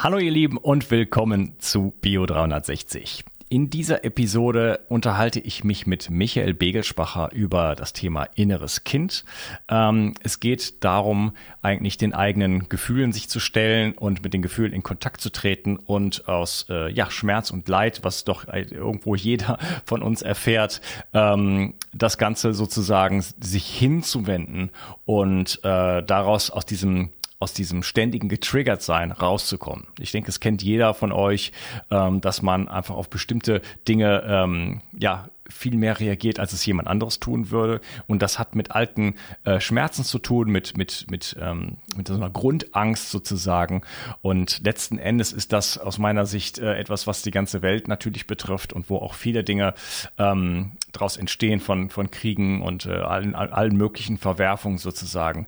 Hallo 0.00 0.18
ihr 0.18 0.30
Lieben 0.30 0.58
und 0.58 0.92
willkommen 0.92 1.56
zu 1.58 1.92
Bio 2.00 2.24
360. 2.24 3.24
In 3.48 3.68
dieser 3.68 4.04
Episode 4.04 4.78
unterhalte 4.88 5.40
ich 5.40 5.64
mich 5.64 5.88
mit 5.88 6.08
Michael 6.08 6.54
Begelspacher 6.54 7.32
über 7.32 7.74
das 7.74 7.94
Thema 7.94 8.28
inneres 8.36 8.84
Kind. 8.84 9.24
Ähm, 9.68 10.14
es 10.22 10.38
geht 10.38 10.84
darum, 10.84 11.32
eigentlich 11.62 11.96
den 11.98 12.14
eigenen 12.14 12.68
Gefühlen 12.68 13.12
sich 13.12 13.28
zu 13.28 13.40
stellen 13.40 13.92
und 13.94 14.22
mit 14.22 14.34
den 14.34 14.42
Gefühlen 14.42 14.72
in 14.72 14.84
Kontakt 14.84 15.20
zu 15.20 15.30
treten 15.30 15.78
und 15.78 16.28
aus 16.28 16.66
äh, 16.70 16.92
ja, 16.92 17.10
Schmerz 17.10 17.50
und 17.50 17.68
Leid, 17.68 18.04
was 18.04 18.22
doch 18.22 18.46
irgendwo 18.46 19.16
jeder 19.16 19.58
von 19.84 20.02
uns 20.02 20.22
erfährt, 20.22 20.80
ähm, 21.12 21.74
das 21.92 22.18
Ganze 22.18 22.52
sozusagen 22.52 23.20
sich 23.40 23.66
hinzuwenden 23.66 24.70
und 25.06 25.58
äh, 25.64 26.04
daraus 26.04 26.50
aus 26.50 26.66
diesem 26.66 27.10
aus 27.40 27.52
diesem 27.52 27.82
ständigen 27.82 28.28
getriggert 28.28 28.82
sein 28.82 29.12
rauszukommen. 29.12 29.86
Ich 30.00 30.10
denke, 30.10 30.28
es 30.28 30.40
kennt 30.40 30.62
jeder 30.62 30.92
von 30.94 31.12
euch, 31.12 31.52
ähm, 31.90 32.20
dass 32.20 32.42
man 32.42 32.68
einfach 32.68 32.96
auf 32.96 33.10
bestimmte 33.10 33.62
Dinge 33.86 34.24
ähm, 34.26 34.80
ja 34.98 35.28
viel 35.48 35.76
mehr 35.76 35.98
reagiert, 35.98 36.38
als 36.40 36.52
es 36.52 36.66
jemand 36.66 36.88
anderes 36.88 37.20
tun 37.20 37.50
würde. 37.50 37.80
Und 38.06 38.22
das 38.22 38.38
hat 38.38 38.54
mit 38.54 38.72
alten 38.72 39.14
äh, 39.44 39.60
Schmerzen 39.60 40.04
zu 40.04 40.18
tun, 40.18 40.50
mit 40.50 40.76
mit 40.76 41.06
mit 41.10 41.36
ähm, 41.40 41.78
mit 41.96 42.08
so 42.08 42.14
einer 42.14 42.28
Grundangst 42.28 43.10
sozusagen. 43.10 43.82
Und 44.20 44.60
letzten 44.64 44.98
Endes 44.98 45.32
ist 45.32 45.52
das 45.52 45.78
aus 45.78 45.98
meiner 45.98 46.26
Sicht 46.26 46.58
äh, 46.58 46.74
etwas, 46.74 47.06
was 47.06 47.22
die 47.22 47.30
ganze 47.30 47.62
Welt 47.62 47.88
natürlich 47.88 48.26
betrifft 48.26 48.72
und 48.72 48.90
wo 48.90 48.96
auch 48.96 49.14
viele 49.14 49.42
Dinge 49.42 49.74
ähm, 50.18 50.72
daraus 50.92 51.16
entstehen 51.16 51.60
von 51.60 51.88
von 51.88 52.10
Kriegen 52.10 52.62
und 52.62 52.84
äh, 52.86 52.92
allen 52.92 53.34
allen 53.34 53.76
möglichen 53.76 54.18
Verwerfungen 54.18 54.78
sozusagen. 54.78 55.46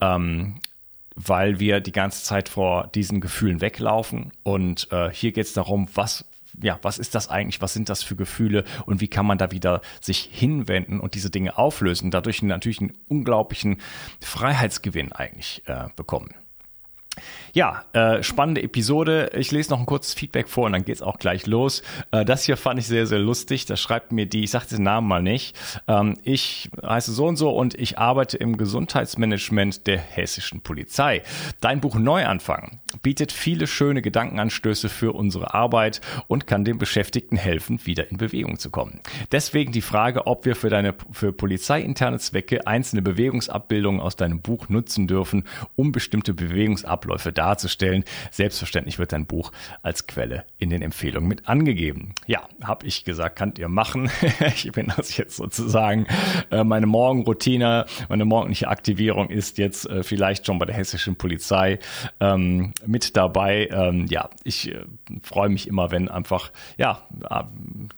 Ähm, 0.00 0.60
weil 1.26 1.60
wir 1.60 1.80
die 1.80 1.92
ganze 1.92 2.24
Zeit 2.24 2.48
vor 2.48 2.88
diesen 2.94 3.20
Gefühlen 3.20 3.60
weglaufen. 3.60 4.32
Und 4.42 4.88
äh, 4.90 5.10
hier 5.10 5.32
geht 5.32 5.46
es 5.46 5.52
darum, 5.52 5.88
was 5.94 6.24
ja, 6.62 6.78
was 6.82 6.98
ist 6.98 7.14
das 7.14 7.28
eigentlich? 7.28 7.62
Was 7.62 7.72
sind 7.72 7.88
das 7.88 8.02
für 8.02 8.16
Gefühle 8.16 8.64
und 8.84 9.00
wie 9.00 9.08
kann 9.08 9.24
man 9.24 9.38
da 9.38 9.52
wieder 9.52 9.80
sich 10.00 10.28
hinwenden 10.30 11.00
und 11.00 11.14
diese 11.14 11.30
Dinge 11.30 11.56
auflösen? 11.56 12.10
Dadurch 12.10 12.42
natürlich 12.42 12.80
einen 12.80 12.92
unglaublichen 13.08 13.80
Freiheitsgewinn 14.20 15.12
eigentlich 15.12 15.62
äh, 15.66 15.86
bekommen. 15.94 16.34
Ja, 17.52 17.84
äh, 17.92 18.22
spannende 18.22 18.62
Episode. 18.62 19.30
Ich 19.34 19.50
lese 19.50 19.70
noch 19.70 19.80
ein 19.80 19.86
kurzes 19.86 20.14
Feedback 20.14 20.48
vor 20.48 20.66
und 20.66 20.72
dann 20.72 20.84
geht's 20.84 21.02
auch 21.02 21.18
gleich 21.18 21.46
los. 21.46 21.82
Äh, 22.12 22.24
das 22.24 22.44
hier 22.44 22.56
fand 22.56 22.78
ich 22.78 22.86
sehr, 22.86 23.06
sehr 23.06 23.18
lustig. 23.18 23.66
Da 23.66 23.76
schreibt 23.76 24.12
mir 24.12 24.26
die, 24.26 24.44
ich 24.44 24.50
sage 24.50 24.66
den 24.70 24.84
Namen 24.84 25.08
mal 25.08 25.22
nicht. 25.22 25.56
Ähm, 25.88 26.16
ich 26.22 26.70
heiße 26.82 27.12
so 27.12 27.26
und 27.26 27.36
so 27.36 27.50
und 27.50 27.74
ich 27.74 27.98
arbeite 27.98 28.36
im 28.36 28.56
Gesundheitsmanagement 28.56 29.86
der 29.86 29.98
hessischen 29.98 30.60
Polizei. 30.60 31.22
Dein 31.60 31.80
Buch 31.80 31.96
Neuanfang 31.96 32.80
bietet 33.02 33.32
viele 33.32 33.66
schöne 33.66 34.02
Gedankenanstöße 34.02 34.88
für 34.88 35.12
unsere 35.12 35.54
Arbeit 35.54 36.00
und 36.28 36.46
kann 36.46 36.64
den 36.64 36.78
Beschäftigten 36.78 37.36
helfen, 37.36 37.84
wieder 37.84 38.10
in 38.10 38.16
Bewegung 38.16 38.58
zu 38.58 38.70
kommen. 38.70 39.00
Deswegen 39.32 39.72
die 39.72 39.80
Frage, 39.80 40.26
ob 40.26 40.44
wir 40.44 40.56
für 40.56 40.70
deine 40.70 40.94
für 41.12 41.32
polizeiinterne 41.32 42.18
Zwecke 42.18 42.66
einzelne 42.66 43.02
Bewegungsabbildungen 43.02 44.00
aus 44.00 44.16
deinem 44.16 44.40
Buch 44.40 44.68
nutzen 44.68 45.06
dürfen, 45.06 45.44
um 45.76 45.92
bestimmte 45.92 46.34
Bewegungsabläufe 46.34 47.32
darzustellen. 47.40 48.04
Selbstverständlich 48.30 48.98
wird 48.98 49.12
dein 49.12 49.24
Buch 49.24 49.50
als 49.82 50.06
Quelle 50.06 50.44
in 50.58 50.68
den 50.68 50.82
Empfehlungen 50.82 51.26
mit 51.26 51.48
angegeben. 51.48 52.14
Ja, 52.26 52.42
habe 52.62 52.86
ich 52.86 53.04
gesagt, 53.04 53.38
könnt 53.38 53.58
ihr 53.58 53.68
machen. 53.68 54.10
ich 54.54 54.70
bin 54.72 54.92
das 54.94 55.16
jetzt 55.16 55.36
sozusagen 55.36 56.06
äh, 56.50 56.64
meine 56.64 56.86
Morgenroutine, 56.86 57.86
meine 58.10 58.26
morgendliche 58.26 58.68
Aktivierung 58.68 59.30
ist 59.30 59.56
jetzt 59.56 59.88
äh, 59.88 60.02
vielleicht 60.02 60.44
schon 60.44 60.58
bei 60.58 60.66
der 60.66 60.76
hessischen 60.76 61.16
Polizei 61.16 61.78
ähm, 62.20 62.74
mit 62.84 63.16
dabei. 63.16 63.68
Ähm, 63.72 64.06
ja, 64.10 64.28
ich 64.44 64.70
äh, 64.70 64.84
freue 65.22 65.48
mich 65.48 65.66
immer, 65.66 65.90
wenn 65.90 66.10
einfach, 66.10 66.52
ja, 66.76 67.06
äh, 67.30 67.44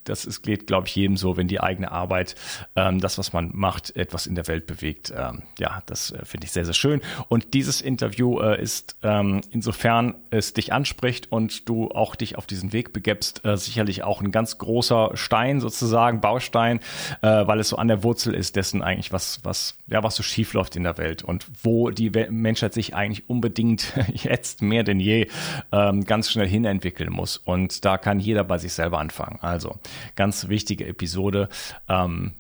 das 0.05 0.25
ist, 0.25 0.43
geht, 0.43 0.69
glaube 0.69 0.87
ich, 0.87 0.95
jedem 0.95 1.17
so, 1.17 1.37
wenn 1.37 1.49
die 1.49 1.61
eigene 1.61 1.91
Arbeit, 1.91 2.37
ähm, 2.77 3.01
das, 3.01 3.19
was 3.19 3.33
man 3.33 3.51
macht, 3.55 3.97
etwas 3.97 4.29
in 4.29 4.37
der 4.37 4.47
Welt 4.47 4.69
bewegt. 4.69 5.13
Ähm, 5.17 5.43
ja, 5.59 5.83
das 5.87 6.15
finde 6.23 6.45
ich 6.47 6.53
sehr, 6.53 6.65
sehr 6.65 6.75
schön. 6.75 7.01
Und 7.29 7.55
dieses 7.55 7.81
Interview 7.81 8.39
ist 8.39 8.97
ähm, 9.03 9.32
insofern 9.51 10.15
es 10.31 10.53
dich 10.53 10.73
anspricht 10.73 11.31
und 11.31 11.69
du 11.69 11.91
auch 11.91 12.15
dich 12.15 12.37
auf 12.37 12.47
diesen 12.47 12.73
Weg 12.73 12.93
begibst, 12.93 13.45
äh, 13.45 13.57
sicherlich 13.57 14.05
auch 14.05 14.21
ein 14.21 14.33
ganz 14.33 14.59
großer 14.59 15.13
Stein 15.15 15.61
sozusagen, 15.61 16.21
Baustein, 16.21 16.81
äh, 17.23 17.47
weil 17.47 17.61
es 17.61 17.69
so 17.69 17.77
an 17.77 17.89
der 17.89 18.03
Wurzel 18.03 18.35
ist 18.35 18.57
dessen 18.57 18.83
eigentlich, 18.83 19.13
was, 19.13 19.41
was, 19.45 19.77
ja, 19.87 20.03
was 20.03 20.17
so 20.17 20.23
schief 20.23 20.53
läuft 20.53 20.77
in 20.77 20.85
der 20.85 20.99
Welt 20.99 21.23
und 21.23 21.47
wo 21.63 21.91
die 21.91 22.11
Menschheit 22.11 22.75
sich 22.75 22.95
eigentlich 22.95 23.29
unbedingt 23.29 23.93
jetzt 24.13 24.63
mehr 24.63 24.85
denn 24.85 25.01
je 25.01 25.29
ähm, 25.73 26.05
ganz 26.05 26.31
schnell 26.31 26.49
hinentwickeln 26.49 27.11
muss. 27.11 27.37
Und 27.37 27.85
da 27.85 27.99
kann 27.99 28.21
jeder 28.21 28.45
bei 28.45 28.59
sich 28.59 28.73
selber 28.73 28.99
anfangen. 28.99 29.39
Also 29.41 29.79
ganz 30.17 30.49
wichtige 30.49 30.87
Episode. 30.87 31.49
Ähm, 31.89 32.35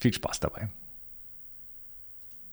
viel 0.00 0.12
Spaß 0.12 0.40
dabei. 0.40 0.68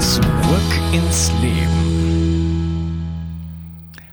Zurück 0.00 0.72
ins 0.92 1.30
Leben. 1.42 1.84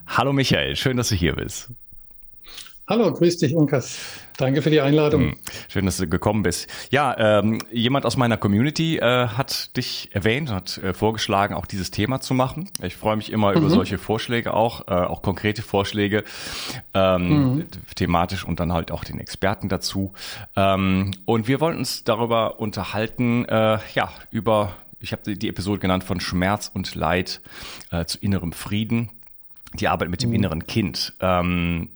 Hallo 0.07 0.33
Michael, 0.33 0.75
schön, 0.75 0.98
dass 0.98 1.10
du 1.10 1.16
hier 1.16 1.36
bist. 1.36 1.69
Hallo, 2.88 3.13
grüß 3.13 3.38
dich, 3.38 3.56
Unkas. 3.56 4.00
Danke 4.38 4.62
für 4.62 4.69
die 4.69 4.81
Einladung. 4.81 5.22
Hm, 5.22 5.36
schön, 5.69 5.86
dass 5.86 5.95
du 5.95 6.07
gekommen 6.07 6.44
bist. 6.44 6.68
Ja, 6.89 7.39
ähm, 7.39 7.60
jemand 7.72 8.06
aus 8.06 8.18
meiner 8.18 8.36
Community 8.36 8.98
äh, 8.98 9.28
hat 9.28 9.78
dich 9.78 10.10
erwähnt, 10.12 10.51
hat 10.51 10.78
äh, 10.80 10.94
vorgeschlagen, 10.94 11.54
auch 11.56 11.66
dieses 11.66 11.92
Thema 11.92 12.19
zu 12.19 12.34
machen. 12.34 12.69
Ich 12.84 12.98
freue 12.98 13.16
mich 13.16 13.31
immer 13.31 13.51
mhm. 13.51 13.57
über 13.60 13.69
solche 13.69 13.98
Vorschläge 13.98 14.54
auch, 14.54 14.88
äh, 14.89 14.92
auch 14.94 15.22
konkrete 15.22 15.62
Vorschläge, 15.62 16.25
ähm, 16.94 17.30
mhm. 17.30 17.68
thematisch 17.95 18.44
und 18.44 18.60
dann 18.60 18.74
halt 18.74 18.92
auch 18.92 19.06
den 19.06 19.19
Experten 19.19 19.69
dazu. 19.69 20.12
Ähm, 20.57 21.12
und 21.24 21.48
wir 21.48 21.62
wollten 21.62 21.80
uns 21.80 22.04
darüber 22.04 22.60
unterhalten, 22.60 23.45
äh, 23.45 23.77
ja, 23.94 24.12
über, 24.31 24.74
ich 25.01 25.12
habe 25.12 25.36
die 25.36 25.50
Episode 25.50 25.80
genannt, 25.80 26.03
von 26.03 26.19
Schmerz 26.19 26.69
und 26.74 26.95
Leid 26.95 27.42
äh, 27.92 28.06
zu 28.06 28.18
innerem 28.19 28.53
Frieden, 28.53 29.09
die 29.74 29.88
Arbeit 29.88 30.09
mit 30.09 30.21
dem 30.21 30.30
mhm. 30.30 30.36
inneren 30.36 30.68
Kind. 30.68 31.13
Ähm, 31.19 31.89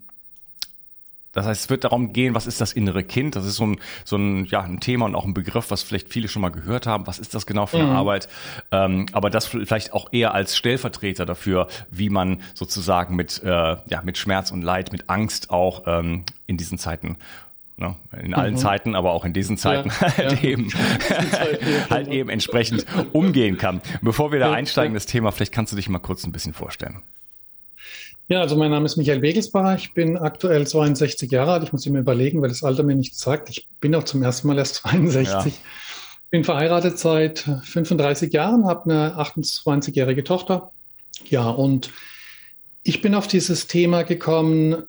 das 1.35 1.45
heißt, 1.45 1.65
es 1.65 1.69
wird 1.69 1.83
darum 1.83 2.13
gehen, 2.13 2.33
was 2.33 2.47
ist 2.47 2.61
das 2.61 2.71
innere 2.71 3.03
Kind? 3.03 3.35
Das 3.35 3.45
ist 3.45 3.57
so 3.57 3.65
ein, 3.65 3.79
so 4.05 4.15
ein, 4.15 4.45
ja, 4.45 4.61
ein 4.61 4.79
Thema 4.79 5.05
und 5.05 5.15
auch 5.15 5.25
ein 5.25 5.33
Begriff, 5.33 5.69
was 5.69 5.83
vielleicht 5.83 6.07
viele 6.07 6.29
schon 6.29 6.41
mal 6.41 6.49
gehört 6.49 6.87
haben. 6.87 7.07
Was 7.07 7.19
ist 7.19 7.35
das 7.35 7.45
genau 7.45 7.65
für 7.65 7.77
eine 7.77 7.87
mhm. 7.87 7.95
Arbeit? 7.95 8.29
Ähm, 8.71 9.07
aber 9.11 9.29
das 9.29 9.45
vielleicht 9.45 9.91
auch 9.91 10.13
eher 10.13 10.33
als 10.33 10.55
Stellvertreter 10.55 11.25
dafür, 11.25 11.67
wie 11.91 12.09
man 12.09 12.41
sozusagen 12.53 13.17
mit, 13.17 13.43
äh, 13.43 13.49
ja, 13.49 14.01
mit 14.03 14.17
Schmerz 14.17 14.51
und 14.51 14.61
Leid, 14.61 14.93
mit 14.93 15.09
Angst 15.09 15.49
auch 15.49 15.83
ähm, 15.87 16.23
in 16.47 16.55
diesen 16.55 16.77
Zeiten 16.77 17.17
Ne? 17.77 17.95
In 18.23 18.33
allen 18.33 18.53
mhm. 18.53 18.57
Zeiten, 18.57 18.95
aber 18.95 19.11
auch 19.11 19.25
in 19.25 19.33
diesen 19.33 19.57
Zeiten 19.57 19.89
ja, 19.89 20.01
halt, 20.17 20.43
ja. 20.43 20.49
Eben, 20.49 20.71
halt 21.89 22.07
eben 22.07 22.29
entsprechend 22.29 22.85
umgehen 23.11 23.57
kann. 23.57 23.81
Bevor 24.01 24.31
wir 24.31 24.39
da 24.39 24.53
einsteigen, 24.53 24.93
das 24.93 25.05
Thema, 25.05 25.31
vielleicht 25.31 25.51
kannst 25.51 25.73
du 25.73 25.75
dich 25.75 25.89
mal 25.89 25.99
kurz 25.99 26.25
ein 26.25 26.31
bisschen 26.31 26.53
vorstellen. 26.53 27.03
Ja, 28.27 28.41
also 28.41 28.55
mein 28.55 28.71
Name 28.71 28.85
ist 28.85 28.95
Michael 28.95 29.21
Wegelsbacher. 29.21 29.75
Ich 29.75 29.93
bin 29.93 30.17
aktuell 30.17 30.65
62 30.65 31.29
Jahre 31.29 31.53
alt. 31.53 31.63
Ich 31.63 31.73
muss 31.73 31.85
mir 31.85 31.99
überlegen, 31.99 32.41
weil 32.41 32.49
das 32.49 32.63
Alter 32.63 32.81
mir 32.83 32.95
nichts 32.95 33.19
sagt. 33.19 33.49
Ich 33.49 33.67
bin 33.79 33.93
auch 33.93 34.03
zum 34.03 34.23
ersten 34.23 34.47
Mal 34.47 34.57
erst 34.57 34.75
62. 34.75 35.53
Ja. 35.53 35.59
Bin 36.31 36.43
verheiratet 36.43 36.97
seit 36.97 37.39
35 37.39 38.33
Jahren, 38.33 38.65
habe 38.65 38.89
eine 38.89 39.15
28-jährige 39.19 40.23
Tochter. 40.23 40.71
Ja, 41.25 41.49
und 41.49 41.91
ich 42.83 43.01
bin 43.01 43.13
auf 43.13 43.27
dieses 43.27 43.67
Thema 43.67 44.03
gekommen 44.03 44.83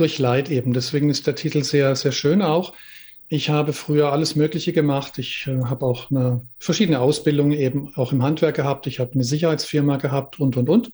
durch 0.00 0.18
Leid 0.18 0.50
eben. 0.50 0.72
Deswegen 0.72 1.10
ist 1.10 1.26
der 1.26 1.34
Titel 1.34 1.62
sehr, 1.62 1.94
sehr 1.96 2.12
schön 2.12 2.42
auch. 2.42 2.72
Ich 3.28 3.50
habe 3.50 3.72
früher 3.74 4.10
alles 4.10 4.36
Mögliche 4.36 4.72
gemacht. 4.72 5.18
Ich 5.18 5.46
äh, 5.46 5.64
habe 5.64 5.84
auch 5.84 6.10
eine, 6.10 6.46
verschiedene 6.58 7.00
Ausbildungen 7.00 7.52
eben 7.52 7.92
auch 7.94 8.12
im 8.12 8.22
Handwerk 8.22 8.56
gehabt. 8.56 8.86
Ich 8.86 9.00
habe 9.00 9.12
eine 9.12 9.24
Sicherheitsfirma 9.24 9.96
gehabt 9.96 10.40
und, 10.40 10.56
und, 10.56 10.68
und. 10.68 10.92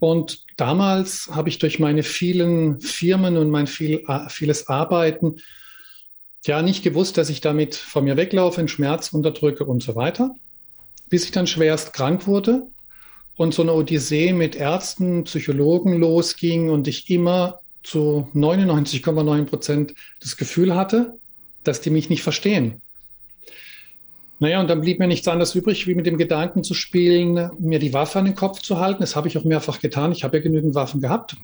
Und 0.00 0.44
damals 0.56 1.30
habe 1.32 1.48
ich 1.48 1.58
durch 1.58 1.78
meine 1.78 2.02
vielen 2.02 2.80
Firmen 2.80 3.36
und 3.36 3.50
mein 3.50 3.66
viel, 3.66 4.04
vieles 4.28 4.68
Arbeiten 4.68 5.36
ja 6.46 6.62
nicht 6.62 6.84
gewusst, 6.84 7.18
dass 7.18 7.30
ich 7.30 7.40
damit 7.40 7.74
von 7.74 8.04
mir 8.04 8.16
weglaufe, 8.16 8.58
einen 8.60 8.68
Schmerz 8.68 9.12
unterdrücke 9.12 9.64
und 9.64 9.82
so 9.82 9.96
weiter, 9.96 10.34
bis 11.08 11.24
ich 11.24 11.32
dann 11.32 11.46
schwerst 11.46 11.92
krank 11.92 12.26
wurde 12.26 12.68
und 13.36 13.54
so 13.54 13.62
eine 13.62 13.72
Odyssee 13.72 14.32
mit 14.32 14.54
Ärzten, 14.54 15.24
Psychologen 15.24 15.98
losging 15.98 16.70
und 16.70 16.86
ich 16.86 17.10
immer 17.10 17.60
zu 17.82 18.28
99,9 18.34 19.44
Prozent 19.44 19.94
das 20.20 20.36
Gefühl 20.36 20.74
hatte, 20.74 21.18
dass 21.64 21.80
die 21.80 21.90
mich 21.90 22.10
nicht 22.10 22.22
verstehen. 22.22 22.80
Naja, 24.40 24.60
und 24.60 24.70
dann 24.70 24.80
blieb 24.80 25.00
mir 25.00 25.08
nichts 25.08 25.26
anderes 25.26 25.54
übrig, 25.54 25.86
wie 25.88 25.94
mit 25.94 26.06
dem 26.06 26.16
Gedanken 26.16 26.62
zu 26.62 26.74
spielen, 26.74 27.50
mir 27.58 27.80
die 27.80 27.92
Waffe 27.92 28.20
an 28.20 28.24
den 28.24 28.36
Kopf 28.36 28.62
zu 28.62 28.78
halten. 28.78 29.00
Das 29.00 29.16
habe 29.16 29.26
ich 29.26 29.36
auch 29.36 29.44
mehrfach 29.44 29.80
getan. 29.80 30.12
Ich 30.12 30.22
habe 30.22 30.36
ja 30.36 30.42
genügend 30.42 30.74
Waffen 30.76 31.00
gehabt. 31.00 31.36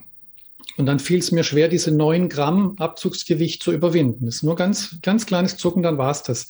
Und 0.77 0.85
dann 0.85 0.99
fiel 0.99 1.19
es 1.19 1.31
mir 1.31 1.43
schwer, 1.43 1.67
diese 1.67 1.91
neun 1.91 2.29
Gramm 2.29 2.75
Abzugsgewicht 2.77 3.61
zu 3.63 3.71
überwinden. 3.71 4.25
Das 4.25 4.35
ist 4.35 4.43
nur 4.43 4.55
ganz, 4.55 4.97
ganz 5.01 5.25
kleines 5.25 5.57
Zucken, 5.57 5.83
dann 5.83 5.97
war 5.97 6.11
es 6.11 6.23
das. 6.23 6.49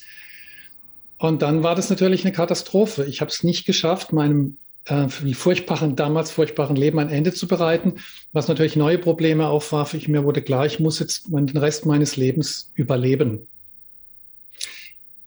Und 1.18 1.42
dann 1.42 1.64
war 1.64 1.76
das 1.76 1.90
natürlich 1.90 2.26
eine 2.26 2.34
Katastrophe. 2.34 3.06
Ich 3.06 3.22
habe 3.22 3.32
es 3.32 3.44
nicht 3.44 3.66
geschafft, 3.66 4.14
meinem 4.14 4.58
äh, 4.86 5.08
furchtbaren, 5.08 5.96
damals 5.96 6.32
furchtbaren 6.32 6.76
Leben 6.76 7.00
ein 7.00 7.10
Ende 7.10 7.34
zu 7.34 7.48
bereiten, 7.48 7.96
was 8.34 8.48
natürlich 8.48 8.76
neue 8.76 8.98
Probleme 8.98 9.48
aufwarf. 9.48 9.94
Ich, 9.94 10.08
mir 10.08 10.24
wurde 10.24 10.42
klar, 10.42 10.66
ich 10.66 10.80
muss 10.80 11.00
jetzt 11.00 11.28
den 11.30 11.58
Rest 11.58 11.86
meines 11.86 12.16
Lebens 12.18 12.72
überleben 12.76 13.48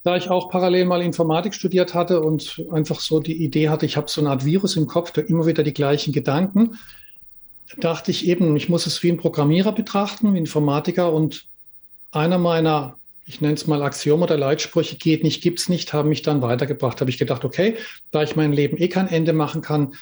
da 0.09 0.17
ich 0.17 0.31
auch 0.31 0.49
parallel 0.49 0.87
mal 0.87 1.03
Informatik 1.03 1.55
studiert 1.55 1.95
hatte 1.95 2.21
und 2.23 2.63
einfach 2.71 3.01
so 3.01 3.21
die 3.21 3.45
Idee 3.45 3.69
hatte, 3.69 3.87
ich 3.87 3.97
habe 3.97 4.09
so 4.09 4.21
eine 4.21 4.31
Art 4.31 4.45
Virus 4.45 4.77
im 4.77 4.87
Kopf, 4.87 5.11
der 5.11 5.29
immer 5.29 5.47
wieder 5.47 5.63
die 5.63 5.75
gleichen 5.75 6.13
Gedanken, 6.13 6.79
dachte 7.77 8.11
ich 8.11 8.27
eben, 8.27 8.57
ich 8.57 8.69
muss 8.69 8.87
es 8.87 9.03
wie 9.03 9.11
ein 9.11 9.19
Programmierer 9.19 9.73
betrachten, 9.73 10.33
wie 10.33 10.39
ein 10.39 10.47
Informatiker 10.47 11.13
und 11.13 11.47
einer 12.11 12.39
meiner, 12.39 12.98
ich 13.29 13.41
nenne 13.41 13.55
es 13.55 13.67
mal 13.67 13.83
Axiom 13.83 14.23
oder 14.23 14.37
Leitsprüche, 14.37 14.97
geht 14.97 15.23
nicht, 15.23 15.43
gibt's 15.43 15.69
nicht, 15.69 15.93
haben 15.93 16.09
mich 16.09 16.23
dann 16.23 16.43
weitergebracht. 16.43 17.01
Habe 17.01 17.11
ich 17.11 17.19
gedacht, 17.19 17.45
okay, 17.45 17.77
da 18.11 18.23
ich 18.23 18.35
mein 18.35 18.53
Leben 18.53 18.77
eh 18.79 18.89
kein 18.89 19.09
Ende 19.09 19.33
machen 19.33 19.63
kann, 19.63 19.95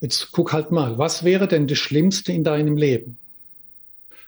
jetzt 0.00 0.32
guck 0.32 0.52
halt 0.52 0.72
mal, 0.72 0.98
was 0.98 1.24
wäre 1.24 1.48
denn 1.48 1.66
das 1.66 1.78
Schlimmste 1.78 2.32
in 2.32 2.44
deinem 2.44 2.76
Leben? 2.76 3.18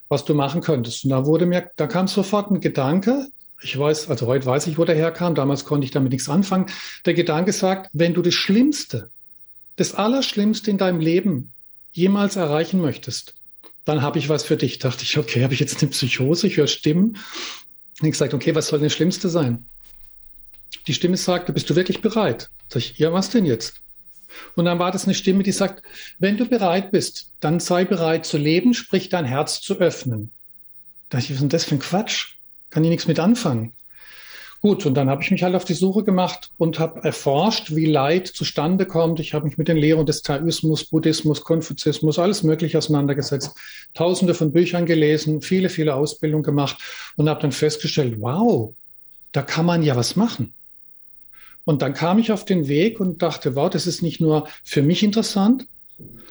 was 0.08 0.24
du 0.24 0.34
machen 0.34 0.60
könntest. 0.60 1.04
Und 1.04 1.10
da 1.10 1.26
wurde 1.26 1.46
mir, 1.46 1.70
da 1.76 1.86
kam 1.86 2.06
sofort 2.06 2.50
ein 2.50 2.60
Gedanke, 2.60 3.28
ich 3.60 3.78
weiß, 3.78 4.10
also 4.10 4.26
heute 4.26 4.44
weiß 4.44 4.66
ich, 4.66 4.76
wo 4.76 4.84
der 4.84 4.94
herkam. 4.94 5.34
Damals 5.34 5.64
konnte 5.64 5.86
ich 5.86 5.90
damit 5.90 6.12
nichts 6.12 6.28
anfangen. 6.28 6.66
Der 7.06 7.14
Gedanke 7.14 7.52
sagt, 7.52 7.88
wenn 7.94 8.12
du 8.12 8.20
das 8.20 8.34
Schlimmste, 8.34 9.10
das 9.76 9.94
Allerschlimmste 9.94 10.70
in 10.70 10.76
deinem 10.76 11.00
Leben 11.00 11.50
jemals 11.92 12.36
erreichen 12.36 12.80
möchtest, 12.82 13.34
dann 13.86 14.02
habe 14.02 14.18
ich 14.18 14.28
was 14.28 14.44
für 14.44 14.58
dich. 14.58 14.80
Dachte 14.80 15.04
ich, 15.04 15.16
okay, 15.16 15.42
habe 15.42 15.54
ich 15.54 15.60
jetzt 15.60 15.80
eine 15.80 15.90
Psychose? 15.90 16.46
Ich 16.46 16.58
höre 16.58 16.66
Stimmen. 16.66 17.16
Und 18.00 18.06
ich 18.06 18.12
gesagt, 18.12 18.34
okay, 18.34 18.54
was 18.54 18.68
soll 18.68 18.78
denn 18.78 18.86
das 18.86 18.94
Schlimmste 18.94 19.28
sein? 19.28 19.64
Die 20.86 20.94
Stimme 20.94 21.16
sagte, 21.16 21.52
bist 21.52 21.70
du 21.70 21.76
wirklich 21.76 22.02
bereit? 22.02 22.50
Sag 22.68 22.80
ich, 22.80 22.98
ja, 22.98 23.12
was 23.12 23.30
denn 23.30 23.46
jetzt? 23.46 23.80
Und 24.56 24.64
dann 24.64 24.78
war 24.78 24.90
das 24.90 25.04
eine 25.04 25.14
Stimme, 25.14 25.44
die 25.44 25.52
sagt, 25.52 25.82
wenn 26.18 26.36
du 26.36 26.46
bereit 26.46 26.90
bist, 26.90 27.30
dann 27.40 27.60
sei 27.60 27.84
bereit 27.84 28.26
zu 28.26 28.36
leben, 28.36 28.74
sprich 28.74 29.08
dein 29.08 29.24
Herz 29.24 29.60
zu 29.60 29.78
öffnen. 29.78 30.30
Da 31.08 31.18
dachte 31.18 31.26
ich, 31.26 31.30
was 31.30 31.36
ist 31.36 31.42
denn 31.42 31.48
das 31.50 31.64
für 31.64 31.76
ein 31.76 31.80
Quatsch? 31.80 32.34
kann 32.74 32.82
ich 32.82 32.90
nichts 32.90 33.06
mit 33.06 33.20
anfangen. 33.20 33.72
Gut, 34.64 34.86
und 34.86 34.94
dann 34.94 35.10
habe 35.10 35.22
ich 35.22 35.30
mich 35.30 35.42
halt 35.42 35.54
auf 35.54 35.66
die 35.66 35.74
Suche 35.74 36.04
gemacht 36.04 36.50
und 36.56 36.78
habe 36.78 37.04
erforscht, 37.04 37.76
wie 37.76 37.84
Leid 37.84 38.26
zustande 38.26 38.86
kommt. 38.86 39.20
Ich 39.20 39.34
habe 39.34 39.44
mich 39.44 39.58
mit 39.58 39.68
den 39.68 39.76
Lehren 39.76 40.06
des 40.06 40.22
Taoismus, 40.22 40.86
Buddhismus, 40.86 41.42
Konfuzismus, 41.42 42.18
alles 42.18 42.42
Mögliche 42.44 42.78
auseinandergesetzt, 42.78 43.58
tausende 43.92 44.32
von 44.32 44.52
Büchern 44.52 44.86
gelesen, 44.86 45.42
viele, 45.42 45.68
viele 45.68 45.94
Ausbildungen 45.94 46.44
gemacht 46.44 46.78
und 47.18 47.28
habe 47.28 47.42
dann 47.42 47.52
festgestellt, 47.52 48.14
wow, 48.20 48.72
da 49.32 49.42
kann 49.42 49.66
man 49.66 49.82
ja 49.82 49.96
was 49.96 50.16
machen. 50.16 50.54
Und 51.66 51.82
dann 51.82 51.92
kam 51.92 52.18
ich 52.18 52.32
auf 52.32 52.46
den 52.46 52.66
Weg 52.66 53.00
und 53.00 53.20
dachte, 53.20 53.56
wow, 53.56 53.68
das 53.68 53.86
ist 53.86 54.00
nicht 54.00 54.22
nur 54.22 54.48
für 54.62 54.80
mich 54.80 55.02
interessant, 55.02 55.66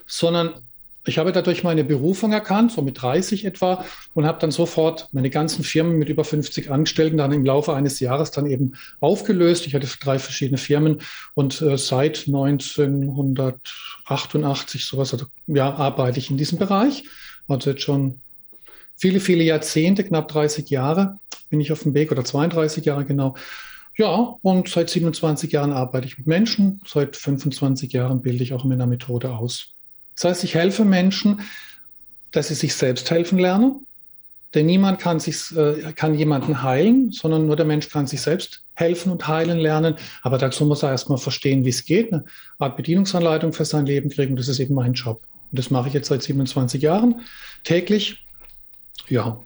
sondern 0.08 0.56
ich 1.06 1.18
habe 1.18 1.32
dadurch 1.32 1.64
meine 1.64 1.84
Berufung 1.84 2.32
erkannt, 2.32 2.72
so 2.72 2.82
mit 2.82 3.02
30 3.02 3.46
etwa, 3.46 3.84
und 4.14 4.26
habe 4.26 4.40
dann 4.40 4.52
sofort 4.52 5.10
meine 5.12 5.30
ganzen 5.30 5.64
Firmen 5.64 5.98
mit 5.98 6.10
über 6.10 6.24
50 6.24 6.72
Angestellten 6.72 7.18
dann 7.18 7.32
im 7.32 7.46
Laufe 7.46 7.74
eines 7.74 8.00
Jahres 8.00 8.32
dann 8.32 8.46
eben 8.46 8.74
aufgelöst. 9.00 9.68
Ich 9.68 9.76
hatte 9.76 9.88
drei 10.00 10.20
verschiedene 10.20 10.58
Firmen 10.58 11.02
und 11.34 11.62
äh, 11.62 11.78
seit 11.78 12.28
1988 12.28 14.86
sowas, 14.86 15.14
also 15.14 15.26
ja, 15.48 15.74
arbeite 15.74 16.20
ich 16.20 16.32
in 16.32 16.38
diesem 16.38 16.58
Bereich. 16.58 17.04
Also 17.48 17.72
jetzt 17.72 17.84
schon 17.84 18.22
viele, 18.96 19.20
viele 19.20 19.44
Jahrzehnte, 19.44 20.04
knapp 20.04 20.30
30 20.30 20.70
Jahre 20.70 21.20
bin 21.50 21.62
ich 21.62 21.72
auf 21.72 21.84
dem 21.84 21.94
Weg 21.94 22.12
oder 22.12 22.26
32 22.26 22.84
Jahre 22.84 23.06
genau. 23.06 23.36
Ja, 23.96 24.38
und 24.42 24.70
seit 24.70 24.90
27 24.90 25.52
Jahren 25.52 25.72
arbeite 25.72 26.08
ich 26.08 26.18
mit 26.18 26.26
Menschen. 26.26 26.82
Seit 26.84 27.16
25 27.16 27.94
Jahren 27.94 28.24
bilde 28.24 28.44
ich 28.44 28.54
auch 28.54 28.64
mit 28.64 28.74
einer 28.74 28.88
Methode 28.88 29.36
aus. 29.36 29.73
Das 30.16 30.26
heißt, 30.26 30.44
ich 30.44 30.56
helfe 30.56 30.86
Menschen, 30.86 31.42
dass 32.32 32.50
sie 32.50 32.56
sich 32.56 32.76
selbst 32.76 33.10
helfen 33.12 33.40
lernen. 33.40 33.86
Denn 34.54 34.68
niemand 34.68 35.00
kann, 35.00 35.20
sich, 35.20 35.56
äh, 35.58 35.94
kann 35.96 36.14
jemanden 36.14 36.62
heilen, 36.62 37.12
sondern 37.12 37.48
nur 37.48 37.56
der 37.56 37.66
Mensch 37.66 37.90
kann 37.90 38.06
sich 38.06 38.22
selbst 38.22 38.64
helfen 38.76 39.12
und 39.12 39.28
heilen 39.28 39.58
lernen. 39.58 39.96
Aber 40.22 40.38
dazu 40.38 40.66
muss 40.66 40.84
er 40.84 40.92
erstmal 40.92 41.18
verstehen, 41.18 41.66
wie 41.66 41.70
es 41.70 41.86
geht, 41.86 42.14
eine 42.14 42.26
Art 42.60 42.78
Bedienungsanleitung 42.78 43.54
für 43.54 43.66
sein 43.66 43.88
Leben 43.88 44.10
kriegen. 44.10 44.36
Das 44.36 44.48
ist 44.48 44.60
eben 44.60 44.76
mein 44.76 44.94
Job. 44.94 45.24
Und 45.52 45.58
das 45.60 45.72
mache 45.72 45.88
ich 45.88 45.94
jetzt 45.96 46.08
seit 46.08 46.22
27 46.22 46.82
Jahren 46.84 47.22
täglich. 47.64 48.26
Ja, 49.10 49.40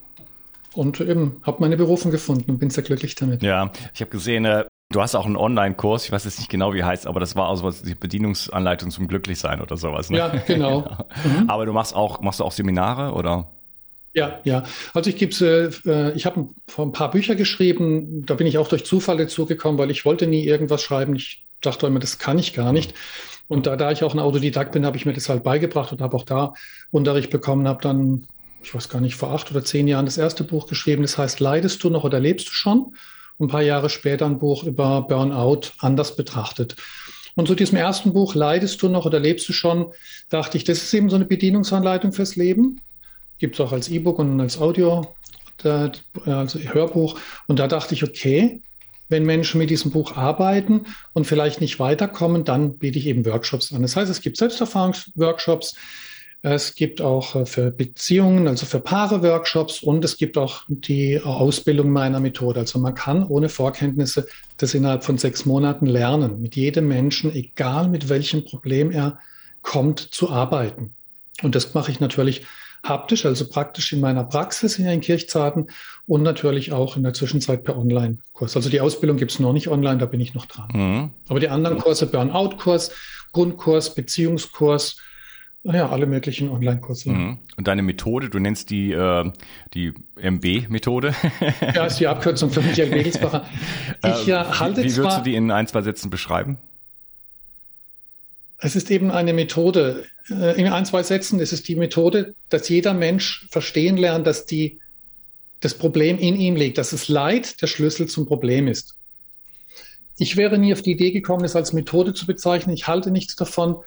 und 0.74 1.00
eben 1.00 1.42
habe 1.44 1.62
meine 1.62 1.78
Berufung 1.78 2.12
gefunden 2.12 2.52
und 2.52 2.60
bin 2.60 2.70
sehr 2.70 2.84
glücklich 2.84 3.16
damit. 3.16 3.42
Ja, 3.42 3.72
ich 3.94 4.02
habe 4.02 4.12
gesehen, 4.12 4.46
äh, 4.46 4.66
Du 4.89 5.01
hast 5.01 5.15
auch 5.15 5.25
einen 5.25 5.36
Online-Kurs, 5.36 6.06
ich 6.06 6.12
weiß 6.12 6.24
jetzt 6.24 6.39
nicht 6.39 6.50
genau, 6.50 6.74
wie 6.74 6.84
heißt, 6.84 7.08
aber 7.08 7.20
das 7.20 7.36
war 7.36 7.50
auch 7.50 7.56
sowas, 7.56 7.82
die 7.82 7.94
Bedienungsanleitung 7.94 8.89
zum 8.89 9.08
Glücklichsein 9.08 9.60
oder 9.60 9.75
sowas. 9.75 10.10
Ne? 10.10 10.20
Ja, 10.20 10.29
genau. 10.29 10.82
genau. 11.24 11.41
Mhm. 11.41 11.50
Aber 11.50 11.65
du 11.65 11.74
machst 11.74 11.94
auch, 11.94 12.22
machst 12.22 12.39
du 12.39 12.46
auch 12.46 12.53
Seminare 12.53 13.12
oder? 13.12 13.48
Ja, 14.13 14.39
ja. 14.46 14.63
Also 14.94 15.10
ich 15.10 15.17
gebe, 15.17 15.72
äh, 15.86 16.12
ich 16.13 16.25
habe 16.25 16.48
vor 16.67 16.86
ein 16.86 16.94
paar 16.94 17.12
Bücher 17.12 17.36
geschrieben. 17.36 18.25
Da 18.25 18.36
bin 18.36 18.48
ich 18.48 18.58
auch 18.58 18.70
durch 18.70 18.86
Zufall 18.86 19.17
dazu 19.17 19.46
gekommen, 19.46 19.77
weil 19.77 19.91
ich 19.91 20.06
wollte 20.06 20.25
nie 20.25 20.46
irgendwas 20.46 20.82
schreiben. 20.82 21.15
Ich 21.15 21.46
dachte 21.62 21.86
immer, 21.86 22.00
das 22.00 22.17
kann 22.17 22.39
ich 22.39 22.53
gar 22.53 22.72
nicht. 22.72 22.94
Und 23.50 23.67
da, 23.67 23.75
da 23.75 23.91
ich 23.91 24.03
auch 24.03 24.13
ein 24.13 24.20
Autodidakt 24.20 24.72
bin, 24.72 24.86
habe 24.86 24.98
ich 24.98 25.06
mir 25.06 25.13
das 25.13 25.27
halt 25.27 25.44
beigebracht 25.44 25.91
und 25.91 26.01
habe 26.01 26.15
auch 26.15 26.24
da 26.24 26.53
Unterricht 26.91 27.29
bekommen, 27.29 27.67
habe 27.67 27.82
dann 27.82 28.27
ich 28.63 28.74
weiß 28.75 28.89
gar 28.89 29.01
nicht, 29.01 29.15
vor 29.15 29.32
acht 29.32 29.50
oder 29.51 29.63
zehn 29.63 29.88
Jahren 29.88 30.06
das 30.06 30.17
erste 30.17 30.44
Buch 30.44 30.67
geschrieben. 30.67 31.01
Das 31.01 31.17
heißt, 31.17 31.39
leidest 31.39 31.84
du 31.84 31.89
noch 31.89 32.03
oder 32.03 32.20
lebst 32.20 32.50
du 32.50 32.51
schon? 32.51 32.96
Ein 33.39 33.48
paar 33.48 33.62
Jahre 33.62 33.89
später 33.89 34.25
ein 34.25 34.39
Buch 34.39 34.63
über 34.63 35.01
Burnout 35.01 35.72
anders 35.79 36.15
betrachtet. 36.15 36.75
Und 37.36 37.48
zu 37.48 37.53
diesem 37.53 37.77
ersten 37.77 38.13
Buch, 38.13 38.34
Leidest 38.34 38.82
du 38.82 38.89
noch 38.89 39.06
oder 39.06 39.20
lebst 39.20 39.48
du 39.48 39.53
schon, 39.53 39.91
dachte 40.29 40.58
ich, 40.58 40.63
das 40.63 40.82
ist 40.82 40.94
eben 40.94 41.10
so 41.10 41.15
eine 41.15 41.25
Bedienungsanleitung 41.25 42.12
fürs 42.12 42.36
Leben. 42.36 42.82
Gibt 43.38 43.56
es 43.56 43.62
auch 43.62 43.72
als 43.72 43.89
E-Book 43.89 44.17
und 44.17 44.41
als 44.41 44.60
Audio, 44.60 45.13
also 45.63 46.60
Hörbuch. 46.60 47.20
Und 47.46 47.60
da 47.60 47.67
dachte 47.67 47.94
ich, 47.94 48.03
okay, 48.03 48.62
wenn 49.10 49.24
Menschen 49.24 49.60
mit 49.60 49.70
diesem 49.70 49.91
Buch 49.91 50.17
arbeiten 50.17 50.88
und 51.13 51.27
vielleicht 51.27 51.62
nicht 51.62 51.79
weiterkommen, 51.79 52.44
dann 52.44 52.77
biete 52.79 52.98
ich 52.98 53.06
eben 53.06 53.25
Workshops 53.25 53.72
an. 53.72 53.84
Das 53.84 53.96
heißt, 53.96 54.10
es 54.10 54.22
gibt 54.22 54.38
Selbsterfahrungsworkshops, 54.38 55.75
es 56.41 56.75
gibt 56.75 57.01
auch 57.01 57.36
äh, 57.36 57.46
für 57.46 57.72
Beziehungen, 57.72 58.48
also 58.48 58.65
für 58.65 58.79
Paare 58.79 59.24
Workshops 59.24 59.82
und 59.82 60.06
es 60.06 60.17
gibt 60.17 60.38
auch 60.38 60.63
die 60.67 61.20
Ausbildung 61.22 61.91
meiner 61.91 62.20
Methode. 62.20 62.60
Also 62.60 62.79
man 62.79 62.96
kann 62.96 63.24
ohne 63.24 63.50
Vorkenntnisse 63.50 64.27
das 64.58 64.74
innerhalb 64.74 65.03
von 65.03 65.17
sechs 65.17 65.46
Monaten 65.46 65.86
lernen, 65.86 66.41
mit 66.41 66.56
jedem 66.56 66.88
Menschen, 66.88 67.34
egal 67.34 67.89
mit 67.89 68.10
welchem 68.10 68.46
Problem 68.46 68.91
er 68.91 69.20
kommt, 69.62 70.00
zu 70.00 70.29
arbeiten. 70.29 70.94
Und 71.44 71.56
das 71.56 71.74
mache 71.74 71.91
ich 71.91 72.00
natürlich 72.00 72.46
haptisch, 72.84 73.25
also 73.25 73.48
praktisch 73.50 73.91
in 73.91 74.00
meiner 74.00 74.24
Praxis 74.24 74.79
in 74.79 74.86
den 74.86 75.01
Kirchzarten 75.01 75.67
und 76.06 76.24
natürlich 76.24 76.72
auch 76.72 76.96
in 76.96 77.03
der 77.03 77.13
Zwischenzeit 77.13 77.63
per 77.63 77.77
Online-Kurs. 77.77 78.56
Also 78.56 78.70
die 78.70 78.82
Ausbildung 78.82 79.17
gibt 79.17 79.32
es 79.32 79.39
noch 79.39 79.53
nicht 79.53 79.67
online, 79.67 79.98
da 79.98 80.06
bin 80.06 80.22
ich 80.22 80.34
noch 80.34 80.46
dran. 80.46 80.70
Mhm. 80.74 81.10
Aber 81.27 81.39
die 81.39 81.50
anderen 81.50 81.79
Kurse, 81.79 82.06
Burnout-Kurs, 82.08 82.91
Grundkurs, 83.34 83.94
Beziehungskurs, 83.94 84.98
ja, 85.74 85.90
alle 85.90 86.06
möglichen 86.06 86.50
Online-Kurse. 86.50 87.10
Mhm. 87.10 87.40
Und 87.58 87.68
deine 87.68 87.82
Methode, 87.82 88.30
du 88.30 88.40
nennst 88.40 88.70
die, 88.70 88.92
äh, 88.92 89.32
die 89.74 89.94
MB-Methode? 90.16 91.14
ja, 91.76 91.86
ist 91.86 92.00
die 92.00 92.08
Abkürzung 92.08 92.50
für 92.50 92.62
Michael 92.62 92.92
Wegelsbacher. 92.92 93.46
Ich 94.04 94.28
äh, 94.28 94.34
halte 94.34 94.84
wie, 94.84 94.86
wie 94.86 94.96
würdest 94.96 95.20
du 95.20 95.24
die 95.24 95.36
in 95.36 95.52
ein, 95.52 95.68
zwei 95.68 95.82
Sätzen 95.82 96.10
beschreiben? 96.10 96.58
Es 98.60 98.76
ist 98.76 98.90
eben 98.92 99.12
eine 99.12 99.34
Methode. 99.34 100.06
Äh, 100.30 100.60
in 100.60 100.68
ein, 100.68 100.86
zwei 100.86 101.04
Sätzen 101.04 101.40
ist 101.40 101.54
es 101.54 101.64
die 101.64 101.76
Methode, 101.76 102.36
dass 102.50 102.70
jeder 102.70 102.94
Mensch 102.94 103.48
verstehen 103.50 103.98
lernt, 103.98 104.26
dass 104.28 104.46
die, 104.46 104.80
das 105.60 105.74
Problem 105.74 106.18
in 106.18 106.36
ihm 106.36 106.56
liegt, 106.56 106.78
dass 106.78 106.92
das 106.92 107.08
Leid 107.08 107.62
der 107.62 107.68
Schlüssel 107.68 108.08
zum 108.08 108.26
Problem 108.26 108.68
ist. 108.68 108.96
Ich 110.18 110.38
wäre 110.38 110.58
nie 110.58 110.74
auf 110.74 110.82
die 110.82 110.92
Idee 110.92 111.12
gekommen, 111.12 111.46
es 111.46 111.56
als 111.56 111.74
Methode 111.74 112.14
zu 112.14 112.26
bezeichnen. 112.26 112.74
Ich 112.74 112.88
halte 112.88 113.12
nichts 113.12 113.36
davon, 113.36 113.78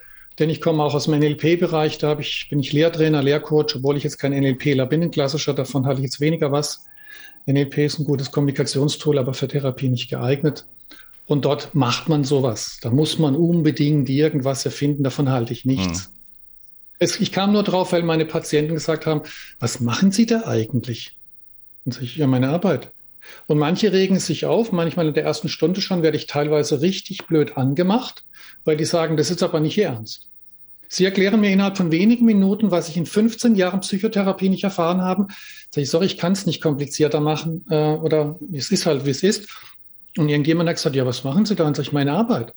denn 0.40 0.50
ich 0.50 0.60
komme 0.60 0.82
auch 0.82 0.94
aus 0.94 1.04
dem 1.04 1.18
NLP-Bereich. 1.18 1.98
Da 1.98 2.18
ich, 2.18 2.48
bin 2.48 2.60
ich 2.60 2.72
Lehrtrainer, 2.72 3.22
Lehrcoach, 3.22 3.76
obwohl 3.76 3.98
ich 3.98 4.04
jetzt 4.04 4.18
kein 4.18 4.32
NLPler 4.32 4.86
bin, 4.86 5.02
ein 5.02 5.10
klassischer. 5.10 5.52
Davon 5.52 5.86
halte 5.86 6.00
ich 6.00 6.06
jetzt 6.06 6.20
weniger 6.20 6.50
was. 6.50 6.86
NLP 7.46 7.78
ist 7.78 7.98
ein 7.98 8.04
gutes 8.04 8.32
Kommunikationstool, 8.32 9.18
aber 9.18 9.34
für 9.34 9.48
Therapie 9.48 9.90
nicht 9.90 10.08
geeignet. 10.08 10.66
Und 11.26 11.44
dort 11.44 11.74
macht 11.74 12.08
man 12.08 12.24
sowas. 12.24 12.78
Da 12.80 12.90
muss 12.90 13.18
man 13.18 13.36
unbedingt 13.36 14.08
irgendwas 14.08 14.64
erfinden. 14.64 15.04
Davon 15.04 15.30
halte 15.30 15.52
ich 15.52 15.64
nichts. 15.66 16.06
Hm. 16.06 16.10
Es, 16.98 17.20
ich 17.20 17.32
kam 17.32 17.52
nur 17.52 17.62
drauf, 17.62 17.92
weil 17.92 18.02
meine 18.02 18.24
Patienten 18.24 18.74
gesagt 18.74 19.06
haben, 19.06 19.22
was 19.58 19.80
machen 19.80 20.10
Sie 20.10 20.26
da 20.26 20.46
eigentlich? 20.46 21.16
Und 21.84 21.92
sage 21.92 22.06
ich, 22.06 22.16
ja, 22.16 22.26
meine 22.26 22.48
Arbeit. 22.48 22.92
Und 23.46 23.58
manche 23.58 23.92
regen 23.92 24.18
sich 24.18 24.46
auf. 24.46 24.72
Manchmal 24.72 25.08
in 25.08 25.14
der 25.14 25.24
ersten 25.24 25.50
Stunde 25.50 25.82
schon 25.82 26.02
werde 26.02 26.16
ich 26.16 26.26
teilweise 26.26 26.80
richtig 26.80 27.26
blöd 27.26 27.58
angemacht, 27.58 28.24
weil 28.64 28.78
die 28.78 28.84
sagen, 28.86 29.16
das 29.16 29.30
ist 29.30 29.42
aber 29.42 29.60
nicht 29.60 29.76
Ihr 29.76 29.86
Ernst. 29.86 30.29
Sie 30.92 31.04
erklären 31.04 31.40
mir 31.40 31.52
innerhalb 31.52 31.76
von 31.76 31.92
wenigen 31.92 32.24
Minuten, 32.24 32.72
was 32.72 32.88
ich 32.88 32.96
in 32.96 33.06
15 33.06 33.54
Jahren 33.54 33.78
Psychotherapie 33.78 34.48
nicht 34.48 34.64
erfahren 34.64 35.02
habe. 35.02 35.28
Sag 35.70 35.82
ich, 35.82 35.88
sorry, 35.88 36.06
ich 36.06 36.18
kann 36.18 36.32
es 36.32 36.46
nicht 36.46 36.60
komplizierter 36.60 37.20
machen 37.20 37.64
äh, 37.70 37.76
oder 37.76 38.40
es 38.52 38.72
ist 38.72 38.86
halt, 38.86 39.06
wie 39.06 39.10
es 39.10 39.22
ist. 39.22 39.48
Und 40.16 40.28
irgendjemand 40.28 40.68
hat 40.68 40.76
gesagt, 40.76 40.96
ja, 40.96 41.06
was 41.06 41.22
machen 41.22 41.46
Sie 41.46 41.54
da? 41.54 41.64
Und 41.64 41.76
sage 41.76 41.86
ich, 41.86 41.92
meine 41.92 42.12
Arbeit. 42.12 42.54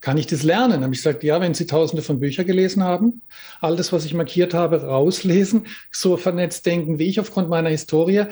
Kann 0.00 0.18
ich 0.18 0.26
das 0.26 0.42
lernen? 0.42 0.80
Dann 0.80 0.92
ich 0.92 0.98
gesagt, 0.98 1.22
ja, 1.22 1.40
wenn 1.40 1.54
Sie 1.54 1.66
tausende 1.66 2.02
von 2.02 2.18
Büchern 2.18 2.46
gelesen 2.46 2.82
haben, 2.82 3.22
all 3.60 3.76
das, 3.76 3.92
was 3.92 4.04
ich 4.04 4.12
markiert 4.12 4.52
habe, 4.52 4.82
rauslesen, 4.82 5.66
so 5.92 6.16
vernetzt 6.16 6.66
denken 6.66 6.98
wie 6.98 7.04
ich 7.04 7.20
aufgrund 7.20 7.48
meiner 7.48 7.70
Historie, 7.70 8.24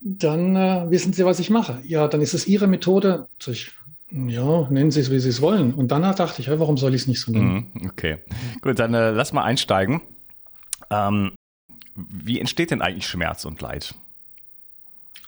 dann 0.00 0.56
äh, 0.56 0.86
wissen 0.88 1.12
Sie, 1.12 1.24
was 1.24 1.38
ich 1.38 1.48
mache. 1.48 1.80
Ja, 1.84 2.08
dann 2.08 2.22
ist 2.22 2.34
es 2.34 2.48
Ihre 2.48 2.66
Methode. 2.66 3.28
Sag 3.38 3.54
ich, 3.54 3.70
ja, 4.10 4.66
nennen 4.70 4.90
Sie 4.90 5.00
es, 5.00 5.10
wie 5.10 5.18
Sie 5.18 5.28
es 5.28 5.40
wollen. 5.42 5.74
Und 5.74 5.88
danach 5.88 6.14
dachte 6.14 6.40
ich, 6.40 6.48
ja, 6.48 6.58
warum 6.58 6.76
soll 6.76 6.94
ich 6.94 7.02
es 7.02 7.06
nicht 7.08 7.20
so 7.20 7.30
nennen? 7.32 7.70
Mhm, 7.74 7.90
okay, 7.90 8.18
gut, 8.62 8.78
dann 8.78 8.94
äh, 8.94 9.10
lass 9.10 9.32
mal 9.32 9.42
einsteigen. 9.42 10.00
Ähm, 10.90 11.32
wie 11.94 12.40
entsteht 12.40 12.70
denn 12.70 12.80
eigentlich 12.80 13.06
Schmerz 13.06 13.44
und 13.44 13.60
Leid? 13.60 13.94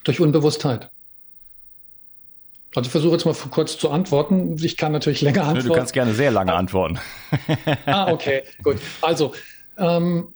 Durch 0.04 0.20
Unbewusstheit. 0.20 0.90
Also 2.74 2.86
ich 2.86 2.92
versuche 2.92 3.12
jetzt 3.12 3.24
mal 3.24 3.34
kurz 3.50 3.76
zu 3.76 3.90
antworten. 3.90 4.56
Ich 4.62 4.76
kann 4.76 4.92
natürlich 4.92 5.22
länger 5.22 5.42
antworten. 5.42 5.68
Du 5.68 5.74
kannst 5.74 5.92
gerne 5.92 6.14
sehr 6.14 6.30
lange 6.30 6.54
antworten. 6.54 7.00
ah, 7.86 8.12
okay, 8.12 8.44
gut. 8.62 8.76
Also 9.02 9.34
ähm, 9.76 10.32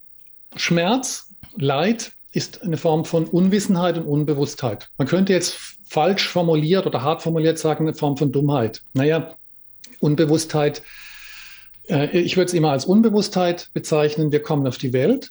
Schmerz, 0.57 1.33
Leid 1.57 2.13
ist 2.33 2.63
eine 2.63 2.77
Form 2.77 3.05
von 3.05 3.27
Unwissenheit 3.27 3.97
und 3.97 4.07
Unbewusstheit. 4.07 4.91
Man 4.99 5.07
könnte 5.07 5.33
jetzt 5.33 5.57
falsch 5.95 6.29
formuliert 6.29 6.87
oder 6.87 7.03
hart 7.03 7.23
formuliert 7.23 7.59
sagen, 7.59 7.87
eine 7.87 7.95
Form 7.95 8.17
von 8.17 8.33
Dummheit. 8.33 8.83
Naja, 8.93 9.35
Unbewusstheit, 10.01 10.83
äh, 11.89 12.19
ich 12.19 12.37
würde 12.37 12.49
es 12.49 12.55
immer 12.55 12.73
als 12.73 12.85
Unbewusstheit 12.85 13.71
bezeichnen. 13.73 14.33
Wir 14.33 14.43
kommen 14.43 14.67
auf 14.67 14.77
die 14.77 14.93
Welt 14.93 15.31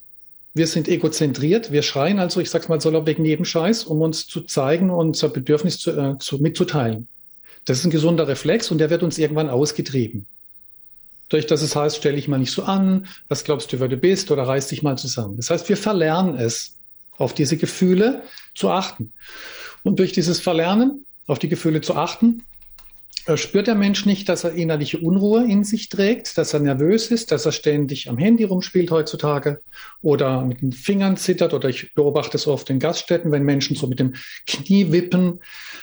wir 0.53 0.67
sind 0.67 0.87
egozentriert, 0.87 1.71
wir 1.71 1.81
schreien 1.81 2.19
also, 2.19 2.39
ich 2.39 2.49
sag's 2.49 2.69
mal 2.69 2.79
salopp, 2.79 3.07
wegen 3.07 3.25
jedem 3.25 3.45
Scheiß, 3.45 3.85
um 3.85 4.01
uns 4.01 4.27
zu 4.27 4.41
zeigen 4.41 4.91
und 4.91 5.07
unser 5.07 5.29
Bedürfnis 5.29 5.79
zu, 5.79 5.91
äh, 5.91 6.17
zu, 6.19 6.37
mitzuteilen. 6.37 7.07
Das 7.65 7.79
ist 7.79 7.85
ein 7.85 7.91
gesunder 7.91 8.27
Reflex 8.27 8.69
und 8.69 8.77
der 8.77 8.89
wird 8.89 9.03
uns 9.03 9.17
irgendwann 9.17 9.49
ausgetrieben. 9.49 10.27
Durch 11.29 11.47
das 11.47 11.63
es 11.63 11.75
heißt, 11.75 11.97
stell 11.97 12.15
dich 12.15 12.27
mal 12.27 12.37
nicht 12.37 12.51
so 12.51 12.63
an, 12.63 13.07
was 13.29 13.43
glaubst 13.43 13.73
du, 13.73 13.79
wer 13.79 13.87
du 13.87 13.97
bist 13.97 14.29
oder 14.29 14.43
reiß 14.43 14.67
dich 14.67 14.83
mal 14.83 14.97
zusammen. 14.97 15.37
Das 15.37 15.49
heißt, 15.49 15.67
wir 15.69 15.77
verlernen 15.77 16.35
es, 16.35 16.75
auf 17.17 17.33
diese 17.33 17.57
Gefühle 17.57 18.23
zu 18.53 18.69
achten. 18.69 19.13
Und 19.83 19.99
durch 19.99 20.11
dieses 20.11 20.39
Verlernen, 20.39 21.05
auf 21.27 21.39
die 21.39 21.49
Gefühle 21.49 21.81
zu 21.81 21.95
achten, 21.95 22.43
äh, 23.25 23.37
spürt 23.37 23.67
der 23.67 23.75
Mensch 23.75 24.05
nicht, 24.05 24.27
dass 24.27 24.43
er 24.43 24.53
innerliche 24.53 24.97
Unruhe 24.97 25.45
in 25.45 25.63
sich 25.63 25.89
trägt, 25.89 26.37
dass 26.37 26.53
er 26.53 26.59
nervös 26.59 27.07
ist, 27.07 27.31
dass 27.31 27.45
er 27.45 27.53
ständig 27.53 28.09
am 28.09 28.17
Handy 28.17 28.43
rumspielt 28.43 28.91
heutzutage 28.91 29.61
oder 30.01 30.43
mit 30.43 30.61
den 30.61 30.73
Fingern 30.73 31.15
zittert 31.15 31.53
oder 31.53 31.69
ich 31.69 31.93
beobachte 31.93 32.37
es 32.37 32.47
oft 32.47 32.69
in 32.69 32.79
Gaststätten, 32.79 33.31
wenn 33.31 33.43
Menschen 33.43 33.75
so 33.75 33.87
mit 33.87 33.99
dem 33.99 34.15
Knie 34.45 34.91
wippen, 34.91 35.39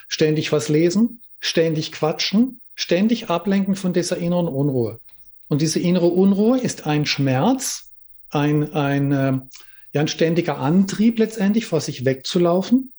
ständig 0.09 0.53
was 0.53 0.69
lesen, 0.69 1.21
ständig 1.41 1.93
quatschen, 1.93 2.61
ständig 2.75 3.31
ablenken 3.31 3.75
von 3.75 3.93
dieser 3.93 4.19
inneren 4.19 4.49
Unruhe. 4.49 5.01
Und 5.49 5.63
diese 5.63 5.81
innere 5.81 6.07
Unruhe 6.07 6.59
ist 6.59 6.87
ein 6.87 7.07
Schmerz, 7.07 7.91
ein, 8.31 8.73
ein, 8.75 9.13
äh, 9.13 9.33
ja, 9.93 10.01
ein 10.01 10.09
ständiger 10.09 10.59
Antrieb 10.59 11.19
letztendlich, 11.19 11.67
vor 11.67 11.81
sich 11.81 12.05
wegzulaufen. 12.05 12.93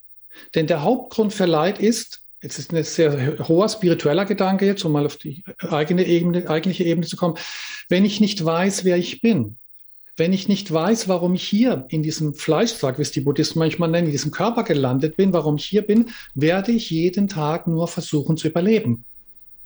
Denn 0.55 0.67
der 0.67 0.83
Hauptgrund 0.83 1.33
für 1.33 1.45
Leid 1.45 1.79
ist, 1.79 2.21
Jetzt 2.43 2.57
ist 2.57 2.73
ein 2.73 2.83
sehr 2.83 3.37
hoher 3.47 3.69
spiritueller 3.69 4.25
Gedanke 4.25 4.65
jetzt, 4.65 4.83
um 4.83 4.91
mal 4.91 5.05
auf 5.05 5.15
die 5.17 5.43
eigene 5.69 6.07
Ebene, 6.07 6.49
eigentliche 6.49 6.83
Ebene 6.83 7.05
zu 7.05 7.15
kommen. 7.15 7.37
Wenn 7.87 8.03
ich 8.03 8.19
nicht 8.19 8.43
weiß, 8.43 8.83
wer 8.83 8.97
ich 8.97 9.21
bin, 9.21 9.57
wenn 10.17 10.33
ich 10.33 10.47
nicht 10.47 10.71
weiß, 10.71 11.07
warum 11.07 11.35
ich 11.35 11.43
hier 11.43 11.85
in 11.89 12.03
diesem 12.03 12.33
Fleischsack, 12.33 12.97
wie 12.97 13.03
es 13.03 13.11
die 13.11 13.21
Buddhisten 13.21 13.59
manchmal 13.59 13.89
nennen, 13.89 14.07
in 14.07 14.11
diesem 14.11 14.31
Körper 14.31 14.63
gelandet 14.63 15.17
bin, 15.17 15.33
warum 15.33 15.57
ich 15.57 15.65
hier 15.65 15.83
bin, 15.83 16.09
werde 16.33 16.71
ich 16.71 16.89
jeden 16.89 17.27
Tag 17.27 17.67
nur 17.67 17.87
versuchen 17.87 18.37
zu 18.37 18.47
überleben. 18.47 19.05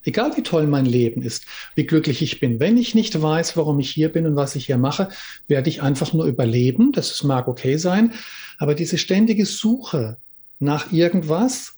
Egal 0.03 0.37
wie 0.37 0.43
toll 0.43 0.67
mein 0.67 0.85
Leben 0.85 1.23
ist, 1.23 1.45
wie 1.73 1.85
glücklich 1.85 2.21
ich 2.21 2.39
bin. 2.39 2.59
Wenn 2.59 2.77
ich 2.77 2.93
nicht 2.93 3.19
weiß, 3.19 3.57
warum 3.57 3.79
ich 3.79 3.89
hier 3.89 4.09
bin 4.09 4.27
und 4.27 4.35
was 4.35 4.55
ich 4.55 4.67
hier 4.67 4.77
mache, 4.77 5.09
werde 5.47 5.69
ich 5.69 5.81
einfach 5.81 6.13
nur 6.13 6.25
überleben. 6.25 6.91
Das 6.91 7.23
mag 7.23 7.47
okay 7.47 7.77
sein. 7.77 8.13
Aber 8.59 8.75
diese 8.75 8.99
ständige 8.99 9.47
Suche 9.47 10.17
nach 10.59 10.91
irgendwas, 10.91 11.75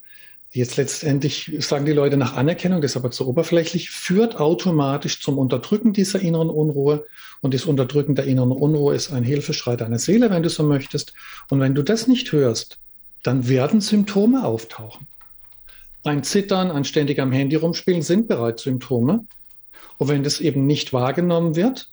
Jetzt 0.51 0.77
letztendlich 0.77 1.51
sagen 1.59 1.85
die 1.85 1.91
Leute 1.91 2.15
nach 2.15 2.35
Anerkennung, 2.35 2.81
das 2.81 2.91
ist 2.91 2.97
aber 2.97 3.11
zu 3.11 3.27
oberflächlich, 3.27 3.91
führt 3.91 4.39
automatisch 4.39 5.21
zum 5.21 5.37
Unterdrücken 5.37 5.91
dieser 5.91 6.21
inneren 6.21 6.49
Unruhe. 6.49 7.05
Und 7.41 7.53
das 7.53 7.65
Unterdrücken 7.65 8.15
der 8.15 8.25
inneren 8.25 8.53
Unruhe 8.53 8.95
ist 8.95 9.11
ein 9.11 9.23
Hilfeschrei 9.23 9.75
deiner 9.75 9.99
Seele, 9.99 10.29
wenn 10.29 10.43
du 10.43 10.49
so 10.49 10.63
möchtest. 10.63 11.13
Und 11.49 11.59
wenn 11.59 11.75
du 11.75 11.83
das 11.83 12.07
nicht 12.07 12.31
hörst, 12.31 12.79
dann 13.23 13.49
werden 13.49 13.81
Symptome 13.81 14.45
auftauchen. 14.45 15.05
Ein 16.03 16.23
Zittern, 16.23 16.71
ein 16.71 16.85
ständig 16.85 17.19
am 17.19 17.33
Handy 17.33 17.57
rumspielen 17.57 18.01
sind 18.01 18.29
bereits 18.29 18.63
Symptome. 18.63 19.25
Und 19.97 20.07
wenn 20.07 20.23
das 20.23 20.39
eben 20.39 20.65
nicht 20.65 20.93
wahrgenommen 20.93 21.55
wird, 21.55 21.89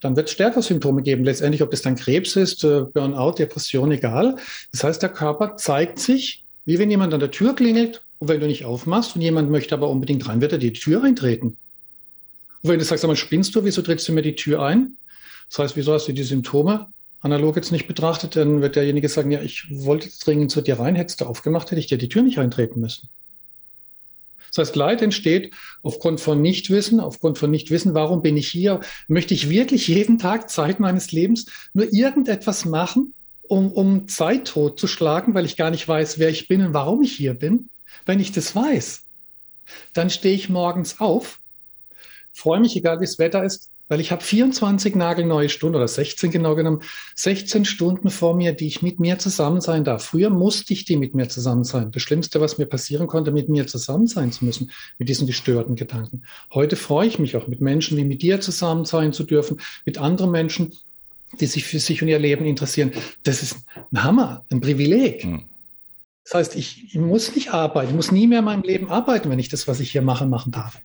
dann 0.00 0.16
wird 0.16 0.28
es 0.28 0.32
stärker 0.32 0.62
Symptome 0.62 1.02
geben. 1.02 1.24
Letztendlich, 1.24 1.62
ob 1.62 1.70
das 1.70 1.82
dann 1.82 1.96
Krebs 1.96 2.36
ist, 2.36 2.64
äh, 2.64 2.82
Burnout, 2.82 3.32
Depression, 3.32 3.90
egal. 3.92 4.36
Das 4.72 4.84
heißt, 4.84 5.02
der 5.02 5.10
Körper 5.10 5.56
zeigt 5.56 5.98
sich 5.98 6.44
wie 6.68 6.78
wenn 6.78 6.90
jemand 6.90 7.14
an 7.14 7.20
der 7.20 7.30
Tür 7.30 7.56
klingelt 7.56 8.02
und 8.18 8.28
wenn 8.28 8.40
du 8.40 8.46
nicht 8.46 8.66
aufmachst 8.66 9.16
und 9.16 9.22
jemand 9.22 9.50
möchte 9.50 9.74
aber 9.74 9.88
unbedingt 9.88 10.28
rein, 10.28 10.42
wird 10.42 10.52
er 10.52 10.58
die 10.58 10.74
Tür 10.74 11.02
eintreten. 11.02 11.56
Und 12.62 12.70
wenn 12.70 12.78
du 12.78 12.84
sagst, 12.84 13.00
sag 13.00 13.08
mal, 13.08 13.16
spinnst 13.16 13.54
du, 13.54 13.64
wieso 13.64 13.80
trittst 13.80 14.06
du 14.06 14.12
mir 14.12 14.20
die 14.20 14.36
Tür 14.36 14.60
ein? 14.60 14.98
Das 15.48 15.60
heißt, 15.60 15.76
wieso 15.76 15.94
hast 15.94 16.08
du 16.08 16.12
die 16.12 16.22
Symptome? 16.24 16.88
analog 17.20 17.56
jetzt 17.56 17.72
nicht 17.72 17.88
betrachtet, 17.88 18.36
dann 18.36 18.60
wird 18.60 18.76
derjenige 18.76 19.08
sagen, 19.08 19.30
ja, 19.30 19.40
ich 19.40 19.66
wollte 19.70 20.10
dringend 20.22 20.50
zu 20.50 20.60
dir 20.60 20.78
rein, 20.78 20.94
hättest 20.94 21.22
du 21.22 21.24
aufgemacht, 21.24 21.70
hätte 21.70 21.80
ich 21.80 21.86
dir 21.86 21.98
die 21.98 22.10
Tür 22.10 22.22
nicht 22.22 22.38
eintreten 22.38 22.80
müssen. 22.80 23.08
Das 24.48 24.58
heißt, 24.58 24.76
Leid 24.76 25.02
entsteht 25.02 25.52
aufgrund 25.82 26.20
von 26.20 26.40
Nichtwissen, 26.40 27.00
aufgrund 27.00 27.38
von 27.38 27.50
Nichtwissen, 27.50 27.94
warum 27.94 28.22
bin 28.22 28.36
ich 28.36 28.48
hier? 28.48 28.80
Möchte 29.06 29.34
ich 29.34 29.48
wirklich 29.48 29.88
jeden 29.88 30.18
Tag 30.18 30.50
Zeit 30.50 30.80
meines 30.80 31.12
Lebens 31.12 31.46
nur 31.74 31.92
irgendetwas 31.92 32.64
machen, 32.64 33.14
um, 33.42 33.72
um 33.72 34.08
Zeit 34.08 34.46
totzuschlagen, 34.48 35.34
weil 35.34 35.44
ich 35.44 35.56
gar 35.56 35.70
nicht 35.70 35.86
weiß, 35.86 36.18
wer 36.18 36.28
ich 36.28 36.48
bin 36.48 36.62
und 36.62 36.74
warum 36.74 37.02
ich 37.02 37.12
hier 37.12 37.34
bin? 37.34 37.68
Wenn 38.06 38.20
ich 38.20 38.32
das 38.32 38.54
weiß, 38.54 39.02
dann 39.92 40.10
stehe 40.10 40.34
ich 40.34 40.48
morgens 40.48 41.00
auf, 41.00 41.40
freue 42.32 42.60
mich, 42.60 42.76
egal 42.76 43.00
wie 43.00 43.04
das 43.04 43.18
Wetter 43.18 43.44
ist, 43.44 43.70
weil 43.88 44.00
ich 44.00 44.12
habe 44.12 44.22
24 44.22 44.94
nagelneue 44.94 45.48
Stunden 45.48 45.76
oder 45.76 45.88
16 45.88 46.30
genau 46.30 46.54
genommen, 46.54 46.82
16 47.16 47.64
Stunden 47.64 48.10
vor 48.10 48.34
mir, 48.34 48.52
die 48.52 48.66
ich 48.66 48.82
mit 48.82 49.00
mir 49.00 49.18
zusammen 49.18 49.60
sein 49.60 49.84
darf. 49.84 50.04
Früher 50.04 50.30
musste 50.30 50.72
ich 50.72 50.84
die 50.84 50.96
mit 50.96 51.14
mir 51.14 51.28
zusammen 51.28 51.64
sein. 51.64 51.90
Das 51.90 52.02
Schlimmste, 52.02 52.40
was 52.40 52.58
mir 52.58 52.66
passieren 52.66 53.06
konnte, 53.06 53.32
mit 53.32 53.48
mir 53.48 53.66
zusammen 53.66 54.06
sein 54.06 54.30
zu 54.30 54.44
müssen, 54.44 54.70
mit 54.98 55.08
diesen 55.08 55.26
gestörten 55.26 55.74
Gedanken. 55.74 56.22
Heute 56.52 56.76
freue 56.76 57.08
ich 57.08 57.18
mich 57.18 57.36
auch 57.36 57.48
mit 57.48 57.60
Menschen 57.60 57.96
wie 57.96 58.04
mit 58.04 58.22
dir 58.22 58.40
zusammen 58.40 58.84
sein 58.84 59.12
zu 59.12 59.24
dürfen, 59.24 59.60
mit 59.84 59.98
anderen 59.98 60.30
Menschen, 60.30 60.72
die 61.40 61.46
sich 61.46 61.64
für 61.64 61.78
sich 61.78 62.02
und 62.02 62.08
ihr 62.08 62.18
Leben 62.18 62.46
interessieren. 62.46 62.92
Das 63.22 63.42
ist 63.42 63.58
ein 63.92 64.02
Hammer, 64.02 64.44
ein 64.50 64.60
Privileg. 64.60 65.22
Hm. 65.24 65.44
Das 66.24 66.34
heißt, 66.34 66.56
ich, 66.56 66.84
ich 66.88 66.96
muss 66.96 67.34
nicht 67.34 67.54
arbeiten, 67.54 67.88
ich 67.88 67.96
muss 67.96 68.12
nie 68.12 68.26
mehr 68.26 68.40
in 68.40 68.44
meinem 68.44 68.62
Leben 68.62 68.90
arbeiten, 68.90 69.30
wenn 69.30 69.38
ich 69.38 69.48
das, 69.48 69.66
was 69.66 69.80
ich 69.80 69.92
hier 69.92 70.02
mache, 70.02 70.26
machen 70.26 70.52
darf. 70.52 70.78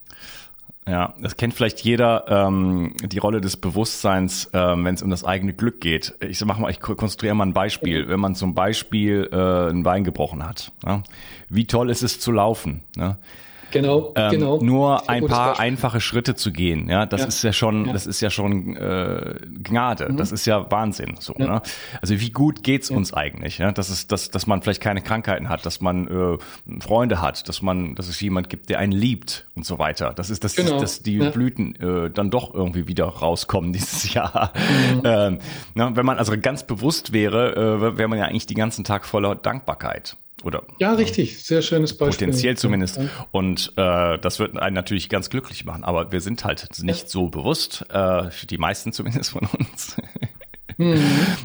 Ja, 0.87 1.13
das 1.19 1.37
kennt 1.37 1.53
vielleicht 1.53 1.79
jeder, 1.81 2.25
ähm, 2.27 2.95
die 3.01 3.19
Rolle 3.19 3.39
des 3.39 3.55
Bewusstseins, 3.55 4.49
ähm, 4.53 4.83
wenn 4.83 4.95
es 4.95 5.01
um 5.01 5.09
das 5.09 5.23
eigene 5.23 5.53
Glück 5.53 5.79
geht. 5.79 6.13
Ich 6.19 6.43
mach 6.43 6.57
mal, 6.57 6.69
ich 6.71 6.81
konstruiere 6.81 7.35
mal 7.35 7.45
ein 7.45 7.53
Beispiel. 7.53 8.09
Wenn 8.09 8.19
man 8.19 8.35
zum 8.35 8.53
Beispiel 8.53 9.29
äh, 9.31 9.69
ein 9.69 9.83
Bein 9.83 10.03
gebrochen 10.03 10.45
hat, 10.45 10.71
ja? 10.85 11.03
wie 11.47 11.65
toll 11.65 11.89
ist 11.89 12.03
es 12.03 12.19
zu 12.19 12.31
laufen? 12.31 12.83
Ne? 12.97 13.17
Genau, 13.73 14.13
ähm, 14.15 14.31
genau. 14.31 14.59
Nur 14.61 15.09
ein 15.09 15.25
paar 15.25 15.59
einfache 15.59 15.99
Schritte 15.99 16.35
zu 16.35 16.51
gehen, 16.51 16.89
ja, 16.89 17.05
das 17.05 17.21
ja. 17.21 17.27
ist 17.27 17.43
ja 17.43 17.53
schon, 17.53 17.87
ja. 17.87 17.93
das 17.93 18.05
ist 18.05 18.21
ja 18.21 18.29
schon 18.29 18.75
äh, 18.77 19.35
Gnade, 19.63 20.09
mhm. 20.11 20.17
das 20.17 20.31
ist 20.31 20.45
ja 20.45 20.69
Wahnsinn. 20.71 21.15
So, 21.19 21.33
ja. 21.37 21.45
ne? 21.47 21.61
Also 22.01 22.19
wie 22.19 22.29
gut 22.29 22.63
geht's 22.63 22.89
uns 22.89 23.13
eigentlich? 23.13 23.57
Ja? 23.57 23.71
Dass 23.71 23.89
es, 23.89 24.07
dass, 24.07 24.29
dass 24.29 24.47
man 24.47 24.61
vielleicht 24.61 24.81
keine 24.81 25.01
Krankheiten 25.01 25.49
hat, 25.49 25.65
dass 25.65 25.81
man 25.81 26.07
äh, 26.07 26.81
Freunde 26.81 27.21
hat, 27.21 27.49
dass 27.49 27.61
man, 27.61 27.95
dass 27.95 28.07
es 28.07 28.21
jemand 28.21 28.49
gibt, 28.49 28.69
der 28.69 28.79
einen 28.79 28.91
liebt 28.91 29.47
und 29.55 29.65
so 29.65 29.79
weiter. 29.79 30.13
Das 30.13 30.29
ist, 30.29 30.43
dass, 30.43 30.55
genau. 30.55 30.79
dass 30.79 31.01
die 31.01 31.17
Blüten 31.17 31.75
äh, 31.75 32.09
dann 32.09 32.29
doch 32.29 32.53
irgendwie 32.53 32.87
wieder 32.87 33.05
rauskommen 33.05 33.73
dieses 33.73 34.13
Jahr. 34.13 34.53
Mhm. 34.93 35.01
Ähm, 35.03 35.39
ne? 35.73 35.91
Wenn 35.93 36.05
man 36.05 36.17
also 36.17 36.33
ganz 36.39 36.63
bewusst 36.63 37.13
wäre, 37.13 37.55
äh, 37.55 37.97
wäre 37.97 38.07
man 38.07 38.19
ja 38.19 38.25
eigentlich 38.25 38.47
den 38.47 38.57
ganzen 38.57 38.83
Tag 38.83 39.05
voller 39.05 39.35
Dankbarkeit. 39.35 40.17
Oder, 40.43 40.63
ja, 40.77 40.93
richtig. 40.93 41.43
Sehr 41.43 41.61
schönes 41.61 41.97
Beispiel. 41.97 42.27
Potenziell 42.27 42.57
zumindest. 42.57 42.99
Und 43.31 43.73
äh, 43.77 44.17
das 44.19 44.39
wird 44.39 44.57
einen 44.57 44.75
natürlich 44.75 45.09
ganz 45.09 45.29
glücklich 45.29 45.65
machen. 45.65 45.83
Aber 45.83 46.11
wir 46.11 46.21
sind 46.21 46.43
halt 46.43 46.67
nicht 46.81 47.03
ja. 47.03 47.09
so 47.09 47.29
bewusst, 47.29 47.85
äh, 47.89 48.29
die 48.49 48.57
meisten 48.57 48.91
zumindest 48.91 49.31
von 49.31 49.47
uns. 49.57 49.95
Mhm. 50.77 51.01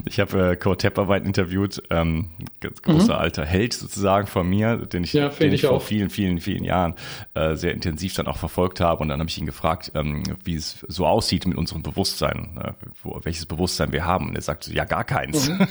Ich 0.07 0.21
habe 0.21 0.53
äh, 0.53 0.57
Kurt 0.57 0.81
Tepperwein 0.81 1.25
interviewt, 1.25 1.83
ähm, 1.91 2.31
ganz 2.61 2.83
großer 2.83 3.15
mhm. 3.15 3.21
alter 3.21 3.45
Held 3.45 3.73
sozusagen 3.73 4.27
von 4.27 4.49
mir, 4.49 4.77
den 4.77 5.05
ich, 5.05 5.13
ja, 5.13 5.29
den 5.29 5.53
ich, 5.53 5.63
ich 5.63 5.69
vor 5.69 5.81
vielen, 5.81 6.11
vielen, 6.11 6.41
vielen 6.41 6.65
Jahren 6.65 6.95
äh, 7.35 7.55
sehr 7.55 7.73
intensiv 7.73 8.15
dann 8.15 8.27
auch 8.27 8.37
verfolgt 8.37 8.81
habe. 8.81 9.03
Und 9.03 9.09
dann 9.09 9.21
habe 9.21 9.29
ich 9.29 9.39
ihn 9.39 9.47
gefragt, 9.47 9.93
ähm, 9.95 10.23
wie 10.45 10.55
es 10.55 10.85
so 10.89 11.07
aussieht 11.07 11.47
mit 11.47 11.57
unserem 11.57 11.83
Bewusstsein, 11.83 12.59
äh, 12.63 12.73
wo, 13.03 13.21
welches 13.23 13.47
Bewusstsein 13.47 13.93
wir 13.93 14.05
haben. 14.05 14.29
Und 14.29 14.37
er 14.37 14.43
sagt, 14.43 14.69
ja, 14.69 14.85
gar 14.85 15.05
keins. 15.05 15.49
Mhm. 15.49 15.67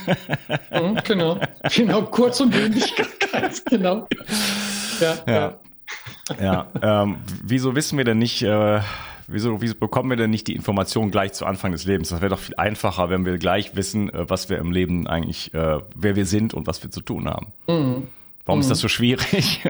mhm, 0.72 1.00
genau, 1.04 1.40
genau, 1.76 2.02
kurz 2.04 2.40
und 2.40 2.52
bündig, 2.52 2.96
gar 2.96 3.08
keins, 3.08 3.64
genau. 3.66 4.08
Ja, 5.00 5.16
ja. 5.28 5.60
ja. 6.40 6.68
ja 6.82 7.04
ähm, 7.04 7.18
wieso 7.44 7.76
wissen 7.76 7.98
wir 7.98 8.06
denn 8.06 8.18
nicht, 8.18 8.42
äh, 8.42 8.82
wieso, 9.28 9.62
wieso 9.62 9.76
bekommen 9.76 10.10
wir 10.10 10.18
denn 10.18 10.30
nicht 10.30 10.48
die 10.48 10.56
Informationen 10.56 11.12
gleich 11.12 11.34
zu 11.34 11.46
Anfang 11.46 11.72
des 11.72 11.86
Lebens? 11.86 12.10
Das 12.10 12.22
wäre 12.22 12.30
doch 12.30 12.40
viel 12.40 12.56
einfacher, 12.56 13.10
wenn 13.10 13.26
wir 13.26 13.38
gleich 13.38 13.76
wissen, 13.76 14.10
äh, 14.10 14.30
was 14.30 14.50
wir 14.50 14.58
im 14.58 14.72
Leben 14.72 15.08
eigentlich, 15.08 15.54
äh, 15.54 15.80
wer 15.96 16.16
wir 16.16 16.26
sind 16.26 16.54
und 16.54 16.68
was 16.68 16.82
wir 16.84 16.92
zu 16.92 17.02
tun 17.02 17.28
haben. 17.28 17.48
Mhm. 17.68 18.08
Warum 18.46 18.60
mhm. 18.60 18.62
ist 18.62 18.72
das 18.72 18.80
so 18.80 18.88
schwierig? 18.88 19.62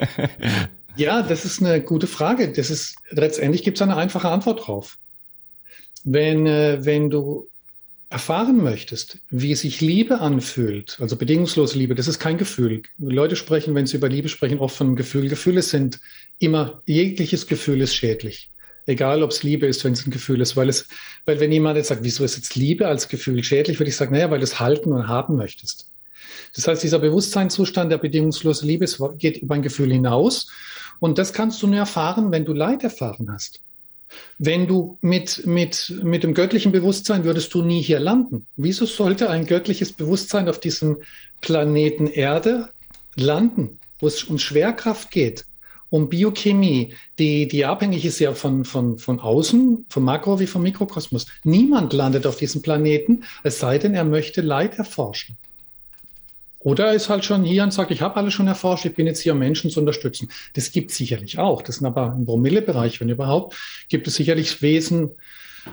ja, 0.95 1.21
das 1.23 1.45
ist 1.45 1.61
eine 1.61 1.81
gute 1.81 2.07
Frage. 2.07 2.51
Das 2.51 2.69
ist, 2.69 2.95
letztendlich 3.09 3.63
gibt 3.63 3.77
es 3.77 3.81
eine 3.81 3.97
einfache 3.97 4.29
Antwort 4.29 4.67
drauf. 4.67 4.97
Wenn, 6.03 6.45
äh, 6.45 6.86
wenn 6.86 7.10
du 7.10 7.47
erfahren 8.10 8.63
möchtest, 8.63 9.19
wie 9.29 9.53
sich 9.55 9.82
Liebe 9.82 10.19
anfühlt, 10.19 10.97
also 11.01 11.17
bedingungslose 11.17 11.77
Liebe, 11.77 11.95
das 11.95 12.08
ist 12.08 12.19
kein 12.19 12.38
Gefühl. 12.38 12.84
Leute 12.97 13.36
sprechen, 13.36 13.75
wenn 13.75 13.86
sie 13.86 13.97
über 13.97 14.08
Liebe 14.08 14.29
sprechen, 14.29 14.60
oft 14.60 14.77
von 14.77 14.95
Gefühl. 14.95 15.27
Gefühle 15.27 15.62
sind 15.62 15.99
immer, 16.39 16.82
jegliches 16.86 17.47
Gefühl 17.47 17.82
ist 17.82 17.95
schädlich. 17.95 18.49
Egal, 18.88 19.21
ob 19.21 19.32
es 19.32 19.43
Liebe 19.43 19.67
ist, 19.67 19.84
wenn 19.84 19.93
es 19.93 20.08
ein 20.08 20.12
Gefühl 20.12 20.41
ist. 20.41 20.56
Weil 20.56 20.69
es, 20.69 20.88
weil 21.26 21.39
wenn 21.39 21.52
jemand 21.52 21.78
jetzt 21.78 21.89
sagt, 21.89 22.04
wieso 22.04 22.23
ist 22.23 22.38
jetzt 22.38 22.56
Liebe 22.56 22.88
als 22.88 23.10
Gefühl 23.10 23.43
schädlich, 23.43 23.80
würde 23.80 23.89
ich 23.89 23.97
sagen, 23.97 24.13
naja, 24.13 24.32
weil 24.32 24.39
du 24.39 24.45
es 24.45 24.60
halten 24.60 24.93
und 24.93 25.08
haben 25.08 25.36
möchtest. 25.36 25.89
Das 26.56 26.67
heißt, 26.67 26.82
dieser 26.82 27.00
Bewusstseinszustand 27.00 27.91
der 27.91 27.97
bedingungslosen 27.97 28.67
Liebe 28.67 28.86
geht 29.17 29.38
über 29.38 29.56
ein 29.56 29.62
Gefühl 29.62 29.91
hinaus. 29.91 30.50
Und 31.00 31.17
das 31.17 31.34
kannst 31.34 31.62
du 31.62 31.67
nur 31.67 31.78
erfahren, 31.78 32.32
wenn 32.32 32.45
du 32.45 32.54
Leid 32.54 32.84
erfahren 32.84 33.30
hast. 33.32 33.62
Wenn 34.39 34.67
du 34.67 34.97
mit, 35.02 35.45
mit, 35.45 35.93
mit 36.02 36.23
dem 36.23 36.34
göttlichen 36.34 36.71
Bewusstsein 36.71 37.26
würdest 37.26 37.54
du 37.54 37.62
nie 37.62 37.82
hier 37.82 38.00
landen. 38.00 38.47
Wieso 38.56 38.86
sollte 38.86 39.30
ein 39.30 39.45
göttliches 39.45 39.91
Bewusstsein 39.91 40.47
auf 40.47 40.62
diesem 40.62 40.97
Planeten 41.41 42.08
Erde 42.08 42.69
landen, 43.15 43.80
wo 44.00 44.08
es 44.08 44.23
um 44.23 44.39
Schwerkraft 44.39 45.12
geht? 45.12 45.45
Um 45.89 46.10
Biochemie, 46.10 46.93
die, 47.17 47.47
die 47.47 47.65
abhängig 47.65 48.06
ist 48.06 48.19
ja 48.19 48.34
von, 48.34 48.65
von, 48.65 48.97
von 48.97 49.19
außen, 49.19 49.86
vom 49.89 50.04
Makro 50.04 50.39
wie 50.39 50.47
vom 50.47 50.63
Mikrokosmos. 50.63 51.28
Niemand 51.43 51.93
landet 51.93 52.26
auf 52.26 52.38
diesem 52.38 52.62
Planeten, 52.62 53.23
es 53.43 53.60
sei 53.60 53.78
denn, 53.78 53.93
er 53.93 54.04
möchte 54.04 54.41
Leid 54.41 54.78
erforschen. 54.78 55.38
Oder 56.60 56.88
er 56.88 56.93
ist 56.93 57.08
halt 57.08 57.23
schon 57.23 57.43
hier 57.43 57.63
und 57.63 57.71
sagt, 57.71 57.91
ich 57.91 58.02
habe 58.02 58.17
alles 58.17 58.34
schon 58.34 58.47
erforscht, 58.47 58.86
ich 58.86 58.95
bin 58.95 59.06
jetzt 59.06 59.21
hier, 59.21 59.34
um 59.34 59.39
Menschen 59.39 59.69
zu 59.69 59.80
unterstützen. 59.80 60.30
Das 60.54 60.71
gibt 60.71 60.91
es 60.91 60.97
sicherlich 60.97 61.39
auch. 61.39 61.62
Das 61.62 61.78
sind 61.78 61.86
aber 61.88 62.13
im 62.17 62.26
Promillebereich, 62.26 63.00
wenn 63.00 63.10
überhaupt, 63.10 63.56
gibt 63.88 64.08
es 64.08 64.15
sicherlich 64.15 64.62
Wesen, 64.62 65.12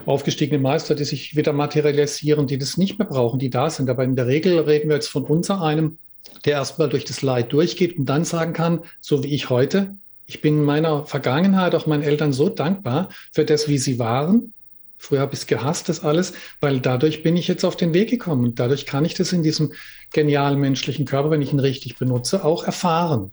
aufgestiegene 0.05 0.59
Meister, 0.59 0.95
die 0.95 1.05
sich 1.05 1.35
wieder 1.35 1.53
materialisieren, 1.53 2.47
die 2.47 2.57
das 2.57 2.77
nicht 2.77 2.99
mehr 2.99 3.07
brauchen, 3.07 3.39
die 3.39 3.49
da 3.49 3.69
sind. 3.69 3.89
Aber 3.89 4.03
in 4.03 4.15
der 4.15 4.27
Regel 4.27 4.59
reden 4.59 4.89
wir 4.89 4.95
jetzt 4.95 5.07
von 5.07 5.23
unser 5.23 5.61
einem, 5.61 5.97
der 6.43 6.53
erstmal 6.53 6.89
durch 6.89 7.05
das 7.05 7.21
Leid 7.21 7.51
durchgeht 7.53 7.97
und 7.97 8.05
dann 8.05 8.25
sagen 8.25 8.53
kann, 8.53 8.79
so 9.01 9.23
wie 9.23 9.33
ich 9.33 9.49
heute, 9.49 9.95
ich 10.27 10.41
bin 10.41 10.63
meiner 10.63 11.05
Vergangenheit 11.05 11.75
auch 11.75 11.85
meinen 11.85 12.03
Eltern 12.03 12.33
so 12.33 12.49
dankbar 12.49 13.09
für 13.31 13.45
das, 13.45 13.67
wie 13.67 13.77
sie 13.77 13.99
waren. 13.99 14.53
Früher 14.97 15.19
habe 15.19 15.33
ich 15.33 15.41
es 15.41 15.47
gehasst, 15.47 15.87
das 15.87 16.03
alles, 16.03 16.33
weil 16.61 16.79
dadurch 16.79 17.21
bin 17.21 17.37
ich 17.37 17.47
jetzt 17.47 17.63
auf 17.63 17.75
den 17.75 17.93
Weg 17.93 18.09
gekommen. 18.09 18.43
Und 18.43 18.59
dadurch 18.59 18.85
kann 18.85 19.05
ich 19.05 19.13
das 19.13 19.33
in 19.33 19.43
diesem 19.43 19.73
genialen 20.11 20.59
menschlichen 20.59 21.05
Körper, 21.05 21.29
wenn 21.29 21.41
ich 21.41 21.53
ihn 21.53 21.59
richtig 21.59 21.97
benutze, 21.97 22.43
auch 22.43 22.63
erfahren. 22.63 23.31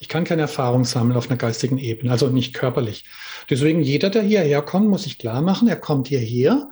Ich 0.00 0.08
kann 0.08 0.24
keine 0.24 0.42
Erfahrung 0.42 0.84
sammeln 0.84 1.16
auf 1.16 1.30
einer 1.30 1.38
geistigen 1.38 1.78
Ebene, 1.78 2.10
also 2.10 2.28
nicht 2.28 2.52
körperlich. 2.52 3.04
Deswegen 3.48 3.80
jeder, 3.80 4.10
der 4.10 4.22
hierher 4.22 4.60
kommt, 4.60 4.88
muss 4.88 5.04
sich 5.04 5.18
klar 5.18 5.40
machen, 5.40 5.68
er 5.68 5.76
kommt 5.76 6.08
hierher, 6.08 6.68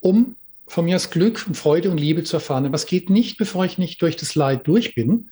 um 0.00 0.34
von 0.66 0.84
mir 0.84 0.96
das 0.96 1.10
Glück 1.10 1.44
und 1.46 1.56
Freude 1.56 1.90
und 1.90 1.98
Liebe 1.98 2.24
zu 2.24 2.36
erfahren. 2.36 2.66
Aber 2.66 2.74
es 2.74 2.86
geht 2.86 3.08
nicht, 3.08 3.38
bevor 3.38 3.64
ich 3.64 3.78
nicht 3.78 4.02
durch 4.02 4.16
das 4.16 4.34
Leid 4.34 4.66
durch 4.66 4.94
bin. 4.94 5.30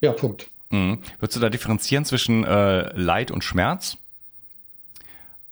Ja, 0.00 0.12
Punkt. 0.12 0.50
Mhm. 0.74 0.98
Würdest 1.20 1.36
du 1.36 1.40
da 1.40 1.50
differenzieren 1.50 2.04
zwischen 2.04 2.44
äh, 2.44 2.92
Leid 2.98 3.30
und 3.30 3.44
Schmerz? 3.44 3.96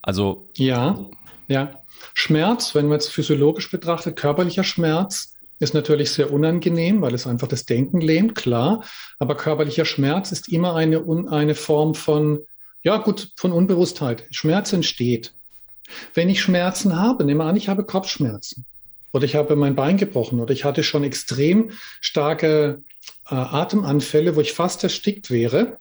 Also. 0.02 0.48
Ja, 0.56 0.98
ja. 1.46 1.78
Schmerz, 2.14 2.74
wenn 2.74 2.88
man 2.88 2.98
es 2.98 3.08
physiologisch 3.08 3.70
betrachtet, 3.70 4.16
körperlicher 4.16 4.64
Schmerz 4.64 5.36
ist 5.60 5.74
natürlich 5.74 6.10
sehr 6.10 6.32
unangenehm, 6.32 7.00
weil 7.02 7.14
es 7.14 7.28
einfach 7.28 7.46
das 7.46 7.64
Denken 7.64 8.00
lähmt, 8.00 8.34
klar. 8.34 8.82
Aber 9.20 9.36
körperlicher 9.36 9.84
Schmerz 9.84 10.32
ist 10.32 10.48
immer 10.48 10.74
eine, 10.74 11.04
eine 11.30 11.54
Form 11.54 11.94
von, 11.94 12.40
ja 12.82 12.96
gut, 12.96 13.30
von 13.36 13.52
Unbewusstheit. 13.52 14.24
Schmerz 14.32 14.72
entsteht. 14.72 15.32
Wenn 16.14 16.28
ich 16.28 16.42
Schmerzen 16.42 16.96
habe, 16.98 17.24
nehme 17.24 17.44
an, 17.44 17.54
ich 17.54 17.68
habe 17.68 17.84
Kopfschmerzen 17.84 18.64
oder 19.12 19.24
ich 19.24 19.36
habe 19.36 19.54
mein 19.54 19.76
Bein 19.76 19.98
gebrochen 19.98 20.40
oder 20.40 20.52
ich 20.52 20.64
hatte 20.64 20.82
schon 20.82 21.04
extrem 21.04 21.70
starke 22.00 22.82
äh, 23.28 23.34
Atemanfälle, 23.34 24.36
wo 24.36 24.40
ich 24.40 24.52
fast 24.52 24.82
erstickt 24.82 25.30
wäre. 25.30 25.78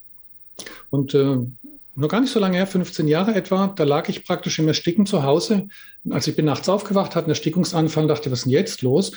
Und 0.89 1.13
äh, 1.13 1.37
nur 1.95 2.09
gar 2.09 2.21
nicht 2.21 2.31
so 2.31 2.39
lange 2.39 2.57
her, 2.57 2.67
15 2.67 3.07
Jahre 3.07 3.35
etwa, 3.35 3.67
da 3.67 3.83
lag 3.83 4.07
ich 4.09 4.23
praktisch 4.23 4.59
im 4.59 4.67
Ersticken 4.67 5.05
zu 5.05 5.23
Hause. 5.23 5.67
Als 6.09 6.27
ich 6.27 6.35
bin 6.35 6.45
nachts 6.45 6.69
aufgewacht, 6.69 7.15
hatte 7.15 7.25
einen 7.25 7.31
Erstickungsanfall, 7.31 8.07
dachte, 8.07 8.31
was 8.31 8.39
ist 8.39 8.45
denn 8.45 8.53
jetzt 8.53 8.81
los? 8.81 9.11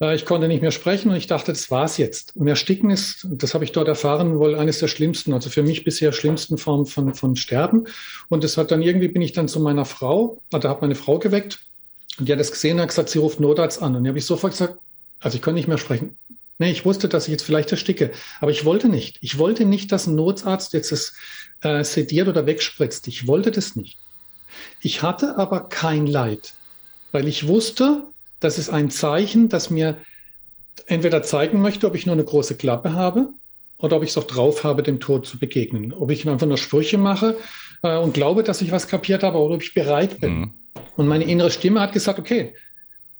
Äh, 0.00 0.14
ich 0.14 0.26
konnte 0.26 0.48
nicht 0.48 0.62
mehr 0.62 0.70
sprechen 0.70 1.10
und 1.10 1.16
ich 1.16 1.26
dachte, 1.26 1.52
das 1.52 1.70
war's 1.70 1.96
jetzt. 1.96 2.36
Und 2.36 2.46
Ersticken 2.46 2.90
ist, 2.90 3.26
das 3.30 3.54
habe 3.54 3.64
ich 3.64 3.72
dort 3.72 3.88
erfahren, 3.88 4.38
wohl 4.38 4.54
eines 4.54 4.78
der 4.78 4.88
schlimmsten, 4.88 5.32
also 5.32 5.50
für 5.50 5.62
mich 5.62 5.84
bisher 5.84 6.12
schlimmsten 6.12 6.58
Formen 6.58 6.86
von, 6.86 7.14
von 7.14 7.36
Sterben. 7.36 7.86
Und 8.28 8.44
das 8.44 8.56
hat 8.56 8.70
dann 8.70 8.82
irgendwie, 8.82 9.08
bin 9.08 9.22
ich 9.22 9.32
dann 9.32 9.48
zu 9.48 9.60
meiner 9.60 9.84
Frau, 9.84 10.42
da 10.50 10.68
hat 10.68 10.82
meine 10.82 10.94
Frau 10.94 11.18
geweckt 11.18 11.60
und 12.18 12.28
die 12.28 12.32
hat 12.32 12.40
das 12.40 12.52
gesehen 12.52 12.76
und 12.76 12.82
hat 12.82 12.88
gesagt, 12.88 13.08
sie 13.08 13.18
ruft 13.18 13.40
Notarzt 13.40 13.82
an. 13.82 13.96
Und 13.96 14.04
die 14.04 14.08
habe 14.08 14.18
ich 14.18 14.26
sofort 14.26 14.52
gesagt, 14.52 14.78
Also 15.20 15.36
ich 15.36 15.42
konnte 15.42 15.56
nicht 15.56 15.68
mehr 15.68 15.78
sprechen. 15.78 16.18
Nee, 16.58 16.70
ich 16.70 16.84
wusste, 16.84 17.08
dass 17.08 17.26
ich 17.26 17.32
jetzt 17.32 17.42
vielleicht 17.42 17.72
ersticke, 17.72 18.12
aber 18.40 18.50
ich 18.50 18.64
wollte 18.64 18.88
nicht. 18.88 19.18
Ich 19.20 19.38
wollte 19.38 19.64
nicht, 19.64 19.90
dass 19.90 20.06
ein 20.06 20.14
Notarzt 20.14 20.72
jetzt 20.72 20.92
es 20.92 21.14
äh, 21.62 21.82
sediert 21.82 22.28
oder 22.28 22.46
wegspritzt. 22.46 23.08
Ich 23.08 23.26
wollte 23.26 23.50
das 23.50 23.74
nicht. 23.74 23.98
Ich 24.80 25.02
hatte 25.02 25.36
aber 25.36 25.68
kein 25.68 26.06
Leid, 26.06 26.54
weil 27.10 27.26
ich 27.26 27.48
wusste, 27.48 28.04
das 28.38 28.58
ist 28.58 28.70
ein 28.70 28.90
Zeichen, 28.90 29.48
das 29.48 29.70
mir 29.70 29.96
entweder 30.86 31.22
zeigen 31.22 31.60
möchte, 31.60 31.86
ob 31.86 31.94
ich 31.94 32.06
nur 32.06 32.14
eine 32.14 32.24
große 32.24 32.56
Klappe 32.56 32.92
habe 32.92 33.30
oder 33.78 33.96
ob 33.96 34.04
ich 34.04 34.10
es 34.10 34.18
auch 34.18 34.24
drauf 34.24 34.62
habe, 34.64 34.82
dem 34.82 35.00
Tod 35.00 35.26
zu 35.26 35.38
begegnen. 35.38 35.92
Ob 35.92 36.10
ich 36.10 36.28
einfach 36.28 36.46
nur 36.46 36.58
Sprüche 36.58 36.98
mache 36.98 37.36
äh, 37.82 37.96
und 37.96 38.14
glaube, 38.14 38.42
dass 38.44 38.62
ich 38.62 38.70
was 38.70 38.86
kapiert 38.86 39.22
habe 39.22 39.38
oder 39.38 39.56
ob 39.56 39.62
ich 39.62 39.74
bereit 39.74 40.20
bin. 40.20 40.34
Mhm. 40.38 40.50
Und 40.96 41.08
meine 41.08 41.24
innere 41.24 41.50
Stimme 41.50 41.80
hat 41.80 41.92
gesagt, 41.92 42.18
okay, 42.18 42.54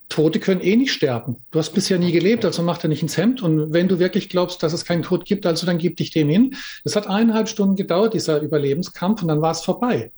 Tote 0.08 0.38
können 0.38 0.60
eh 0.60 0.76
nicht 0.76 0.92
sterben. 0.92 1.36
Du 1.50 1.58
hast 1.58 1.70
bisher 1.70 1.98
nie 1.98 2.12
gelebt, 2.12 2.44
also 2.44 2.62
mach 2.62 2.78
dir 2.78 2.88
nicht 2.88 3.02
ins 3.02 3.16
Hemd. 3.16 3.42
Und 3.42 3.72
wenn 3.72 3.88
du 3.88 3.98
wirklich 3.98 4.28
glaubst, 4.28 4.62
dass 4.62 4.72
es 4.72 4.84
keinen 4.84 5.02
Tod 5.02 5.24
gibt, 5.24 5.46
also 5.46 5.66
dann 5.66 5.78
gib 5.78 5.96
dich 5.96 6.10
dem 6.10 6.28
hin. 6.28 6.54
Das 6.84 6.94
hat 6.94 7.06
eineinhalb 7.06 7.48
Stunden 7.48 7.76
gedauert, 7.76 8.14
dieser 8.14 8.40
Überlebenskampf, 8.40 9.22
und 9.22 9.28
dann 9.28 9.42
war 9.42 9.52
es 9.52 9.62
vorbei. 9.62 10.12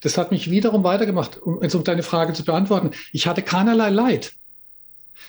Das 0.00 0.18
hat 0.18 0.30
mich 0.30 0.50
wiederum 0.50 0.82
weitergemacht, 0.82 1.38
um 1.38 1.58
um 1.58 1.84
deine 1.84 2.02
Frage 2.02 2.32
zu 2.32 2.44
beantworten. 2.44 2.90
Ich 3.12 3.26
hatte 3.26 3.42
keinerlei 3.42 3.90
Leid. 3.90 4.32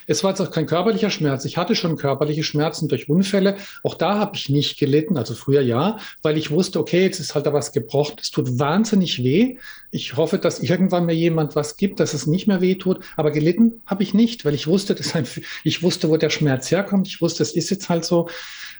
Es 0.07 0.23
war 0.23 0.31
jetzt 0.31 0.41
auch 0.41 0.51
kein 0.51 0.65
körperlicher 0.65 1.09
Schmerz. 1.09 1.45
Ich 1.45 1.57
hatte 1.57 1.75
schon 1.75 1.97
körperliche 1.97 2.43
Schmerzen 2.43 2.87
durch 2.87 3.09
Unfälle. 3.09 3.57
Auch 3.83 3.95
da 3.95 4.17
habe 4.17 4.35
ich 4.35 4.49
nicht 4.49 4.79
gelitten, 4.79 5.17
also 5.17 5.33
früher 5.33 5.61
ja, 5.61 5.97
weil 6.21 6.37
ich 6.37 6.51
wusste, 6.51 6.79
okay, 6.79 7.03
jetzt 7.03 7.19
ist 7.19 7.35
halt 7.35 7.45
da 7.45 7.53
was 7.53 7.71
gebrochen. 7.71 8.17
Es 8.21 8.31
tut 8.31 8.59
wahnsinnig 8.59 9.23
weh. 9.23 9.57
Ich 9.91 10.15
hoffe, 10.17 10.37
dass 10.37 10.59
irgendwann 10.59 11.05
mir 11.05 11.15
jemand 11.15 11.55
was 11.55 11.77
gibt, 11.77 11.99
dass 11.99 12.13
es 12.13 12.27
nicht 12.27 12.47
mehr 12.47 12.61
weh 12.61 12.75
tut. 12.75 12.99
Aber 13.15 13.31
gelitten 13.31 13.81
habe 13.85 14.03
ich 14.03 14.13
nicht, 14.13 14.45
weil 14.45 14.53
ich 14.53 14.67
wusste, 14.67 14.95
dass 14.95 15.15
ein, 15.15 15.27
ich 15.63 15.83
wusste, 15.83 16.09
wo 16.09 16.17
der 16.17 16.29
Schmerz 16.29 16.71
herkommt. 16.71 17.07
Ich 17.07 17.21
wusste, 17.21 17.43
es 17.43 17.53
ist 17.53 17.69
jetzt 17.69 17.89
halt 17.89 18.05
so. 18.05 18.29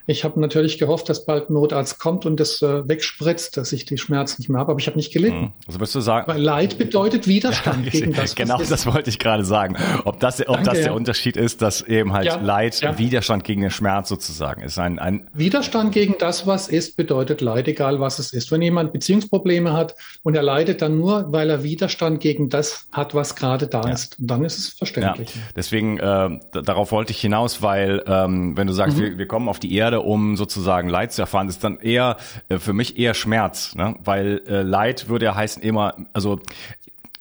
Ich 0.06 0.24
habe 0.24 0.40
natürlich 0.40 0.78
gehofft, 0.78 1.08
dass 1.08 1.24
bald 1.24 1.50
ein 1.50 1.54
Notarzt 1.54 1.98
kommt 1.98 2.26
und 2.26 2.38
das 2.40 2.60
äh, 2.62 2.88
wegspritzt, 2.88 3.56
dass 3.56 3.72
ich 3.72 3.84
die 3.84 3.98
Schmerzen 3.98 4.40
nicht 4.40 4.48
mehr 4.48 4.58
habe, 4.58 4.72
aber 4.72 4.80
ich 4.80 4.86
habe 4.86 4.96
nicht 4.96 5.12
gelitten. 5.12 5.40
Mhm. 5.40 5.52
Also 5.66 5.78
würdest 5.78 5.94
du 5.94 6.00
sagen, 6.00 6.26
Weil 6.26 6.40
Leid 6.40 6.78
bedeutet 6.78 7.26
Widerstand 7.28 7.84
ja, 7.84 7.90
gegen 7.90 8.12
das. 8.12 8.34
Genau, 8.34 8.58
das 8.58 8.86
wollte 8.86 9.10
ich 9.10 9.18
gerade 9.18 9.44
sagen. 9.44 9.76
Ob 10.04 10.20
das, 10.20 10.40
ob 10.40 10.56
Danke, 10.56 10.64
das 10.64 10.78
der 10.78 10.86
ja. 10.86 10.92
Unterschied 10.92 11.36
ist, 11.36 11.62
dass 11.62 11.82
eben 11.82 12.12
halt 12.12 12.26
ja, 12.26 12.36
Leid 12.36 12.80
Widerstand 12.98 13.44
gegen 13.44 13.62
den 13.62 13.70
Schmerz 13.70 14.08
sozusagen 14.08 14.62
ist. 14.62 14.78
Ein, 14.78 14.98
ein 14.98 15.28
Widerstand 15.34 15.92
gegen 15.92 16.16
das, 16.18 16.46
was 16.46 16.68
ist, 16.68 16.96
bedeutet 16.96 17.40
Leid, 17.40 17.68
egal 17.68 18.00
was 18.00 18.18
es 18.18 18.32
ist. 18.32 18.50
Wenn 18.50 18.62
jemand 18.62 18.92
Beziehungsprobleme 18.92 19.72
hat 19.72 19.94
und 20.22 20.34
er 20.34 20.42
leidet 20.42 20.82
dann 20.82 20.98
nur, 20.98 21.32
weil 21.32 21.50
er 21.50 21.62
Widerstand 21.62 22.20
gegen 22.20 22.48
das 22.48 22.86
hat, 22.92 23.14
was 23.14 23.36
gerade 23.36 23.66
da 23.66 23.88
ist, 23.88 24.16
dann 24.18 24.44
ist 24.44 24.58
es 24.58 24.68
verständlich. 24.68 25.30
Deswegen 25.54 25.98
äh, 25.98 26.38
darauf 26.52 26.92
wollte 26.92 27.12
ich 27.12 27.20
hinaus, 27.20 27.62
weil 27.62 28.02
ähm, 28.06 28.56
wenn 28.56 28.66
du 28.66 28.72
sagst, 28.72 28.96
mhm. 28.98 29.02
wir, 29.02 29.18
wir 29.18 29.26
kommen 29.26 29.48
auf 29.48 29.58
die 29.58 29.74
Erde 29.74 29.91
Erde, 29.92 30.02
um 30.02 30.36
sozusagen 30.36 30.88
Leid 30.88 31.12
zu 31.12 31.22
erfahren, 31.22 31.48
ist 31.48 31.62
dann 31.62 31.78
eher 31.78 32.16
äh, 32.48 32.58
für 32.58 32.72
mich 32.72 32.98
eher 32.98 33.14
Schmerz, 33.14 33.74
ne? 33.74 33.94
weil 34.04 34.42
äh, 34.46 34.62
Leid 34.62 35.08
würde 35.08 35.26
ja 35.26 35.34
heißen 35.34 35.62
immer, 35.62 35.96
also 36.12 36.40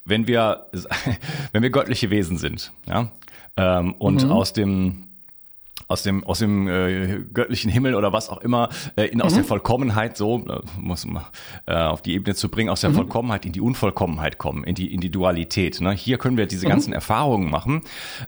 wenn 0.05 0.27
wir 0.27 0.67
wenn 1.51 1.63
wir 1.63 1.69
göttliche 1.69 2.09
Wesen 2.09 2.37
sind, 2.37 2.71
ja, 2.87 3.09
ähm, 3.57 3.93
und 3.93 4.23
mhm. 4.23 4.31
aus 4.31 4.53
dem 4.53 5.07
aus 5.87 6.03
dem 6.03 6.23
aus 6.23 6.39
dem 6.39 6.69
äh, 6.69 7.19
göttlichen 7.33 7.69
Himmel 7.69 7.95
oder 7.95 8.13
was 8.13 8.29
auch 8.29 8.39
immer 8.39 8.69
äh, 8.95 9.07
in 9.07 9.21
aus 9.21 9.33
mhm. 9.33 9.37
der 9.37 9.43
Vollkommenheit 9.43 10.15
so 10.15 10.45
äh, 10.47 10.61
muss 10.79 11.05
man 11.05 11.25
äh, 11.65 11.75
auf 11.75 12.01
die 12.01 12.13
Ebene 12.13 12.33
zu 12.33 12.47
bringen 12.47 12.69
aus 12.69 12.79
der 12.79 12.91
mhm. 12.91 12.95
Vollkommenheit 12.95 13.45
in 13.45 13.51
die 13.51 13.59
Unvollkommenheit 13.59 14.37
kommen 14.37 14.63
in 14.63 14.75
die 14.75 14.93
in 14.93 15.01
die 15.01 15.11
Dualität 15.11 15.81
ne 15.81 15.91
hier 15.91 16.17
können 16.17 16.37
wir 16.37 16.45
diese 16.45 16.65
mhm. 16.65 16.69
ganzen 16.69 16.93
Erfahrungen 16.93 17.49
machen 17.49 17.81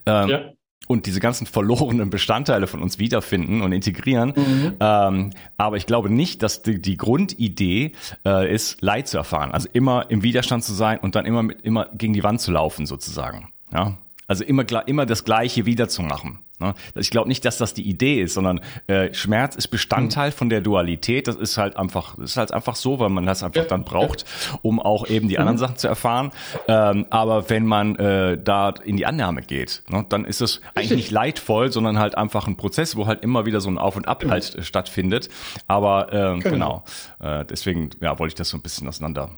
ähm, 0.06 0.27
ja 0.27 0.41
und 0.87 1.05
diese 1.05 1.19
ganzen 1.19 1.47
verlorenen 1.47 2.09
Bestandteile 2.09 2.67
von 2.67 2.81
uns 2.81 2.99
wiederfinden 2.99 3.61
und 3.61 3.71
integrieren. 3.71 4.33
Mhm. 4.35 4.73
Ähm, 4.79 5.29
aber 5.57 5.77
ich 5.77 5.85
glaube 5.85 6.09
nicht, 6.09 6.43
dass 6.43 6.61
die, 6.61 6.81
die 6.81 6.97
Grundidee 6.97 7.93
äh, 8.25 8.53
ist, 8.53 8.81
Leid 8.81 9.07
zu 9.07 9.17
erfahren. 9.17 9.51
Also 9.51 9.69
immer 9.73 10.09
im 10.09 10.23
Widerstand 10.23 10.63
zu 10.63 10.73
sein 10.73 10.99
und 10.99 11.15
dann 11.15 11.25
immer 11.25 11.43
mit, 11.43 11.61
immer 11.61 11.89
gegen 11.93 12.13
die 12.13 12.23
Wand 12.23 12.41
zu 12.41 12.51
laufen 12.51 12.85
sozusagen. 12.85 13.49
Ja, 13.71 13.97
also 14.27 14.43
immer 14.43 14.65
immer 14.87 15.05
das 15.05 15.25
Gleiche 15.25 15.65
wiederzumachen. 15.65 16.39
Ne? 16.59 16.73
Ich 16.95 17.09
glaube 17.09 17.27
nicht, 17.27 17.43
dass 17.45 17.57
das 17.57 17.73
die 17.73 17.81
Idee 17.83 18.21
ist, 18.21 18.35
sondern 18.35 18.61
äh, 18.87 19.13
Schmerz 19.13 19.55
ist 19.55 19.67
Bestandteil 19.69 20.31
von 20.31 20.49
der 20.49 20.61
Dualität. 20.61 21.27
Das 21.27 21.35
ist 21.35 21.57
halt 21.57 21.77
einfach, 21.77 22.17
ist 22.19 22.37
halt 22.37 22.53
einfach 22.53 22.75
so, 22.75 22.99
weil 22.99 23.09
man 23.09 23.25
das 23.25 23.43
einfach 23.43 23.65
dann 23.65 23.83
braucht, 23.83 24.25
um 24.61 24.79
auch 24.79 25.07
eben 25.07 25.27
die 25.27 25.39
anderen 25.39 25.57
mhm. 25.57 25.61
Sachen 25.61 25.77
zu 25.77 25.87
erfahren. 25.87 26.31
Ähm, 26.67 27.05
aber 27.09 27.49
wenn 27.49 27.65
man 27.65 27.95
äh, 27.95 28.37
da 28.41 28.73
in 28.83 28.97
die 28.97 29.05
Annahme 29.05 29.41
geht, 29.41 29.83
ne, 29.89 30.05
dann 30.07 30.25
ist 30.25 30.41
es 30.41 30.61
eigentlich 30.75 30.91
nicht 30.91 31.11
leidvoll, 31.11 31.71
sondern 31.71 31.99
halt 31.99 32.15
einfach 32.15 32.47
ein 32.47 32.55
Prozess, 32.55 32.95
wo 32.95 33.07
halt 33.07 33.23
immer 33.23 33.45
wieder 33.45 33.59
so 33.59 33.69
ein 33.69 33.77
Auf 33.77 33.95
und 33.95 34.07
Ab 34.07 34.23
halt 34.27 34.55
äh, 34.55 34.61
stattfindet. 34.63 35.29
Aber 35.67 36.13
äh, 36.13 36.39
genau, 36.39 36.83
genau. 37.19 37.43
Deswegen 37.49 37.89
ja, 38.01 38.17
wollte 38.19 38.33
ich 38.33 38.35
das 38.35 38.49
so 38.49 38.57
ein 38.57 38.61
bisschen 38.61 38.87
auseinander. 38.87 39.29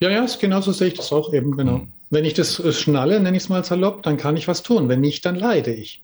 Ja, 0.00 0.10
ja, 0.10 0.26
genauso 0.40 0.72
sehe 0.72 0.88
ich 0.88 0.94
das 0.94 1.12
auch 1.12 1.32
eben, 1.32 1.56
genau. 1.56 1.78
Mhm. 1.78 1.88
Wenn 2.10 2.24
ich 2.24 2.34
das 2.34 2.62
schnalle, 2.76 3.20
nenne 3.20 3.36
ich 3.36 3.44
es 3.44 3.48
mal 3.48 3.64
salopp, 3.64 4.02
dann 4.02 4.16
kann 4.16 4.36
ich 4.36 4.48
was 4.48 4.62
tun. 4.62 4.88
Wenn 4.88 5.00
nicht, 5.00 5.24
dann 5.26 5.36
leide 5.36 5.72
ich. 5.72 6.02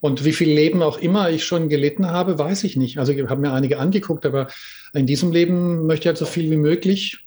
Und 0.00 0.24
wie 0.24 0.32
viel 0.32 0.48
Leben 0.48 0.82
auch 0.82 0.98
immer 0.98 1.30
ich 1.30 1.44
schon 1.44 1.68
gelitten 1.68 2.06
habe, 2.06 2.38
weiß 2.38 2.64
ich 2.64 2.76
nicht. 2.76 2.98
Also 2.98 3.12
ich 3.12 3.28
habe 3.28 3.40
mir 3.40 3.52
einige 3.52 3.78
angeguckt, 3.78 4.24
aber 4.26 4.48
in 4.92 5.06
diesem 5.06 5.32
Leben 5.32 5.86
möchte 5.86 6.04
ich 6.04 6.06
halt 6.08 6.18
so 6.18 6.26
viel 6.26 6.50
wie 6.50 6.56
möglich 6.56 7.18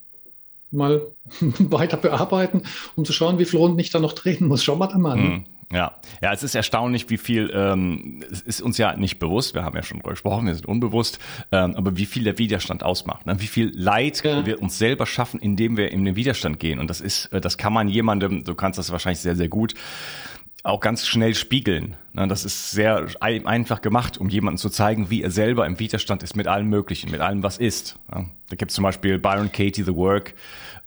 mal 0.71 1.01
weiter 1.41 1.97
bearbeiten, 1.97 2.63
um 2.95 3.05
zu 3.05 3.13
schauen, 3.13 3.39
wie 3.39 3.45
viel 3.45 3.59
Runden 3.59 3.79
ich 3.79 3.89
da 3.89 3.99
noch 3.99 4.13
drehen 4.13 4.47
muss. 4.47 4.63
Schau 4.63 4.75
mal 4.75 4.87
da 4.87 4.97
mal 4.97 5.11
an. 5.11 5.19
Mhm. 5.19 5.45
Ja, 5.73 5.95
ja, 6.21 6.33
es 6.33 6.43
ist 6.43 6.53
erstaunlich, 6.53 7.09
wie 7.09 7.17
viel, 7.17 7.49
ähm, 7.53 8.23
es 8.29 8.41
ist 8.41 8.61
uns 8.61 8.77
ja 8.77 8.95
nicht 8.97 9.19
bewusst, 9.19 9.55
wir 9.55 9.63
haben 9.63 9.75
ja 9.75 9.83
schon 9.83 9.99
darüber 9.99 10.11
gesprochen, 10.11 10.47
wir 10.47 10.55
sind 10.55 10.65
unbewusst, 10.65 11.19
ähm, 11.51 11.75
aber 11.75 11.95
wie 11.95 12.05
viel 12.05 12.25
der 12.25 12.37
Widerstand 12.37 12.83
ausmacht, 12.83 13.25
ne? 13.25 13.39
wie 13.39 13.47
viel 13.47 13.71
Leid 13.73 14.21
ja. 14.23 14.45
wir 14.45 14.61
uns 14.61 14.77
selber 14.77 15.05
schaffen, 15.05 15.39
indem 15.39 15.77
wir 15.77 15.91
in 15.91 16.03
den 16.03 16.17
Widerstand 16.17 16.59
gehen. 16.59 16.79
Und 16.79 16.89
das 16.89 16.99
ist, 16.99 17.27
äh, 17.27 17.39
das 17.39 17.57
kann 17.57 17.71
man 17.71 17.87
jemandem, 17.87 18.43
du 18.43 18.53
kannst 18.53 18.79
das 18.79 18.91
wahrscheinlich 18.91 19.19
sehr, 19.19 19.37
sehr 19.37 19.47
gut, 19.47 19.73
auch 20.63 20.79
ganz 20.79 21.07
schnell 21.07 21.33
spiegeln. 21.35 21.95
Das 22.13 22.45
ist 22.45 22.71
sehr 22.71 23.07
einfach 23.21 23.81
gemacht, 23.81 24.17
um 24.17 24.29
jemandem 24.29 24.57
zu 24.57 24.69
zeigen, 24.69 25.09
wie 25.09 25.23
er 25.23 25.31
selber 25.31 25.65
im 25.65 25.79
Widerstand 25.79 26.23
ist 26.23 26.35
mit 26.35 26.47
allem 26.47 26.67
Möglichen, 26.67 27.09
mit 27.09 27.21
allem, 27.21 27.41
was 27.41 27.57
ist. 27.57 27.97
Da 28.09 28.25
gibt 28.55 28.71
es 28.71 28.75
zum 28.75 28.83
Beispiel 28.83 29.17
Byron 29.17 29.51
Katie, 29.51 29.83
The 29.83 29.95
Work, 29.95 30.33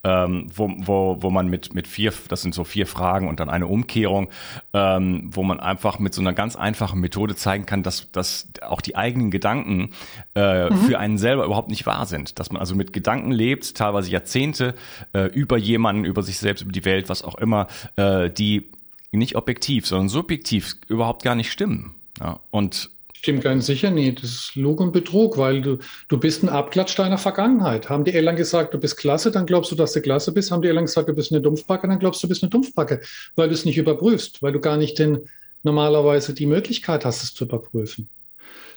ähm, 0.05 0.47
wo, 0.55 0.71
wo, 0.77 1.17
wo 1.21 1.31
man 1.31 1.49
mit, 1.49 1.75
mit 1.75 1.89
vier, 1.89 2.13
das 2.29 2.43
sind 2.43 2.55
so 2.55 2.63
vier 2.63 2.87
Fragen 2.87 3.27
und 3.27 3.41
dann 3.41 3.49
eine 3.49 3.67
Umkehrung, 3.67 4.29
ähm, 4.75 5.31
wo 5.33 5.43
man 5.43 5.61
einfach 5.61 5.99
mit 5.99 6.13
so 6.13 6.21
einer 6.21 6.35
ganz 6.35 6.57
einfachen 6.57 7.01
Methode 7.01 7.35
zeigen 7.35 7.65
kann, 7.65 7.83
dass, 7.83 8.13
dass 8.13 8.49
auch 8.61 8.83
die 8.83 8.97
eigenen 8.97 9.31
Gedanken 9.31 9.91
äh, 10.35 10.69
mhm. 10.69 10.77
für 10.77 10.99
einen 10.99 11.17
selber 11.17 11.47
überhaupt 11.47 11.71
nicht 11.71 11.87
wahr 11.87 12.05
sind. 12.05 12.39
Dass 12.39 12.53
man 12.53 12.61
also 12.61 12.75
mit 12.75 12.93
Gedanken 12.93 13.33
lebt, 13.33 13.77
teilweise 13.77 14.11
Jahrzehnte, 14.11 14.75
äh, 15.15 15.27
über 15.29 15.57
jemanden, 15.57 16.05
über 16.05 16.23
sich 16.23 16.39
selbst, 16.39 16.61
über 16.61 16.73
die 16.73 16.85
Welt, 16.85 17.09
was 17.09 17.25
auch 17.25 17.37
immer, 17.37 17.67
äh, 17.97 18.29
die 18.29 18.69
nicht 19.17 19.37
objektiv, 19.37 19.87
sondern 19.87 20.09
subjektiv 20.09 20.77
überhaupt 20.89 21.23
gar 21.23 21.35
nicht 21.35 21.51
stimmen. 21.51 21.95
Ja, 22.21 22.41
und 22.51 22.91
Stimmt 23.25 23.43
ganz 23.43 23.65
sicher 23.65 23.91
nicht. 23.91 24.23
Das 24.23 24.31
ist 24.31 24.55
Lug 24.55 24.81
und 24.81 24.93
Betrug, 24.93 25.39
weil 25.39 25.63
du, 25.63 25.79
du 26.09 26.19
bist 26.19 26.43
ein 26.43 26.51
Abklatsch 26.51 26.95
deiner 26.99 27.17
Vergangenheit. 27.17 27.89
Haben 27.89 28.05
die 28.05 28.13
Eltern 28.13 28.37
gesagt, 28.37 28.75
du 28.75 28.79
bist 28.79 28.99
klasse, 28.99 29.31
dann 29.31 29.47
glaubst 29.47 29.73
du, 29.73 29.77
dass 29.77 29.95
du 29.95 30.03
klasse 30.03 30.31
bist. 30.31 30.51
Haben 30.51 30.61
die 30.61 30.69
Eltern 30.69 30.85
gesagt, 30.85 31.09
du 31.09 31.15
bist 31.15 31.33
eine 31.33 31.41
Dumpfbacke, 31.41 31.89
dann 31.89 31.99
glaubst 31.99 32.23
du, 32.23 32.27
du 32.27 32.29
bist 32.29 32.43
eine 32.43 32.51
Dumpfbacke, 32.51 33.01
weil 33.35 33.49
du 33.49 33.55
es 33.55 33.65
nicht 33.65 33.79
überprüfst, 33.79 34.43
weil 34.43 34.53
du 34.53 34.61
gar 34.61 34.77
nicht 34.77 34.99
den, 34.99 35.21
normalerweise 35.63 36.35
die 36.35 36.45
Möglichkeit 36.45 37.07
hast, 37.07 37.23
es 37.23 37.33
zu 37.33 37.45
überprüfen. 37.45 38.11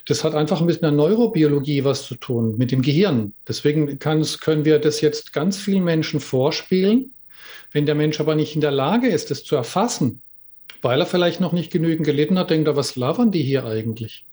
Das 0.08 0.24
hat 0.24 0.34
einfach 0.34 0.62
mit 0.62 0.82
einer 0.82 0.96
Neurobiologie 0.96 1.84
was 1.84 2.04
zu 2.04 2.16
tun, 2.16 2.58
mit 2.58 2.72
dem 2.72 2.82
Gehirn. 2.82 3.34
Deswegen 3.46 4.00
können 4.00 4.64
wir 4.64 4.80
das 4.80 5.02
jetzt 5.02 5.34
ganz 5.34 5.58
vielen 5.58 5.84
Menschen 5.84 6.22
vorspielen. 6.22 7.12
Wenn 7.74 7.86
der 7.86 7.96
Mensch 7.96 8.22
aber 8.22 8.36
nicht 8.36 8.56
in 8.56 8.62
der 8.62 8.72
Lage 8.72 9.08
ist, 9.08 9.30
das 9.30 9.44
zu 9.44 9.58
erfassen, 9.58 10.22
weil 10.82 11.00
er 11.00 11.06
vielleicht 11.06 11.42
noch 11.42 11.54
nicht 11.54 11.72
genügend 11.72 12.06
gelitten 12.06 12.38
hat, 12.38 12.50
denkt 12.50 12.68
er, 12.68 12.76
was 12.76 12.96
labern 12.96 13.32
die 13.32 13.44
hier 13.44 13.66
eigentlich? 13.66 14.26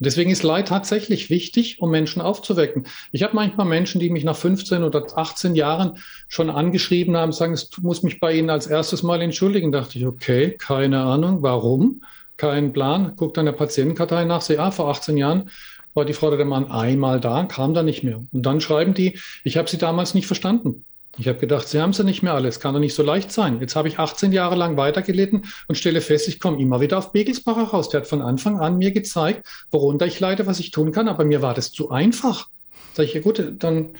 deswegen 0.00 0.30
ist 0.30 0.42
Leid 0.42 0.68
tatsächlich 0.68 1.30
wichtig, 1.30 1.80
um 1.80 1.90
Menschen 1.90 2.20
aufzuwecken. 2.20 2.86
Ich 3.12 3.22
habe 3.22 3.36
manchmal 3.36 3.66
Menschen, 3.66 4.00
die 4.00 4.10
mich 4.10 4.24
nach 4.24 4.36
15 4.36 4.82
oder 4.82 5.06
18 5.14 5.54
Jahren 5.54 5.98
schon 6.26 6.50
angeschrieben 6.50 7.16
haben, 7.16 7.32
sagen, 7.32 7.52
es 7.52 7.70
muss 7.80 8.02
mich 8.02 8.18
bei 8.18 8.34
Ihnen 8.34 8.50
als 8.50 8.66
erstes 8.66 9.02
Mal 9.02 9.22
entschuldigen. 9.22 9.70
Da 9.70 9.80
dachte 9.80 9.98
ich, 9.98 10.06
okay, 10.06 10.56
keine 10.58 11.00
Ahnung, 11.00 11.42
warum? 11.42 12.02
Kein 12.36 12.72
Plan. 12.72 13.12
Guckt 13.16 13.38
an 13.38 13.44
der 13.44 13.52
Patientenkartei 13.52 14.24
nach, 14.24 14.40
sehe, 14.40 14.58
ah, 14.58 14.70
vor 14.70 14.88
18 14.88 15.16
Jahren 15.16 15.50
war 15.92 16.04
die 16.04 16.12
Frau 16.12 16.28
oder 16.28 16.38
der 16.38 16.46
Mann 16.46 16.70
einmal 16.70 17.20
da, 17.20 17.44
kam 17.44 17.74
da 17.74 17.82
nicht 17.82 18.02
mehr. 18.02 18.22
Und 18.32 18.42
dann 18.46 18.60
schreiben 18.60 18.94
die, 18.94 19.18
ich 19.44 19.56
habe 19.56 19.68
sie 19.68 19.78
damals 19.78 20.14
nicht 20.14 20.26
verstanden. 20.26 20.84
Ich 21.18 21.28
habe 21.28 21.38
gedacht, 21.38 21.68
sie 21.68 21.80
haben 21.80 21.92
sie 21.92 22.04
nicht 22.04 22.22
mehr 22.22 22.34
alles, 22.34 22.60
kann 22.60 22.72
doch 22.72 22.80
nicht 22.80 22.94
so 22.94 23.02
leicht 23.02 23.32
sein. 23.32 23.60
Jetzt 23.60 23.74
habe 23.74 23.88
ich 23.88 23.98
18 23.98 24.32
Jahre 24.32 24.54
lang 24.54 24.76
weitergelitten 24.76 25.46
und 25.66 25.74
stelle 25.74 26.00
fest, 26.00 26.28
ich 26.28 26.38
komme 26.38 26.60
immer 26.60 26.80
wieder 26.80 26.98
auf 26.98 27.12
Begelsbacher 27.12 27.64
raus. 27.64 27.88
Der 27.88 28.00
hat 28.00 28.08
von 28.08 28.22
Anfang 28.22 28.60
an 28.60 28.78
mir 28.78 28.92
gezeigt, 28.92 29.44
worunter 29.70 30.06
ich 30.06 30.20
leide, 30.20 30.46
was 30.46 30.60
ich 30.60 30.70
tun 30.70 30.92
kann, 30.92 31.08
aber 31.08 31.24
mir 31.24 31.42
war 31.42 31.54
das 31.54 31.72
zu 31.72 31.90
einfach. 31.90 32.48
Sag 32.94 33.04
ich, 33.06 33.14
ja 33.14 33.20
gut, 33.20 33.42
dann 33.58 33.90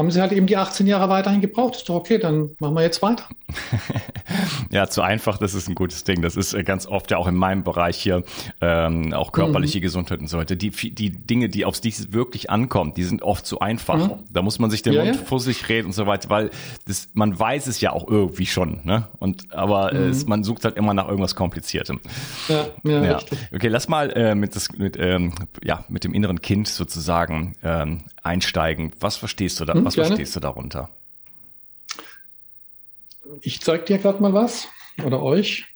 haben 0.00 0.10
sie 0.10 0.20
halt 0.20 0.32
eben 0.32 0.46
die 0.46 0.56
18 0.56 0.86
Jahre 0.86 1.08
weiterhin 1.08 1.40
gebraucht. 1.40 1.76
Ist 1.76 1.88
doch 1.88 1.94
okay, 1.94 2.18
dann 2.18 2.50
machen 2.58 2.74
wir 2.74 2.82
jetzt 2.82 3.02
weiter. 3.02 3.24
ja, 4.70 4.88
zu 4.88 5.02
einfach, 5.02 5.38
das 5.38 5.54
ist 5.54 5.68
ein 5.68 5.74
gutes 5.74 6.04
Ding. 6.04 6.22
Das 6.22 6.36
ist 6.36 6.54
äh, 6.54 6.62
ganz 6.64 6.86
oft 6.86 7.10
ja 7.10 7.18
auch 7.18 7.26
in 7.26 7.34
meinem 7.34 7.62
Bereich 7.62 7.96
hier, 7.96 8.24
ähm, 8.60 9.12
auch 9.12 9.32
körperliche 9.32 9.78
mhm. 9.78 9.82
Gesundheit 9.82 10.20
und 10.20 10.28
so 10.28 10.38
weiter. 10.38 10.56
Die, 10.56 10.70
die 10.70 11.10
Dinge, 11.10 11.48
die 11.48 11.64
aufs 11.64 11.80
die 11.80 11.90
wirklich 12.12 12.50
ankommt, 12.50 12.96
die 12.96 13.04
sind 13.04 13.22
oft 13.22 13.46
zu 13.46 13.60
einfach. 13.60 14.08
Mhm. 14.08 14.24
Da 14.30 14.42
muss 14.42 14.58
man 14.58 14.70
sich 14.70 14.82
den 14.82 14.94
ja, 14.94 15.04
Mund 15.04 15.16
ja. 15.16 15.22
fussig 15.22 15.68
reden 15.68 15.86
und 15.86 15.92
so 15.92 16.06
weiter, 16.06 16.30
weil 16.30 16.50
das, 16.86 17.10
man 17.14 17.38
weiß 17.38 17.66
es 17.66 17.80
ja 17.80 17.92
auch 17.92 18.08
irgendwie 18.08 18.46
schon. 18.46 18.80
Ne? 18.84 19.08
Und 19.18 19.52
aber 19.54 19.92
mhm. 19.92 20.10
es, 20.10 20.26
man 20.26 20.44
sucht 20.44 20.64
halt 20.64 20.76
immer 20.76 20.94
nach 20.94 21.08
irgendwas 21.08 21.34
Kompliziertem. 21.34 22.00
Ja, 22.48 22.66
ja, 22.84 23.04
ja. 23.04 23.18
Okay, 23.54 23.68
lass 23.68 23.88
mal 23.88 24.10
äh, 24.12 24.34
mit, 24.34 24.56
das, 24.56 24.72
mit, 24.72 24.96
ähm, 24.98 25.34
ja, 25.62 25.84
mit 25.88 26.04
dem 26.04 26.14
inneren 26.14 26.40
Kind 26.40 26.68
sozusagen 26.68 27.56
ähm, 27.62 27.98
einsteigen. 28.22 28.92
Was 29.00 29.16
verstehst 29.16 29.60
du 29.60 29.64
da? 29.64 29.74
Hm, 29.74 29.84
was 29.84 29.94
gerne. 29.94 30.08
verstehst 30.08 30.36
du 30.36 30.40
darunter? 30.40 30.88
Ich 33.42 33.60
zeige 33.60 33.84
dir 33.84 33.98
gerade 33.98 34.20
mal 34.20 34.32
was 34.32 34.68
oder 35.04 35.22
euch. 35.22 35.66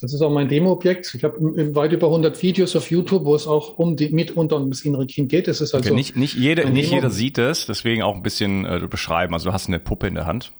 Das 0.00 0.12
ist 0.12 0.22
auch 0.22 0.30
mein 0.30 0.48
Demo-Objekt. 0.48 1.12
Ich 1.14 1.24
habe 1.24 1.74
weit 1.74 1.92
über 1.92 2.06
100 2.06 2.40
Videos 2.40 2.76
auf 2.76 2.90
YouTube, 2.90 3.24
wo 3.24 3.34
es 3.34 3.48
auch 3.48 3.78
um 3.78 3.96
die 3.96 4.10
mitunter 4.10 4.56
um 4.56 4.70
das 4.70 4.82
innere 4.82 5.06
Kind 5.06 5.28
geht. 5.28 5.48
Das 5.48 5.60
ist 5.60 5.74
also 5.74 5.88
okay, 5.88 5.94
nicht, 5.94 6.16
nicht, 6.16 6.34
jede, 6.34 6.70
nicht 6.70 6.92
jeder 6.92 7.10
sieht 7.10 7.36
es, 7.38 7.66
deswegen 7.66 8.02
auch 8.02 8.14
ein 8.14 8.22
bisschen 8.22 8.64
äh, 8.64 8.86
beschreiben. 8.88 9.34
Also 9.34 9.48
du 9.48 9.52
hast 9.52 9.66
eine 9.66 9.80
Puppe 9.80 10.06
in 10.06 10.14
der 10.14 10.26
Hand. 10.26 10.52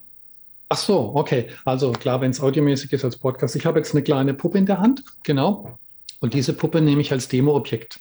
Ach 0.71 0.77
so, 0.77 1.13
okay. 1.15 1.47
Also 1.65 1.93
klar, 1.93 2.21
wenn 2.21 2.33
es 2.33 2.41
audiomäßig 2.41 2.93
ist 2.93 3.05
als 3.05 3.17
Podcast. 3.17 3.55
Ich 3.55 3.65
habe 3.65 3.79
jetzt 3.79 3.95
eine 3.95 4.03
kleine 4.03 4.35
Puppe 4.35 4.59
in 4.59 4.67
der 4.67 4.81
Hand, 4.81 5.05
genau. 5.23 5.79
Und 6.21 6.35
diese 6.35 6.53
Puppe 6.53 6.81
nehme 6.81 7.01
ich 7.01 7.13
als 7.13 7.29
Demo-Objekt. 7.29 8.01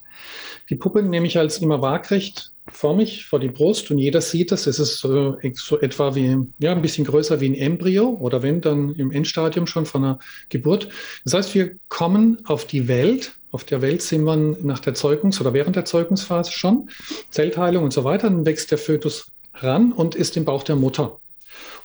Die 0.69 0.75
Puppe 0.75 1.01
nehme 1.01 1.27
ich 1.27 1.37
als 1.37 1.59
immer 1.59 1.81
waagrecht 1.81 2.51
vor 2.69 2.95
mich, 2.95 3.25
vor 3.25 3.39
die 3.39 3.47
Brust 3.47 3.89
und 3.91 3.97
jeder 3.97 4.21
sieht 4.21 4.51
das. 4.51 4.67
Es 4.67 4.79
ist 4.79 4.97
so, 4.97 5.37
so 5.53 5.79
etwa 5.79 6.15
wie, 6.15 6.37
ja, 6.59 6.71
ein 6.71 6.81
bisschen 6.81 7.05
größer 7.05 7.39
wie 7.39 7.49
ein 7.49 7.55
Embryo 7.55 8.09
oder 8.19 8.43
wenn 8.43 8.61
dann 8.61 8.93
im 8.95 9.11
Endstadium 9.11 9.67
schon 9.67 9.85
von 9.85 10.03
einer 10.03 10.19
Geburt. 10.49 10.89
Das 11.23 11.33
heißt, 11.33 11.55
wir 11.55 11.71
kommen 11.87 12.39
auf 12.45 12.65
die 12.65 12.87
Welt. 12.87 13.33
Auf 13.51 13.63
der 13.63 13.81
Welt 13.81 14.01
sind 14.01 14.25
wir 14.25 14.35
nach 14.35 14.79
der 14.79 14.93
Zeugungs- 14.93 15.39
oder 15.39 15.53
während 15.53 15.77
der 15.77 15.85
Zeugungsphase 15.85 16.51
schon. 16.51 16.89
Zellteilung 17.29 17.85
und 17.85 17.93
so 17.93 18.03
weiter. 18.03 18.29
Dann 18.29 18.45
wächst 18.45 18.71
der 18.71 18.77
Fötus 18.77 19.31
ran 19.53 19.93
und 19.93 20.15
ist 20.15 20.35
im 20.35 20.43
Bauch 20.43 20.63
der 20.63 20.75
Mutter. 20.75 21.19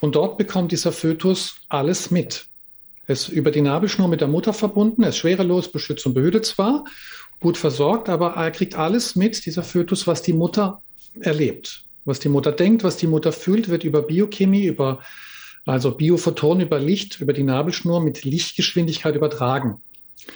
Und 0.01 0.15
dort 0.15 0.37
bekommt 0.37 0.73
dieser 0.73 0.91
Fötus 0.91 1.55
alles 1.69 2.11
mit. 2.11 2.47
Er 3.05 3.13
ist 3.13 3.29
über 3.29 3.51
die 3.51 3.61
Nabelschnur 3.61 4.07
mit 4.07 4.21
der 4.21 4.29
Mutter 4.29 4.53
verbunden, 4.53 5.03
er 5.03 5.09
ist 5.09 5.17
schwerelos, 5.17 5.69
beschützt 5.69 6.05
und 6.05 6.13
behütet 6.13 6.45
zwar 6.45 6.85
gut 7.43 7.57
versorgt, 7.57 8.09
aber 8.09 8.31
er 8.31 8.49
kriegt 8.49 8.75
alles 8.75 9.15
mit, 9.15 9.45
dieser 9.45 9.61
Fötus, 9.61 10.07
was 10.07 10.23
die 10.23 10.33
Mutter 10.33 10.81
erlebt. 11.19 11.85
Was 12.05 12.19
die 12.19 12.29
Mutter 12.29 12.51
denkt, 12.51 12.83
was 12.83 12.97
die 12.97 13.07
Mutter 13.07 13.31
fühlt, 13.31 13.69
wird 13.69 13.83
über 13.83 14.01
Biochemie, 14.01 14.65
über 14.65 14.99
also 15.65 15.91
Biophotonen, 15.91 16.65
über 16.65 16.79
Licht, 16.79 17.21
über 17.21 17.33
die 17.33 17.43
Nabelschnur 17.43 18.01
mit 18.01 18.23
Lichtgeschwindigkeit 18.23 19.15
übertragen. 19.15 19.81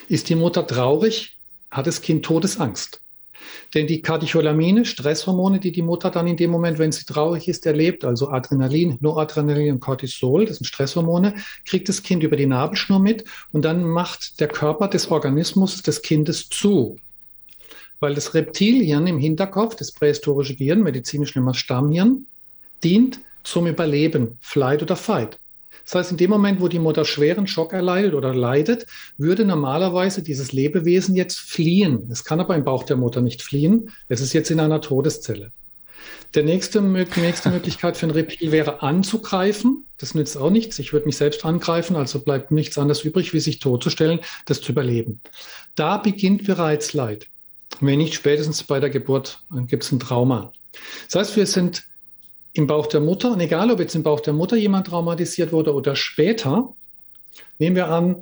Ist 0.07 0.29
die 0.29 0.35
Mutter 0.35 0.67
traurig, 0.67 1.37
hat 1.71 1.87
das 1.87 2.01
Kind 2.01 2.23
Todesangst. 2.23 3.01
Denn 3.73 3.87
die 3.87 4.01
Katecholamine, 4.01 4.85
Stresshormone, 4.85 5.59
die 5.59 5.71
die 5.71 5.81
Mutter 5.81 6.09
dann 6.09 6.27
in 6.27 6.37
dem 6.37 6.51
Moment, 6.51 6.79
wenn 6.79 6.91
sie 6.91 7.05
traurig 7.05 7.47
ist, 7.47 7.65
erlebt, 7.65 8.05
also 8.05 8.29
Adrenalin, 8.29 8.97
Noradrenalin 9.01 9.73
und 9.73 9.79
Cortisol, 9.79 10.45
das 10.45 10.57
sind 10.57 10.65
Stresshormone, 10.65 11.35
kriegt 11.65 11.89
das 11.89 12.03
Kind 12.03 12.23
über 12.23 12.35
die 12.35 12.45
Nabelschnur 12.45 12.99
mit 12.99 13.25
und 13.51 13.65
dann 13.65 13.83
macht 13.83 14.39
der 14.39 14.47
Körper 14.47 14.87
des 14.87 15.11
Organismus 15.11 15.81
des 15.81 16.01
Kindes 16.01 16.49
zu. 16.49 16.97
Weil 17.99 18.13
das 18.13 18.33
Reptilhirn 18.33 19.07
im 19.07 19.17
Hinterkopf, 19.17 19.75
das 19.75 19.91
prähistorische 19.91 20.55
Gehirn, 20.55 20.83
medizinisch 20.83 21.35
nennen 21.35 21.47
wir 21.47 21.53
Stammhirn, 21.53 22.25
dient 22.83 23.19
zum 23.43 23.65
Überleben, 23.65 24.37
Flight 24.41 24.81
oder 24.81 24.95
Fight. 24.95 25.39
Das 25.87 25.95
heißt, 25.95 26.11
in 26.11 26.17
dem 26.17 26.29
Moment, 26.29 26.59
wo 26.59 26.67
die 26.67 26.79
Mutter 26.79 27.05
schweren 27.05 27.47
Schock 27.47 27.71
erleidet 27.71 28.13
oder 28.13 28.35
leidet, 28.35 28.87
würde 29.17 29.45
normalerweise 29.45 30.21
dieses 30.21 30.51
Lebewesen 30.51 31.15
jetzt 31.15 31.39
fliehen. 31.39 32.09
Es 32.11 32.25
kann 32.25 32.41
aber 32.41 32.57
im 32.57 32.65
Bauch 32.65 32.83
der 32.83 32.97
Mutter 32.97 33.21
nicht 33.21 33.41
fliehen. 33.41 33.89
Es 34.09 34.19
ist 34.19 34.33
jetzt 34.33 34.51
in 34.51 34.59
einer 34.59 34.81
Todeszelle. 34.81 35.53
Der 36.33 36.43
nächste, 36.43 36.81
die 36.81 37.19
nächste 37.21 37.49
Möglichkeit 37.49 37.95
für 37.95 38.05
ein 38.05 38.11
Reptil 38.11 38.51
wäre 38.51 38.81
anzugreifen. 38.81 39.85
Das 39.97 40.13
nützt 40.13 40.37
auch 40.37 40.49
nichts. 40.49 40.77
Ich 40.77 40.91
würde 40.91 41.05
mich 41.05 41.15
selbst 41.15 41.45
angreifen, 41.45 41.95
also 41.95 42.19
bleibt 42.19 42.51
nichts 42.51 42.77
anderes 42.77 43.05
übrig, 43.05 43.33
wie 43.33 43.39
sich 43.39 43.59
totzustellen, 43.59 44.19
das 44.45 44.59
zu 44.59 44.73
überleben. 44.73 45.21
Da 45.75 45.95
beginnt 45.95 46.45
bereits 46.45 46.91
Leid. 46.95 47.27
Wenn 47.79 47.99
nicht 47.99 48.13
spätestens 48.13 48.61
bei 48.61 48.81
der 48.81 48.89
Geburt, 48.89 49.39
dann 49.49 49.67
gibt 49.67 49.85
es 49.85 49.91
ein 49.93 50.01
Trauma. 50.01 50.51
Das 51.05 51.15
heißt, 51.15 51.37
wir 51.37 51.45
sind 51.45 51.85
im 52.57 52.67
Bauch 52.67 52.87
der 52.87 53.01
Mutter, 53.01 53.31
und 53.31 53.39
egal 53.39 53.71
ob 53.71 53.79
jetzt 53.79 53.95
im 53.95 54.03
Bauch 54.03 54.19
der 54.19 54.33
Mutter 54.33 54.55
jemand 54.55 54.87
traumatisiert 54.87 55.51
wurde 55.51 55.73
oder 55.73 55.95
später, 55.95 56.73
nehmen 57.59 57.75
wir 57.75 57.89
an, 57.89 58.15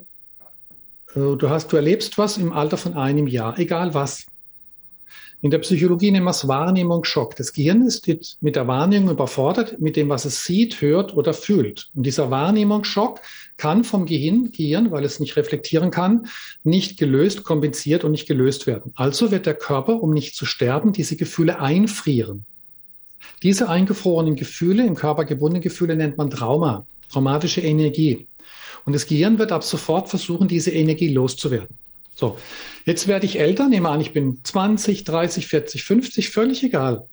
äh, 1.16 1.36
du 1.38 1.50
hast, 1.50 1.72
du 1.72 1.76
erlebst 1.76 2.18
was 2.18 2.38
im 2.38 2.52
Alter 2.52 2.78
von 2.78 2.94
einem 2.96 3.28
Jahr, 3.28 3.58
egal 3.60 3.94
was. 3.94 4.26
In 5.42 5.52
der 5.52 5.60
Psychologie 5.60 6.10
nennen 6.10 6.26
wir 6.26 6.32
es 6.32 6.48
Wahrnehmungsschock. 6.48 7.36
Das 7.36 7.54
Gehirn 7.54 7.84
ist 7.86 8.08
mit 8.42 8.56
der 8.56 8.68
Wahrnehmung 8.68 9.12
überfordert, 9.12 9.80
mit 9.80 9.96
dem, 9.96 10.10
was 10.10 10.26
es 10.26 10.44
sieht, 10.44 10.82
hört 10.82 11.16
oder 11.16 11.34
fühlt. 11.34 11.92
Und 11.94 12.04
dieser 12.06 12.32
Wahrnehmungsschock 12.32 13.20
kann 13.58 13.84
vom 13.84 14.08
Gehirn, 14.08 14.52
Gehirn, 14.52 14.90
weil 14.90 15.04
es 15.04 15.20
nicht 15.20 15.36
reflektieren 15.36 15.92
kann, 15.92 16.28
nicht 16.64 16.98
gelöst, 16.98 17.44
kompensiert 17.44 18.04
und 18.04 18.12
nicht 18.12 18.28
gelöst 18.28 18.66
werden. 18.66 18.92
Also 18.96 19.30
wird 19.30 19.46
der 19.46 19.54
Körper, 19.54 20.02
um 20.02 20.14
nicht 20.14 20.36
zu 20.36 20.46
sterben, 20.46 20.94
diese 20.94 21.16
Gefühle 21.16 21.60
einfrieren. 21.60 22.46
Diese 23.46 23.70
eingefrorenen 23.70 24.36
Gefühle, 24.36 24.88
im 24.88 24.96
Körper 24.96 25.24
gebundene 25.24 25.62
Gefühle 25.62 25.96
nennt 25.96 26.18
man 26.18 26.32
Trauma, 26.32 26.88
traumatische 27.12 27.62
Energie. 27.62 28.28
Und 28.86 28.94
das 28.94 29.06
Gehirn 29.06 29.38
wird 29.38 29.52
ab 29.52 29.64
sofort 29.64 30.10
versuchen, 30.10 30.48
diese 30.48 30.72
Energie 30.72 31.14
loszuwerden. 31.14 31.78
So, 32.16 32.40
jetzt 32.86 33.08
werde 33.08 33.28
ich 33.28 33.40
älter, 33.40 33.70
nehme 33.70 33.90
an, 33.90 34.02
ich 34.02 34.14
bin 34.14 34.40
20, 34.44 35.04
30, 35.04 35.46
40, 35.46 35.84
50, 35.84 36.30
völlig 36.32 36.64
egal. 36.64 37.08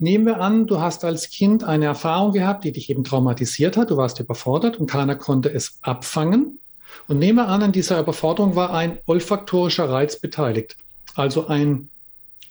Nehmen 0.00 0.26
wir 0.26 0.40
an, 0.40 0.66
du 0.66 0.80
hast 0.80 1.04
als 1.04 1.30
Kind 1.30 1.62
eine 1.62 1.84
Erfahrung 1.84 2.32
gehabt, 2.32 2.64
die 2.64 2.72
dich 2.72 2.90
eben 2.90 3.04
traumatisiert 3.04 3.76
hat, 3.76 3.90
du 3.92 3.96
warst 3.96 4.18
überfordert 4.18 4.80
und 4.80 4.90
keiner 4.90 5.14
konnte 5.14 5.48
es 5.48 5.78
abfangen. 5.80 6.58
Und 7.06 7.20
nehme 7.20 7.46
an, 7.46 7.62
an 7.62 7.70
dieser 7.70 8.00
Überforderung 8.00 8.56
war 8.56 8.74
ein 8.74 8.98
olfaktorischer 9.06 9.88
Reiz 9.88 10.18
beteiligt, 10.18 10.76
also 11.14 11.46
ein, 11.46 11.88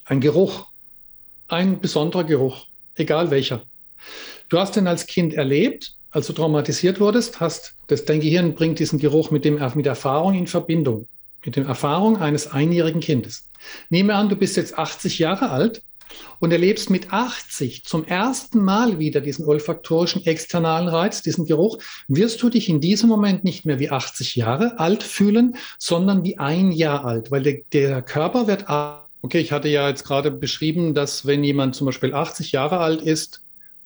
ein 0.06 0.22
Geruch, 0.22 0.68
ein 1.48 1.78
besonderer 1.78 2.24
Geruch 2.24 2.68
egal 2.96 3.30
welcher. 3.30 3.62
Du 4.48 4.58
hast 4.58 4.76
den 4.76 4.86
als 4.86 5.06
Kind 5.06 5.34
erlebt, 5.34 5.94
als 6.10 6.28
du 6.28 6.32
traumatisiert 6.32 7.00
wurdest, 7.00 7.40
hast 7.40 7.74
das, 7.88 8.04
dein 8.04 8.20
Gehirn 8.20 8.54
bringt 8.54 8.78
diesen 8.78 8.98
Geruch 8.98 9.30
mit, 9.30 9.44
dem, 9.44 9.60
mit 9.74 9.86
Erfahrung 9.86 10.34
in 10.34 10.46
Verbindung, 10.46 11.08
mit 11.44 11.56
der 11.56 11.66
Erfahrung 11.66 12.18
eines 12.18 12.46
einjährigen 12.48 13.00
Kindes. 13.00 13.50
Nehme 13.90 14.14
an, 14.14 14.28
du 14.28 14.36
bist 14.36 14.56
jetzt 14.56 14.78
80 14.78 15.18
Jahre 15.18 15.50
alt 15.50 15.82
und 16.38 16.52
erlebst 16.52 16.90
mit 16.90 17.12
80 17.12 17.84
zum 17.84 18.04
ersten 18.04 18.62
Mal 18.62 18.98
wieder 18.98 19.20
diesen 19.20 19.44
olfaktorischen 19.44 20.24
externalen 20.24 20.88
Reiz, 20.88 21.22
diesen 21.22 21.46
Geruch, 21.46 21.78
wirst 22.08 22.42
du 22.42 22.48
dich 22.48 22.68
in 22.68 22.80
diesem 22.80 23.08
Moment 23.08 23.44
nicht 23.44 23.64
mehr 23.64 23.78
wie 23.78 23.90
80 23.90 24.36
Jahre 24.36 24.78
alt 24.78 25.02
fühlen, 25.02 25.56
sondern 25.78 26.24
wie 26.24 26.38
ein 26.38 26.72
Jahr 26.72 27.04
alt, 27.04 27.30
weil 27.30 27.42
der, 27.42 27.58
der 27.72 28.02
Körper 28.02 28.46
wird 28.46 28.68
Okay, 29.22 29.40
ich 29.40 29.52
hatte 29.52 29.68
ja 29.68 29.88
jetzt 29.88 30.04
gerade 30.04 30.30
beschrieben, 30.30 30.94
dass 30.94 31.26
wenn 31.26 31.42
jemand 31.42 31.74
zum 31.74 31.86
Beispiel 31.86 32.14
80 32.14 32.52
Jahre 32.52 32.78
alt 32.78 33.02
ist 33.02 33.42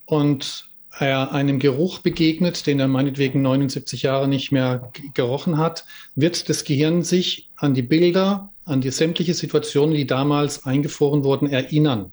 und 0.06 0.70
er 0.98 1.32
einem 1.32 1.58
Geruch 1.58 2.00
begegnet, 2.00 2.66
den 2.66 2.80
er 2.80 2.88
meinetwegen 2.88 3.42
79 3.42 4.02
Jahre 4.02 4.28
nicht 4.28 4.52
mehr 4.52 4.90
gerochen 5.14 5.56
hat, 5.56 5.84
wird 6.14 6.48
das 6.48 6.64
Gehirn 6.64 7.02
sich 7.02 7.48
an 7.56 7.74
die 7.74 7.82
Bilder, 7.82 8.52
an 8.64 8.80
die 8.80 8.90
sämtliche 8.90 9.34
Situationen, 9.34 9.94
die 9.94 10.06
damals 10.06 10.66
eingefroren 10.66 11.24
wurden, 11.24 11.48
erinnern. 11.48 12.12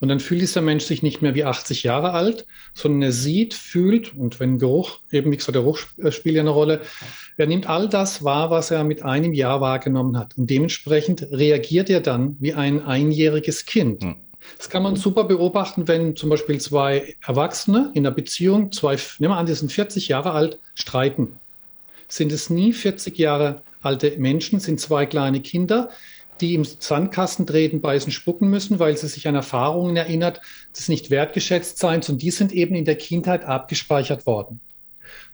Und 0.00 0.08
dann 0.08 0.18
fühlt 0.18 0.40
dieser 0.40 0.62
Mensch 0.62 0.84
sich 0.84 1.02
nicht 1.02 1.20
mehr 1.20 1.34
wie 1.34 1.44
80 1.44 1.82
Jahre 1.82 2.12
alt, 2.12 2.46
sondern 2.72 3.02
er 3.02 3.12
sieht, 3.12 3.52
fühlt 3.52 4.16
und 4.16 4.40
wenn 4.40 4.58
Geruch, 4.58 5.00
eben 5.12 5.30
wie 5.30 5.36
gesagt, 5.36 5.54
der 5.54 5.62
Geruch 5.62 5.78
spielt 6.10 6.36
ja 6.36 6.40
eine 6.40 6.50
Rolle, 6.50 6.80
er 7.36 7.46
nimmt 7.46 7.68
all 7.68 7.88
das 7.88 8.24
wahr, 8.24 8.50
was 8.50 8.70
er 8.70 8.82
mit 8.84 9.02
einem 9.02 9.34
Jahr 9.34 9.60
wahrgenommen 9.60 10.18
hat. 10.18 10.36
Und 10.38 10.48
dementsprechend 10.48 11.26
reagiert 11.30 11.90
er 11.90 12.00
dann 12.00 12.36
wie 12.40 12.54
ein 12.54 12.82
einjähriges 12.82 13.66
Kind. 13.66 14.02
Hm. 14.02 14.16
Das 14.56 14.70
kann 14.70 14.82
man 14.82 14.96
super 14.96 15.24
beobachten, 15.24 15.86
wenn 15.86 16.16
zum 16.16 16.30
Beispiel 16.30 16.58
zwei 16.60 17.14
Erwachsene 17.26 17.90
in 17.94 18.06
einer 18.06 18.14
Beziehung, 18.14 18.72
zwei, 18.72 18.96
nehmen 19.18 19.34
wir 19.34 19.36
an, 19.36 19.46
die 19.46 19.54
sind 19.54 19.70
40 19.70 20.08
Jahre 20.08 20.32
alt, 20.32 20.58
streiten. 20.74 21.38
Sind 22.08 22.32
es 22.32 22.48
nie 22.48 22.72
40 22.72 23.18
Jahre 23.18 23.62
alte 23.82 24.16
Menschen, 24.18 24.60
sind 24.60 24.80
zwei 24.80 25.06
kleine 25.06 25.40
Kinder, 25.40 25.90
die 26.40 26.54
im 26.54 26.64
Sandkasten 26.64 27.46
treten, 27.46 27.80
beißen, 27.80 28.12
spucken 28.12 28.48
müssen, 28.48 28.78
weil 28.78 28.96
sie 28.96 29.08
sich 29.08 29.28
an 29.28 29.34
Erfahrungen 29.34 29.96
erinnert, 29.96 30.40
das 30.74 30.88
nicht 30.88 31.10
wertgeschätzt 31.10 31.78
sein, 31.78 32.00
und 32.08 32.22
die 32.22 32.30
sind 32.30 32.52
eben 32.52 32.74
in 32.74 32.84
der 32.84 32.96
Kindheit 32.96 33.44
abgespeichert 33.44 34.26
worden. 34.26 34.60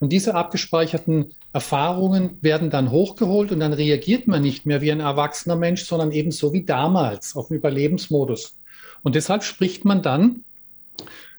Und 0.01 0.11
diese 0.13 0.35
abgespeicherten 0.35 1.35
Erfahrungen 1.53 2.39
werden 2.43 2.71
dann 2.71 2.91
hochgeholt 2.91 3.53
und 3.53 3.61
dann 3.61 3.73
reagiert 3.73 4.27
man 4.27 4.43
nicht 4.43 4.67
mehr 4.67 4.81
wie 4.81 4.93
ein 4.93 5.01
erwachsener 5.01 5.57
Mensch, 5.57 5.85
sondern 5.85 6.13
eben 6.13 6.31
so 6.31 6.53
wie 6.53 6.65
damals 6.65 7.37
auf 7.37 7.49
dem 7.49 7.57
Überlebensmodus. 7.57 8.59
Und 9.03 9.15
deshalb 9.15 9.45
spricht 9.45 9.85
man 9.85 10.03
dann 10.03 10.45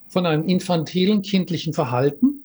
von 0.07 0.25
einem 0.25 0.47
infantilen 0.47 1.21
kindlichen 1.21 1.73
Verhalten 1.73 2.43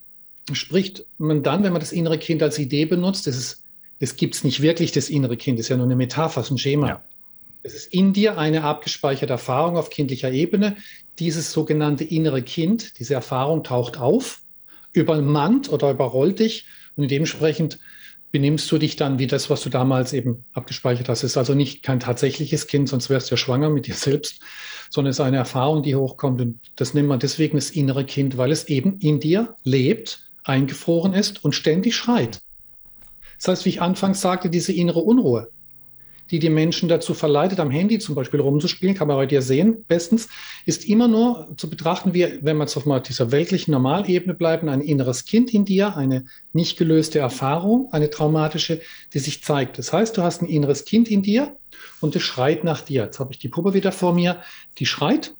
spricht 0.52 1.06
man 1.18 1.42
dann, 1.42 1.62
wenn 1.62 1.72
man 1.72 1.80
das 1.80 1.92
innere 1.92 2.18
Kind 2.18 2.42
als 2.42 2.58
Idee 2.58 2.85
benutzt, 2.85 3.26
das 3.26 3.37
ist, 3.37 3.64
das 4.00 4.16
gibt's 4.16 4.44
nicht 4.44 4.61
wirklich, 4.61 4.92
das 4.92 5.08
innere 5.08 5.37
Kind, 5.37 5.58
das 5.58 5.66
ist 5.66 5.70
ja 5.70 5.76
nur 5.76 5.87
eine 5.87 5.96
Metapher, 5.96 6.44
ein 6.48 6.58
Schema. 6.58 6.88
Ja. 6.88 7.04
Es 7.62 7.75
ist 7.75 7.92
in 7.92 8.12
dir 8.12 8.38
eine 8.38 8.64
abgespeicherte 8.64 9.33
Erfahrung 9.33 9.77
auf 9.77 9.90
kindlicher 9.90 10.33
Ebene. 10.33 10.77
Dieses 11.18 11.53
sogenannte 11.53 12.03
innere 12.03 12.42
Kind, 12.42 12.98
diese 12.98 13.14
Erfahrung 13.14 13.62
taucht 13.62 13.98
auf, 13.98 14.40
übermannt 14.92 15.70
oder 15.70 15.90
überrollt 15.90 16.40
dich 16.40 16.66
und 16.96 17.11
dementsprechend 17.11 17.79
benimmst 18.33 18.70
du 18.72 18.79
dich 18.79 18.96
dann 18.96 19.18
wie 19.18 19.27
das, 19.27 19.51
was 19.51 19.62
du 19.62 19.68
damals 19.68 20.12
eben 20.12 20.44
abgespeichert 20.55 21.09
hast. 21.09 21.22
Es 21.22 21.33
ist 21.33 21.37
also 21.37 21.55
nicht 21.55 21.83
kein 21.83 22.01
tatsächliches 22.01 22.66
Kind, 22.66 22.88
sonst 22.88 23.11
wärst 23.11 23.31
du 23.31 23.35
ja 23.35 23.37
schwanger 23.37 23.70
mit 23.70 23.87
dir 23.87 23.94
selbst, 23.94 24.40
sondern 24.90 25.11
es 25.11 25.18
ist 25.18 25.25
eine 25.25 25.37
Erfahrung, 25.37 25.83
die 25.83 25.94
hochkommt. 25.94 26.40
Und 26.40 26.61
das 26.77 26.94
nennt 26.94 27.09
man 27.09 27.20
deswegen 27.20 27.59
das 27.59 27.70
innere 27.70 28.05
Kind, 28.05 28.38
weil 28.38 28.51
es 28.51 28.64
eben 28.64 28.98
in 28.98 29.20
dir 29.20 29.55
lebt, 29.64 30.31
eingefroren 30.44 31.12
ist 31.12 31.44
und 31.44 31.55
ständig 31.55 31.94
schreit. 31.94 32.40
Das 33.37 33.48
heißt, 33.48 33.64
wie 33.66 33.70
ich 33.70 33.83
anfangs 33.83 34.20
sagte, 34.20 34.51
diese 34.51 34.72
innere 34.72 35.01
Unruhe 35.01 35.51
die 36.32 36.38
die 36.38 36.48
Menschen 36.48 36.88
dazu 36.88 37.12
verleitet, 37.12 37.60
am 37.60 37.70
Handy 37.70 37.98
zum 37.98 38.14
Beispiel 38.14 38.40
rumzuspielen, 38.40 38.94
kann 38.94 39.06
man 39.06 39.18
bei 39.18 39.26
dir 39.26 39.42
sehen, 39.42 39.84
bestens, 39.86 40.28
ist 40.64 40.86
immer 40.86 41.06
nur 41.06 41.52
zu 41.58 41.68
betrachten, 41.68 42.14
wie, 42.14 42.38
wenn 42.40 42.56
wir 42.56 42.64
jetzt 42.64 42.76
auf 42.78 42.86
mal 42.86 43.00
dieser 43.00 43.30
weltlichen 43.30 43.72
Normalebene 43.72 44.32
bleiben, 44.32 44.70
ein 44.70 44.80
inneres 44.80 45.26
Kind 45.26 45.52
in 45.52 45.66
dir, 45.66 45.94
eine 45.94 46.24
nicht 46.54 46.78
gelöste 46.78 47.18
Erfahrung, 47.18 47.92
eine 47.92 48.08
traumatische, 48.08 48.80
die 49.12 49.18
sich 49.18 49.44
zeigt. 49.44 49.76
Das 49.76 49.92
heißt, 49.92 50.16
du 50.16 50.22
hast 50.22 50.40
ein 50.40 50.48
inneres 50.48 50.86
Kind 50.86 51.10
in 51.10 51.22
dir 51.22 51.54
und 52.00 52.16
es 52.16 52.22
schreit 52.22 52.64
nach 52.64 52.80
dir. 52.80 53.04
Jetzt 53.04 53.20
habe 53.20 53.32
ich 53.32 53.38
die 53.38 53.48
Puppe 53.48 53.74
wieder 53.74 53.92
vor 53.92 54.14
mir, 54.14 54.40
die 54.78 54.86
schreit. 54.86 55.34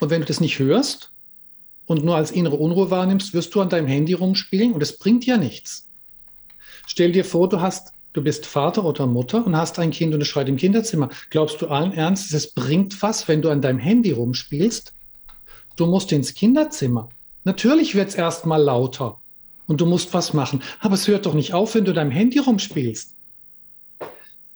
Und 0.00 0.10
wenn 0.10 0.22
du 0.22 0.26
das 0.26 0.40
nicht 0.40 0.58
hörst 0.58 1.12
und 1.86 2.04
nur 2.04 2.16
als 2.16 2.32
innere 2.32 2.56
Unruhe 2.56 2.90
wahrnimmst, 2.90 3.32
wirst 3.32 3.54
du 3.54 3.60
an 3.60 3.68
deinem 3.68 3.86
Handy 3.86 4.14
rumspielen 4.14 4.72
und 4.72 4.82
es 4.82 4.98
bringt 4.98 5.24
dir 5.24 5.36
nichts. 5.36 5.88
Stell 6.88 7.12
dir 7.12 7.24
vor, 7.24 7.48
du 7.48 7.60
hast 7.60 7.92
du 8.16 8.22
bist 8.22 8.46
Vater 8.46 8.84
oder 8.84 9.06
Mutter 9.06 9.44
und 9.44 9.56
hast 9.56 9.78
ein 9.78 9.90
Kind 9.90 10.14
und 10.14 10.22
es 10.22 10.28
schreit 10.28 10.48
im 10.48 10.56
Kinderzimmer. 10.56 11.10
Glaubst 11.30 11.60
du 11.60 11.66
allen 11.66 11.92
Ernstes, 11.92 12.32
es 12.32 12.52
bringt 12.52 13.02
was, 13.02 13.28
wenn 13.28 13.42
du 13.42 13.50
an 13.50 13.60
deinem 13.60 13.78
Handy 13.78 14.12
rumspielst? 14.12 14.94
Du 15.76 15.86
musst 15.86 16.10
ins 16.12 16.32
Kinderzimmer. 16.32 17.10
Natürlich 17.44 17.94
wird 17.94 18.08
es 18.08 18.14
erstmal 18.14 18.62
lauter 18.62 19.20
und 19.66 19.82
du 19.82 19.86
musst 19.86 20.14
was 20.14 20.32
machen. 20.32 20.62
Aber 20.80 20.94
es 20.94 21.06
hört 21.06 21.26
doch 21.26 21.34
nicht 21.34 21.52
auf, 21.52 21.74
wenn 21.74 21.84
du 21.84 21.92
deinem 21.92 22.10
Handy 22.10 22.38
rumspielst. 22.38 23.14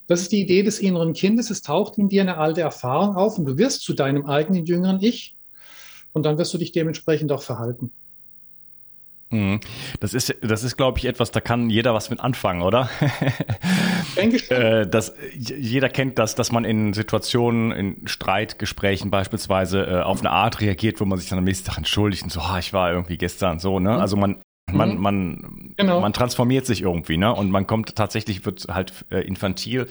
Das 0.06 0.22
ist 0.22 0.32
die 0.32 0.40
Idee 0.40 0.62
des 0.62 0.78
inneren 0.78 1.12
Kindes. 1.12 1.50
Es 1.50 1.60
taucht 1.60 1.98
in 1.98 2.08
dir 2.08 2.22
eine 2.22 2.38
alte 2.38 2.62
Erfahrung 2.62 3.14
auf 3.14 3.38
und 3.38 3.44
du 3.44 3.58
wirst 3.58 3.82
zu 3.82 3.92
deinem 3.92 4.24
eigenen 4.24 4.64
jüngeren 4.64 5.02
Ich 5.02 5.36
und 6.12 6.24
dann 6.24 6.38
wirst 6.38 6.54
du 6.54 6.58
dich 6.58 6.72
dementsprechend 6.72 7.30
auch 7.30 7.42
verhalten. 7.42 7.92
Mhm. 9.30 9.60
Das 10.00 10.12
ist, 10.12 10.34
das 10.42 10.64
ist, 10.64 10.76
glaube 10.76 10.98
ich, 10.98 11.04
etwas, 11.04 11.30
da 11.30 11.40
kann 11.40 11.70
jeder 11.70 11.94
was 11.94 12.10
mit 12.10 12.20
anfangen, 12.20 12.62
oder? 12.62 12.88
äh, 14.16 14.86
das, 14.86 15.14
jeder 15.36 15.88
kennt 15.88 16.18
das, 16.18 16.34
dass 16.34 16.50
man 16.50 16.64
in 16.64 16.92
Situationen, 16.92 17.70
in 17.70 18.08
Streitgesprächen 18.08 19.10
beispielsweise 19.10 19.86
äh, 19.86 20.02
auf 20.02 20.20
eine 20.20 20.30
Art 20.30 20.60
reagiert, 20.60 21.00
wo 21.00 21.04
man 21.04 21.18
sich 21.18 21.28
dann 21.28 21.38
am 21.38 21.44
nächsten 21.44 21.68
Tag 21.68 21.78
entschuldigt 21.78 22.24
und 22.24 22.32
so, 22.32 22.40
ah, 22.40 22.58
ich 22.58 22.72
war 22.72 22.90
irgendwie 22.90 23.18
gestern 23.18 23.60
so, 23.60 23.78
ne? 23.78 23.92
Mhm. 23.92 24.00
Also 24.00 24.16
man, 24.16 24.42
man, 24.72 24.96
mhm. 24.96 25.00
man, 25.00 25.74
genau. 25.76 26.00
man 26.00 26.12
transformiert 26.12 26.66
sich 26.66 26.82
irgendwie, 26.82 27.16
ne? 27.16 27.32
Und 27.32 27.52
man 27.52 27.68
kommt 27.68 27.94
tatsächlich, 27.94 28.44
wird 28.44 28.66
halt 28.68 28.92
äh, 29.10 29.20
infantil 29.20 29.86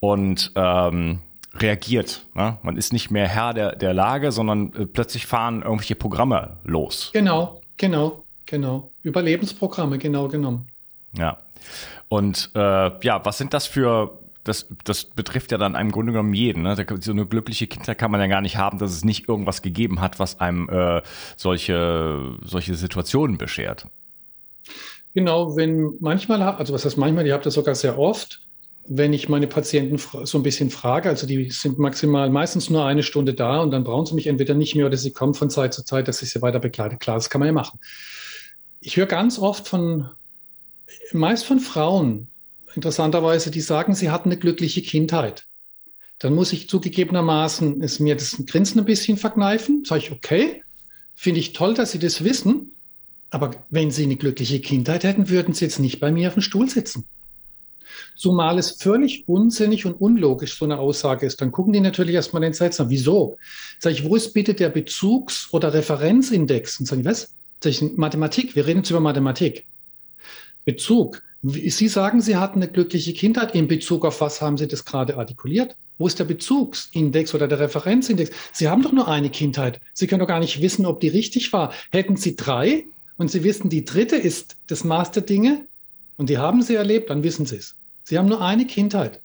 und 0.00 0.52
ähm, 0.54 1.20
reagiert. 1.54 2.26
Ne? 2.34 2.58
Man 2.62 2.76
ist 2.76 2.92
nicht 2.92 3.10
mehr 3.10 3.26
Herr 3.26 3.54
der, 3.54 3.74
der 3.76 3.94
Lage, 3.94 4.30
sondern 4.30 4.90
plötzlich 4.92 5.24
fahren 5.24 5.62
irgendwelche 5.62 5.94
Programme 5.94 6.58
los. 6.64 7.08
Genau, 7.14 7.62
genau. 7.78 8.25
Genau, 8.46 8.92
Überlebensprogramme, 9.02 9.98
genau 9.98 10.28
genommen. 10.28 10.68
Ja. 11.16 11.38
Und 12.08 12.50
äh, 12.54 13.04
ja, 13.04 13.24
was 13.24 13.38
sind 13.38 13.52
das 13.52 13.66
für 13.66 14.18
das, 14.44 14.68
das 14.84 15.04
betrifft 15.04 15.50
ja 15.50 15.58
dann 15.58 15.74
im 15.74 15.90
Grunde 15.90 16.12
genommen 16.12 16.32
jeden. 16.32 16.62
Ne? 16.62 16.76
So 17.00 17.10
eine 17.10 17.26
glückliche 17.26 17.66
Kindheit 17.66 17.98
kann 17.98 18.12
man 18.12 18.20
ja 18.20 18.28
gar 18.28 18.40
nicht 18.40 18.56
haben, 18.56 18.78
dass 18.78 18.92
es 18.92 19.04
nicht 19.04 19.28
irgendwas 19.28 19.60
gegeben 19.60 20.00
hat, 20.00 20.20
was 20.20 20.40
einem 20.40 20.68
äh, 20.68 21.02
solche, 21.36 22.36
solche 22.42 22.76
Situationen 22.76 23.38
beschert. 23.38 23.86
Genau, 25.14 25.56
wenn 25.56 25.94
manchmal, 25.98 26.42
also 26.42 26.74
was 26.74 26.84
heißt 26.84 26.98
manchmal, 26.98 27.26
ich 27.26 27.32
habe 27.32 27.42
das 27.42 27.54
sogar 27.54 27.74
sehr 27.74 27.98
oft, 27.98 28.42
wenn 28.86 29.12
ich 29.12 29.28
meine 29.28 29.48
Patienten 29.48 29.98
so 29.98 30.38
ein 30.38 30.44
bisschen 30.44 30.70
frage, 30.70 31.08
also 31.08 31.26
die 31.26 31.50
sind 31.50 31.78
maximal 31.78 32.30
meistens 32.30 32.70
nur 32.70 32.84
eine 32.84 33.02
Stunde 33.02 33.34
da 33.34 33.58
und 33.58 33.72
dann 33.72 33.82
brauchen 33.82 34.06
sie 34.06 34.14
mich 34.14 34.28
entweder 34.28 34.54
nicht 34.54 34.76
mehr 34.76 34.86
oder 34.86 34.96
sie 34.96 35.12
kommen 35.12 35.34
von 35.34 35.50
Zeit 35.50 35.74
zu 35.74 35.84
Zeit, 35.84 36.06
dass 36.06 36.22
ich 36.22 36.30
sie 36.30 36.42
weiter 36.42 36.60
begleite. 36.60 36.96
Klar, 36.98 37.16
das 37.16 37.30
kann 37.30 37.40
man 37.40 37.48
ja 37.48 37.52
machen 37.52 37.80
ich 38.86 38.96
höre 38.96 39.06
ganz 39.06 39.40
oft 39.40 39.66
von, 39.66 40.10
meist 41.12 41.44
von 41.44 41.58
Frauen, 41.58 42.28
interessanterweise, 42.76 43.50
die 43.50 43.60
sagen, 43.60 43.96
sie 43.96 44.10
hatten 44.10 44.28
eine 44.28 44.38
glückliche 44.38 44.80
Kindheit. 44.80 45.48
Dann 46.20 46.36
muss 46.36 46.52
ich 46.52 46.68
zugegebenermaßen 46.68 47.82
es 47.82 47.98
mir 47.98 48.14
das 48.14 48.40
Grinsen 48.46 48.78
ein 48.78 48.84
bisschen 48.84 49.16
verkneifen. 49.16 49.84
Sage 49.84 50.02
ich, 50.02 50.12
okay, 50.12 50.62
finde 51.16 51.40
ich 51.40 51.52
toll, 51.52 51.74
dass 51.74 51.90
Sie 51.90 51.98
das 51.98 52.22
wissen. 52.22 52.76
Aber 53.30 53.50
wenn 53.70 53.90
Sie 53.90 54.04
eine 54.04 54.14
glückliche 54.14 54.60
Kindheit 54.60 55.02
hätten, 55.02 55.30
würden 55.30 55.52
Sie 55.52 55.64
jetzt 55.64 55.80
nicht 55.80 55.98
bei 55.98 56.12
mir 56.12 56.28
auf 56.28 56.34
dem 56.34 56.42
Stuhl 56.42 56.70
sitzen. 56.70 57.06
Zumal 58.16 58.56
es 58.56 58.80
völlig 58.80 59.28
unsinnig 59.28 59.84
und 59.84 59.94
unlogisch 59.94 60.56
so 60.56 60.64
eine 60.64 60.78
Aussage 60.78 61.26
ist. 61.26 61.40
Dann 61.40 61.50
gucken 61.50 61.72
die 61.72 61.80
natürlich 61.80 62.14
erstmal 62.14 62.42
den 62.42 62.52
Satz 62.52 62.78
an. 62.78 62.88
Wieso? 62.88 63.36
Sag 63.80 63.94
ich, 63.94 64.04
wo 64.04 64.14
ist 64.14 64.32
bitte 64.32 64.54
der 64.54 64.68
Bezugs- 64.68 65.48
oder 65.52 65.74
Referenzindex? 65.74 66.78
Und 66.78 66.86
sagen 66.86 67.02
die, 67.02 67.08
was? 67.08 67.34
Mathematik, 67.96 68.56
wir 68.56 68.66
reden 68.66 68.78
jetzt 68.78 68.90
über 68.90 69.00
Mathematik. 69.00 69.66
Bezug. 70.64 71.22
Sie 71.42 71.88
sagen, 71.88 72.20
Sie 72.20 72.36
hatten 72.36 72.62
eine 72.62 72.70
glückliche 72.70 73.12
Kindheit. 73.12 73.54
In 73.54 73.68
Bezug 73.68 74.04
auf 74.04 74.20
was 74.20 74.42
haben 74.42 74.56
Sie 74.56 74.66
das 74.66 74.84
gerade 74.84 75.16
artikuliert? 75.16 75.76
Wo 75.98 76.06
ist 76.06 76.18
der 76.18 76.24
Bezugsindex 76.24 77.34
oder 77.34 77.48
der 77.48 77.60
Referenzindex? 77.60 78.30
Sie 78.52 78.68
haben 78.68 78.82
doch 78.82 78.92
nur 78.92 79.08
eine 79.08 79.30
Kindheit. 79.30 79.80
Sie 79.92 80.06
können 80.06 80.20
doch 80.20 80.26
gar 80.26 80.40
nicht 80.40 80.60
wissen, 80.60 80.84
ob 80.84 81.00
die 81.00 81.08
richtig 81.08 81.52
war. 81.52 81.72
Hätten 81.90 82.16
Sie 82.16 82.36
drei 82.36 82.84
und 83.16 83.30
Sie 83.30 83.44
wissen, 83.44 83.70
die 83.70 83.84
dritte 83.84 84.16
ist 84.16 84.56
das 84.66 84.84
Maß 84.84 85.12
der 85.12 85.22
Dinge 85.22 85.64
und 86.16 86.28
die 86.28 86.38
haben 86.38 86.62
Sie 86.62 86.74
erlebt, 86.74 87.10
dann 87.10 87.22
wissen 87.22 87.46
Sie 87.46 87.56
es. 87.56 87.76
Sie 88.02 88.18
haben 88.18 88.28
nur 88.28 88.42
eine 88.42 88.66
Kindheit. 88.66 89.20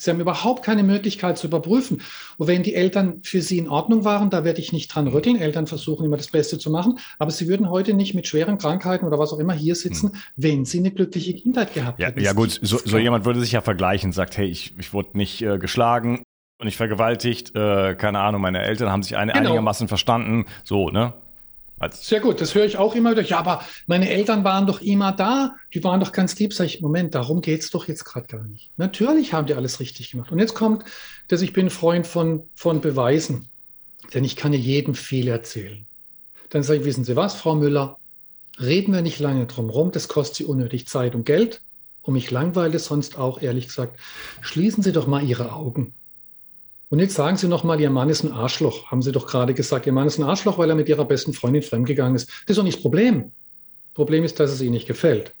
Sie 0.00 0.10
haben 0.10 0.18
überhaupt 0.18 0.64
keine 0.64 0.82
Möglichkeit 0.82 1.36
zu 1.36 1.46
überprüfen. 1.46 2.00
Und 2.38 2.48
wenn 2.48 2.62
die 2.62 2.74
Eltern 2.74 3.20
für 3.22 3.42
Sie 3.42 3.58
in 3.58 3.68
Ordnung 3.68 4.04
waren, 4.04 4.30
da 4.30 4.44
werde 4.44 4.60
ich 4.60 4.72
nicht 4.72 4.88
dran 4.88 5.06
rütteln. 5.06 5.36
Eltern 5.36 5.66
versuchen 5.66 6.06
immer 6.06 6.16
das 6.16 6.28
Beste 6.28 6.58
zu 6.58 6.70
machen. 6.70 6.98
Aber 7.18 7.30
Sie 7.30 7.48
würden 7.48 7.68
heute 7.68 7.92
nicht 7.92 8.14
mit 8.14 8.26
schweren 8.26 8.56
Krankheiten 8.56 9.06
oder 9.06 9.18
was 9.18 9.32
auch 9.32 9.38
immer 9.38 9.52
hier 9.52 9.74
sitzen, 9.74 10.12
hm. 10.12 10.18
wenn 10.36 10.64
Sie 10.64 10.78
eine 10.78 10.90
glückliche 10.90 11.34
Kindheit 11.34 11.74
gehabt 11.74 12.00
ja, 12.00 12.08
hätten. 12.08 12.20
Ja 12.20 12.32
gut, 12.32 12.58
so, 12.62 12.78
so 12.78 12.98
jemand 12.98 13.26
würde 13.26 13.40
sich 13.40 13.52
ja 13.52 13.60
vergleichen 13.60 14.08
und 14.08 14.12
sagt, 14.14 14.38
hey, 14.38 14.46
ich, 14.46 14.74
ich 14.78 14.94
wurde 14.94 15.18
nicht 15.18 15.42
äh, 15.42 15.58
geschlagen 15.58 16.22
und 16.58 16.66
ich 16.66 16.76
vergewaltigt, 16.76 17.54
äh, 17.54 17.94
keine 17.94 18.20
Ahnung, 18.20 18.40
meine 18.40 18.62
Eltern 18.62 18.90
haben 18.90 19.02
sich 19.02 19.16
eine, 19.16 19.32
genau. 19.32 19.48
einigermaßen 19.48 19.86
verstanden. 19.86 20.46
So, 20.64 20.88
ne? 20.88 21.12
Als 21.80 22.06
Sehr 22.06 22.20
gut, 22.20 22.42
das 22.42 22.54
höre 22.54 22.66
ich 22.66 22.76
auch 22.76 22.94
immer 22.94 23.12
wieder. 23.12 23.22
Ja, 23.22 23.38
aber 23.38 23.64
meine 23.86 24.10
Eltern 24.10 24.44
waren 24.44 24.66
doch 24.66 24.82
immer 24.82 25.12
da, 25.12 25.56
die 25.72 25.82
waren 25.82 25.98
doch 25.98 26.12
ganz 26.12 26.38
lieb. 26.38 26.52
Sag 26.52 26.66
ich, 26.66 26.82
Moment, 26.82 27.14
darum 27.14 27.40
geht's 27.40 27.70
doch 27.70 27.88
jetzt 27.88 28.04
gerade 28.04 28.26
gar 28.26 28.44
nicht. 28.44 28.70
Natürlich 28.76 29.32
haben 29.32 29.46
die 29.46 29.54
alles 29.54 29.80
richtig 29.80 30.10
gemacht. 30.10 30.30
Und 30.30 30.38
jetzt 30.38 30.54
kommt, 30.54 30.84
dass 31.28 31.40
ich 31.40 31.54
bin 31.54 31.70
Freund 31.70 32.06
von, 32.06 32.42
von 32.54 32.82
Beweisen. 32.82 33.48
Denn 34.12 34.24
ich 34.24 34.36
kann 34.36 34.52
ja 34.52 34.58
jedem 34.58 34.94
viel 34.94 35.26
erzählen. 35.28 35.86
Dann 36.50 36.62
sage 36.62 36.80
ich, 36.80 36.84
wissen 36.84 37.04
Sie 37.04 37.16
was, 37.16 37.34
Frau 37.34 37.54
Müller? 37.54 37.98
Reden 38.60 38.92
wir 38.92 39.00
nicht 39.00 39.18
lange 39.18 39.46
drum 39.46 39.70
rum, 39.70 39.90
das 39.90 40.08
kostet 40.08 40.36
Sie 40.36 40.44
unnötig 40.44 40.86
Zeit 40.86 41.14
und 41.14 41.24
Geld. 41.24 41.62
Und 42.02 42.12
mich 42.12 42.30
langweilt 42.30 42.74
es 42.74 42.84
sonst 42.84 43.16
auch, 43.16 43.40
ehrlich 43.40 43.68
gesagt. 43.68 43.98
Schließen 44.42 44.82
Sie 44.82 44.92
doch 44.92 45.06
mal 45.06 45.22
Ihre 45.22 45.54
Augen. 45.54 45.94
Und 46.90 46.98
jetzt 46.98 47.14
sagen 47.14 47.36
Sie 47.36 47.46
noch 47.46 47.62
mal, 47.62 47.80
Ihr 47.80 47.88
Mann 47.88 48.08
ist 48.08 48.24
ein 48.24 48.32
Arschloch. 48.32 48.90
Haben 48.90 49.00
Sie 49.00 49.12
doch 49.12 49.26
gerade 49.26 49.54
gesagt, 49.54 49.86
Ihr 49.86 49.92
Mann 49.92 50.08
ist 50.08 50.18
ein 50.18 50.24
Arschloch, 50.24 50.58
weil 50.58 50.68
er 50.68 50.74
mit 50.74 50.88
Ihrer 50.88 51.04
besten 51.04 51.32
Freundin 51.32 51.62
fremdgegangen 51.62 52.16
ist. 52.16 52.28
Das 52.28 52.50
ist 52.50 52.58
doch 52.58 52.64
nicht 52.64 52.78
das 52.78 52.82
Problem. 52.82 53.30
Problem 53.94 54.24
ist, 54.24 54.40
dass 54.40 54.50
es 54.50 54.60
Ihnen 54.60 54.72
nicht 54.72 54.88
gefällt. 54.88 55.32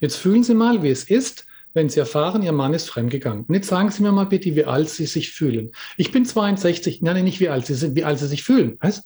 Jetzt 0.00 0.16
fühlen 0.16 0.44
Sie 0.44 0.54
mal, 0.54 0.82
wie 0.82 0.90
es 0.90 1.04
ist, 1.04 1.46
wenn 1.72 1.88
Sie 1.88 1.98
erfahren, 1.98 2.42
Ihr 2.42 2.52
Mann 2.52 2.74
ist 2.74 2.90
fremdgegangen. 2.90 3.44
Und 3.44 3.54
jetzt 3.54 3.68
sagen 3.68 3.90
Sie 3.90 4.02
mir 4.02 4.12
mal 4.12 4.26
bitte, 4.26 4.54
wie 4.54 4.66
alt 4.66 4.90
Sie 4.90 5.06
sich 5.06 5.32
fühlen. 5.32 5.72
Ich 5.96 6.12
bin 6.12 6.26
62. 6.26 7.00
Nein, 7.00 7.24
nicht 7.24 7.40
wie 7.40 7.48
alt 7.48 7.64
Sie 7.64 7.74
sind, 7.74 7.96
wie 7.96 8.04
alt 8.04 8.18
Sie 8.18 8.26
sich 8.26 8.44
fühlen. 8.44 8.76
Was? 8.80 9.04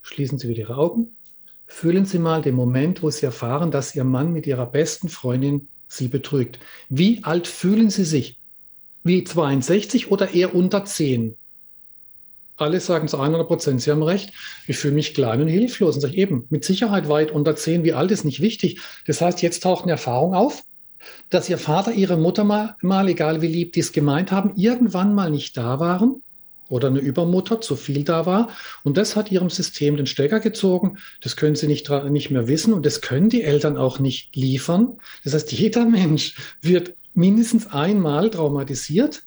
Schließen 0.00 0.38
Sie 0.38 0.48
wieder 0.48 0.60
Ihre 0.60 0.76
Augen. 0.78 1.14
Fühlen 1.66 2.06
Sie 2.06 2.18
mal 2.18 2.40
den 2.40 2.54
Moment, 2.54 3.02
wo 3.02 3.10
Sie 3.10 3.26
erfahren, 3.26 3.70
dass 3.70 3.94
Ihr 3.94 4.04
Mann 4.04 4.32
mit 4.32 4.46
Ihrer 4.46 4.66
besten 4.66 5.10
Freundin 5.10 5.68
Sie 5.88 6.08
betrügt. 6.08 6.58
Wie 6.88 7.22
alt 7.22 7.46
fühlen 7.46 7.90
Sie 7.90 8.04
sich? 8.04 8.41
Wie 9.04 9.24
62 9.24 10.10
oder 10.10 10.32
eher 10.32 10.54
unter 10.54 10.84
10? 10.84 11.36
Alle 12.56 12.80
sagen 12.80 13.08
zu 13.08 13.18
100 13.18 13.46
Prozent, 13.46 13.80
Sie 13.80 13.90
haben 13.90 14.02
recht. 14.02 14.32
Ich 14.66 14.76
fühle 14.76 14.94
mich 14.94 15.14
klein 15.14 15.40
und 15.40 15.48
hilflos. 15.48 15.96
Und 15.96 16.00
sage 16.00 16.16
eben, 16.16 16.46
mit 16.50 16.64
Sicherheit 16.64 17.08
weit 17.08 17.30
unter 17.30 17.56
10, 17.56 17.82
wie 17.82 17.92
alt 17.92 18.10
ist 18.10 18.24
nicht 18.24 18.40
wichtig. 18.40 18.80
Das 19.06 19.20
heißt, 19.20 19.42
jetzt 19.42 19.62
taucht 19.62 19.84
eine 19.84 19.92
Erfahrung 19.92 20.34
auf, 20.34 20.62
dass 21.30 21.48
Ihr 21.48 21.58
Vater, 21.58 21.92
Ihre 21.92 22.16
Mutter 22.16 22.44
mal, 22.44 22.76
mal 22.82 23.08
egal 23.08 23.42
wie 23.42 23.48
lieb 23.48 23.72
die 23.72 23.80
es 23.80 23.92
gemeint 23.92 24.30
haben, 24.30 24.52
irgendwann 24.56 25.14
mal 25.14 25.30
nicht 25.30 25.56
da 25.56 25.80
waren 25.80 26.22
oder 26.72 26.88
eine 26.88 27.00
Übermutter 27.00 27.60
zu 27.60 27.76
viel 27.76 28.02
da 28.02 28.24
war. 28.24 28.48
Und 28.82 28.96
das 28.96 29.14
hat 29.14 29.30
ihrem 29.30 29.50
System 29.50 29.98
den 29.98 30.06
Stecker 30.06 30.40
gezogen. 30.40 30.96
Das 31.20 31.36
können 31.36 31.54
sie 31.54 31.66
nicht, 31.66 31.90
nicht 31.90 32.30
mehr 32.30 32.48
wissen 32.48 32.72
und 32.72 32.86
das 32.86 33.02
können 33.02 33.28
die 33.28 33.42
Eltern 33.42 33.76
auch 33.76 33.98
nicht 33.98 34.34
liefern. 34.36 34.98
Das 35.22 35.34
heißt, 35.34 35.52
jeder 35.52 35.84
Mensch 35.86 36.34
wird 36.62 36.94
mindestens 37.14 37.66
einmal 37.68 38.30
traumatisiert. 38.30 39.22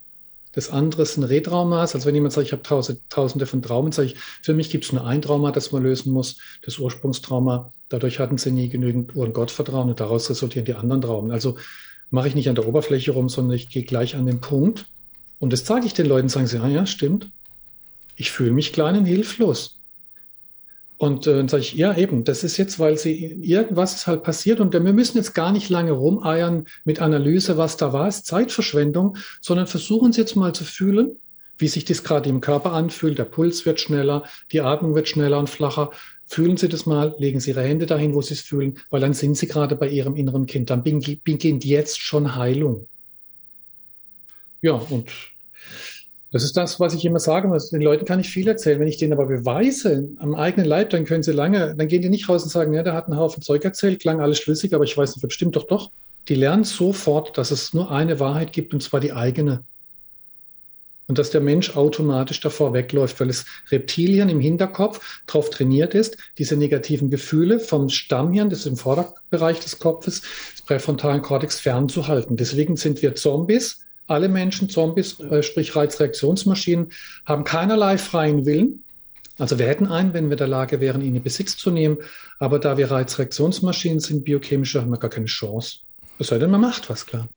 Das 0.51 0.69
andere 0.69 1.03
ein 1.03 1.23
Retraumas. 1.23 1.95
Also 1.95 2.07
wenn 2.07 2.15
jemand 2.15 2.33
sagt, 2.33 2.47
ich 2.47 2.53
habe 2.53 2.63
tausende 3.09 3.45
von 3.45 3.61
Traumen, 3.61 3.91
sage 3.91 4.09
ich, 4.09 4.15
für 4.41 4.53
mich 4.53 4.69
gibt 4.69 4.85
es 4.85 4.93
nur 4.93 5.05
ein 5.05 5.21
Trauma, 5.21 5.51
das 5.51 5.73
man 5.73 5.83
lösen 5.83 6.13
muss, 6.13 6.37
das 6.63 6.79
Ursprungstrauma. 6.79 7.73
Dadurch 7.89 8.19
hatten 8.19 8.37
sie 8.37 8.51
nie 8.51 8.69
genügend 8.69 9.15
Uhr- 9.15 9.25
und 9.25 9.33
Gottvertrauen 9.33 9.89
und 9.89 9.99
daraus 9.99 10.29
resultieren 10.29 10.65
die 10.65 10.75
anderen 10.75 11.01
Traumen. 11.01 11.31
Also 11.31 11.57
mache 12.09 12.29
ich 12.29 12.35
nicht 12.35 12.47
an 12.47 12.55
der 12.55 12.67
Oberfläche 12.67 13.11
rum, 13.11 13.27
sondern 13.27 13.55
ich 13.55 13.69
gehe 13.69 13.83
gleich 13.83 14.15
an 14.15 14.25
den 14.25 14.39
Punkt. 14.39 14.85
Und 15.39 15.51
das 15.51 15.65
sage 15.65 15.85
ich 15.85 15.93
den 15.93 16.05
Leuten, 16.05 16.29
sagen 16.29 16.47
sie, 16.47 16.59
ah 16.59 16.69
ja, 16.69 16.85
stimmt. 16.85 17.31
Ich 18.15 18.31
fühle 18.31 18.51
mich 18.51 18.71
klein 18.71 18.97
und 18.97 19.05
hilflos. 19.05 19.81
Und 20.97 21.27
äh, 21.27 21.35
dann 21.35 21.49
sage 21.49 21.63
ich, 21.63 21.73
ja, 21.73 21.95
eben, 21.95 22.23
das 22.23 22.43
ist 22.43 22.57
jetzt, 22.57 22.79
weil 22.79 22.97
sie 22.97 23.25
irgendwas 23.41 23.95
ist 23.95 24.07
halt 24.07 24.23
passiert 24.23 24.59
und 24.59 24.73
wir 24.73 24.79
müssen 24.79 25.17
jetzt 25.17 25.33
gar 25.33 25.51
nicht 25.51 25.69
lange 25.69 25.91
rumeiern 25.91 26.65
mit 26.85 27.01
Analyse, 27.01 27.57
was 27.57 27.75
da 27.77 27.91
war, 27.91 28.07
ist 28.07 28.25
Zeitverschwendung, 28.25 29.17
sondern 29.41 29.67
versuchen 29.67 30.13
Sie 30.13 30.21
jetzt 30.21 30.35
mal 30.35 30.53
zu 30.53 30.63
fühlen, 30.63 31.17
wie 31.57 31.67
sich 31.67 31.83
das 31.83 32.03
gerade 32.03 32.29
im 32.29 32.39
Körper 32.39 32.71
anfühlt. 32.71 33.17
Der 33.17 33.25
Puls 33.25 33.65
wird 33.65 33.81
schneller, 33.81 34.23
die 34.51 34.61
Atmung 34.61 34.95
wird 34.95 35.09
schneller 35.09 35.39
und 35.39 35.49
flacher. 35.49 35.91
Fühlen 36.27 36.57
Sie 36.57 36.69
das 36.69 36.85
mal, 36.85 37.13
legen 37.19 37.39
Sie 37.39 37.51
Ihre 37.51 37.63
Hände 37.63 37.85
dahin, 37.85 38.15
wo 38.15 38.21
Sie 38.21 38.33
es 38.33 38.41
fühlen, 38.41 38.79
weil 38.89 39.01
dann 39.01 39.13
sind 39.13 39.35
Sie 39.35 39.47
gerade 39.47 39.75
bei 39.75 39.89
Ihrem 39.89 40.15
inneren 40.15 40.45
Kind. 40.45 40.69
Dann 40.69 40.81
beginnt 40.81 41.65
jetzt 41.65 41.99
schon 41.99 42.35
Heilung. 42.35 42.87
Ja, 44.61 44.73
und 44.73 45.09
das 46.35 46.43
ist 46.43 46.57
das, 46.57 46.81
was 46.81 46.93
ich 46.93 47.05
immer 47.05 47.21
sage. 47.21 47.49
Den 47.71 47.79
Leuten 47.79 48.03
kann 48.03 48.19
ich 48.19 48.29
viel 48.29 48.45
erzählen. 48.45 48.77
Wenn 48.77 48.89
ich 48.89 48.97
denen 48.97 49.13
aber 49.13 49.25
beweise 49.25 50.09
am 50.17 50.35
eigenen 50.35 50.67
Leib, 50.67 50.89
dann 50.89 51.05
können 51.05 51.23
sie 51.23 51.31
lange, 51.31 51.73
dann 51.77 51.87
gehen 51.87 52.01
die 52.01 52.09
nicht 52.09 52.27
raus 52.27 52.43
und 52.43 52.49
sagen, 52.49 52.73
ja, 52.73 52.83
der 52.83 52.91
hat 52.91 53.05
einen 53.05 53.17
Haufen 53.17 53.41
Zeug 53.41 53.63
erzählt, 53.63 54.01
klang 54.01 54.19
alles 54.19 54.39
schlüssig, 54.39 54.73
aber 54.73 54.83
ich 54.83 54.97
weiß 54.97 55.15
nicht, 55.15 55.21
bestimmt 55.21 55.55
doch 55.55 55.65
doch. 55.65 55.91
Die 56.27 56.35
lernen 56.35 56.65
sofort, 56.65 57.37
dass 57.37 57.51
es 57.51 57.73
nur 57.73 57.89
eine 57.89 58.19
Wahrheit 58.19 58.51
gibt, 58.51 58.73
und 58.73 58.83
zwar 58.83 58.99
die 58.99 59.13
eigene 59.13 59.63
und 61.07 61.19
dass 61.19 61.29
der 61.29 61.39
Mensch 61.39 61.77
automatisch 61.77 62.41
davor 62.41 62.73
wegläuft, 62.73 63.17
weil 63.21 63.29
es 63.29 63.45
Reptilien 63.71 64.27
im 64.27 64.41
Hinterkopf 64.41 65.21
darauf 65.27 65.49
trainiert 65.49 65.93
ist, 65.93 66.17
diese 66.37 66.57
negativen 66.57 67.09
Gefühle 67.09 67.61
vom 67.61 67.87
Stammhirn, 67.87 68.49
das 68.49 68.59
ist 68.59 68.65
im 68.65 68.75
Vorderbereich 68.75 69.61
des 69.61 69.79
Kopfes, 69.79 70.21
des 70.51 70.63
präfrontalen 70.65 71.21
Kortex 71.21 71.61
fernzuhalten. 71.61 72.35
Deswegen 72.35 72.75
sind 72.75 73.01
wir 73.01 73.15
Zombies. 73.15 73.84
Alle 74.07 74.29
Menschen 74.29 74.69
Zombies, 74.69 75.19
äh, 75.19 75.41
sprich 75.41 75.75
Reizreaktionsmaschinen, 75.75 76.91
haben 77.25 77.43
keinerlei 77.43 77.97
freien 77.97 78.45
Willen. 78.45 78.83
Also 79.37 79.59
wir 79.59 79.67
hätten 79.67 79.87
einen, 79.87 80.13
wenn 80.13 80.25
wir 80.25 80.33
in 80.33 80.37
der 80.37 80.47
Lage 80.47 80.79
wären, 80.79 81.01
ihn 81.01 81.15
in 81.15 81.23
Besitz 81.23 81.57
zu 81.57 81.71
nehmen. 81.71 81.97
Aber 82.39 82.59
da 82.59 82.77
wir 82.77 82.89
Reizreaktionsmaschinen 82.89 83.99
sind, 83.99 84.23
biochemische, 84.23 84.81
haben 84.81 84.91
wir 84.91 84.97
gar 84.97 85.09
keine 85.09 85.25
Chance. 85.25 85.79
Es 86.19 86.27
sei 86.27 86.37
denn, 86.37 86.51
man 86.51 86.61
macht 86.61 86.89
was, 86.89 87.05
klar. 87.05 87.27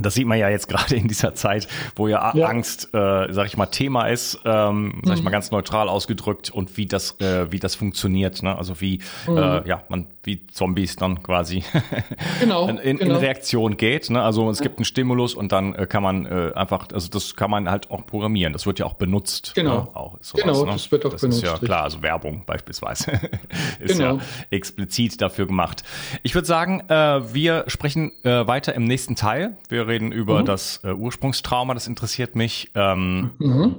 Das 0.00 0.14
sieht 0.14 0.26
man 0.26 0.38
ja 0.38 0.48
jetzt 0.48 0.68
gerade 0.68 0.94
in 0.94 1.08
dieser 1.08 1.34
Zeit, 1.34 1.68
wo 1.96 2.08
ja, 2.08 2.32
ja. 2.34 2.46
Angst, 2.46 2.94
äh, 2.94 3.32
sag 3.32 3.46
ich 3.46 3.56
mal, 3.56 3.66
Thema 3.66 4.06
ist, 4.06 4.38
ähm, 4.44 5.02
sag 5.04 5.16
ich 5.16 5.22
mal 5.22 5.30
mhm. 5.30 5.32
ganz 5.32 5.50
neutral 5.50 5.88
ausgedrückt 5.88 6.50
und 6.50 6.76
wie 6.76 6.86
das, 6.86 7.20
äh, 7.20 7.50
wie 7.50 7.58
das 7.58 7.74
funktioniert. 7.74 8.42
Ne? 8.42 8.56
Also 8.56 8.80
wie, 8.80 9.00
mhm. 9.26 9.36
äh, 9.36 9.68
ja, 9.68 9.82
man 9.88 10.06
wie 10.28 10.46
Zombies 10.46 10.94
dann 10.96 11.22
quasi 11.22 11.64
genau, 12.40 12.68
in, 12.68 12.76
in, 12.76 12.98
genau. 12.98 13.18
Reaktion 13.18 13.76
geht. 13.76 14.10
Ne? 14.10 14.22
Also 14.22 14.48
es 14.50 14.60
gibt 14.60 14.78
einen 14.78 14.84
Stimulus 14.84 15.34
und 15.34 15.50
dann 15.50 15.74
äh, 15.74 15.86
kann 15.86 16.02
man 16.02 16.26
äh, 16.26 16.52
einfach, 16.54 16.88
also 16.92 17.08
das 17.08 17.34
kann 17.34 17.50
man 17.50 17.68
halt 17.68 17.90
auch 17.90 18.04
programmieren. 18.06 18.52
Das 18.52 18.66
wird 18.66 18.78
ja 18.78 18.86
auch 18.86 18.94
benutzt. 18.94 19.52
Genau, 19.54 19.74
ne? 19.74 19.96
auch 19.96 20.18
sowas, 20.20 20.42
genau, 20.44 20.64
ne? 20.66 20.72
das 20.72 20.92
wird 20.92 21.06
auch 21.06 21.10
das 21.10 21.22
benutzt. 21.22 21.42
Ist 21.42 21.50
ja 21.50 21.58
klar, 21.58 21.84
also 21.84 22.02
Werbung 22.02 22.42
beispielsweise 22.44 23.12
ist 23.80 23.98
genau. 23.98 24.16
ja 24.16 24.22
explizit 24.50 25.20
dafür 25.22 25.46
gemacht. 25.46 25.82
Ich 26.22 26.34
würde 26.34 26.46
sagen, 26.46 26.82
äh, 26.88 27.34
wir 27.34 27.64
sprechen 27.68 28.12
äh, 28.24 28.46
weiter 28.46 28.74
im 28.74 28.84
nächsten 28.84 29.16
Teil. 29.16 29.56
Wir 29.70 29.88
reden 29.88 30.12
über 30.12 30.40
mhm. 30.40 30.44
das 30.44 30.80
äh, 30.84 30.92
Ursprungstrauma, 30.92 31.72
das 31.72 31.86
interessiert 31.86 32.36
mich. 32.36 32.70
Ähm, 32.74 33.30
mhm. 33.38 33.76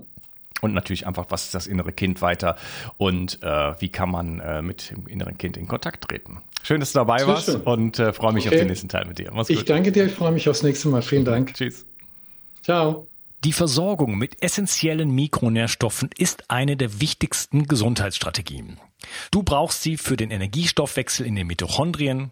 Und 0.62 0.74
natürlich 0.74 1.08
einfach, 1.08 1.26
was 1.30 1.46
ist 1.46 1.56
das 1.56 1.68
innere 1.68 1.92
Kind 1.92 2.22
weiter 2.22 2.56
und 2.98 3.42
äh, 3.44 3.74
wie 3.80 3.90
kann 3.90 4.10
man 4.12 4.40
äh, 4.40 4.62
mit 4.62 4.92
dem 4.92 5.08
inneren 5.08 5.38
Kind 5.38 5.58
in 5.58 5.68
Kontakt 5.68 6.08
treten. 6.10 6.42
Schön, 6.64 6.80
dass 6.80 6.92
du 6.92 7.00
dabei 7.00 7.20
Sehr 7.20 7.28
warst 7.28 7.46
schön. 7.46 7.62
und 7.62 8.00
äh, 8.00 8.12
freue 8.14 8.34
mich 8.34 8.46
okay. 8.46 8.56
auf 8.56 8.62
den 8.62 8.68
nächsten 8.68 8.90
Teil 8.90 9.06
mit 9.06 9.20
dir. 9.20 9.32
Mach's 9.34 9.50
ich 9.50 9.60
gut. 9.60 9.70
danke 9.70 9.92
dir, 9.92 10.06
ich 10.06 10.14
freue 10.14 10.32
mich 10.32 10.50
aufs 10.50 10.64
nächste 10.64 10.90
Mal. 10.90 11.02
Vielen 11.02 11.26
Dank. 11.26 11.54
Tschüss. 11.54 11.86
Ciao. 12.62 13.08
Die 13.46 13.54
Versorgung 13.54 14.18
mit 14.18 14.44
essentiellen 14.44 15.12
Mikronährstoffen 15.12 16.10
ist 16.18 16.50
eine 16.52 16.76
der 16.76 17.00
wichtigsten 17.00 17.68
Gesundheitsstrategien. 17.68 18.78
Du 19.32 19.44
brauchst 19.44 19.82
sie 19.82 19.96
für 19.96 20.18
den 20.18 20.30
Energiestoffwechsel 20.30 21.26
in 21.26 21.36
den 21.36 21.48
Mitochondrien, 21.48 22.32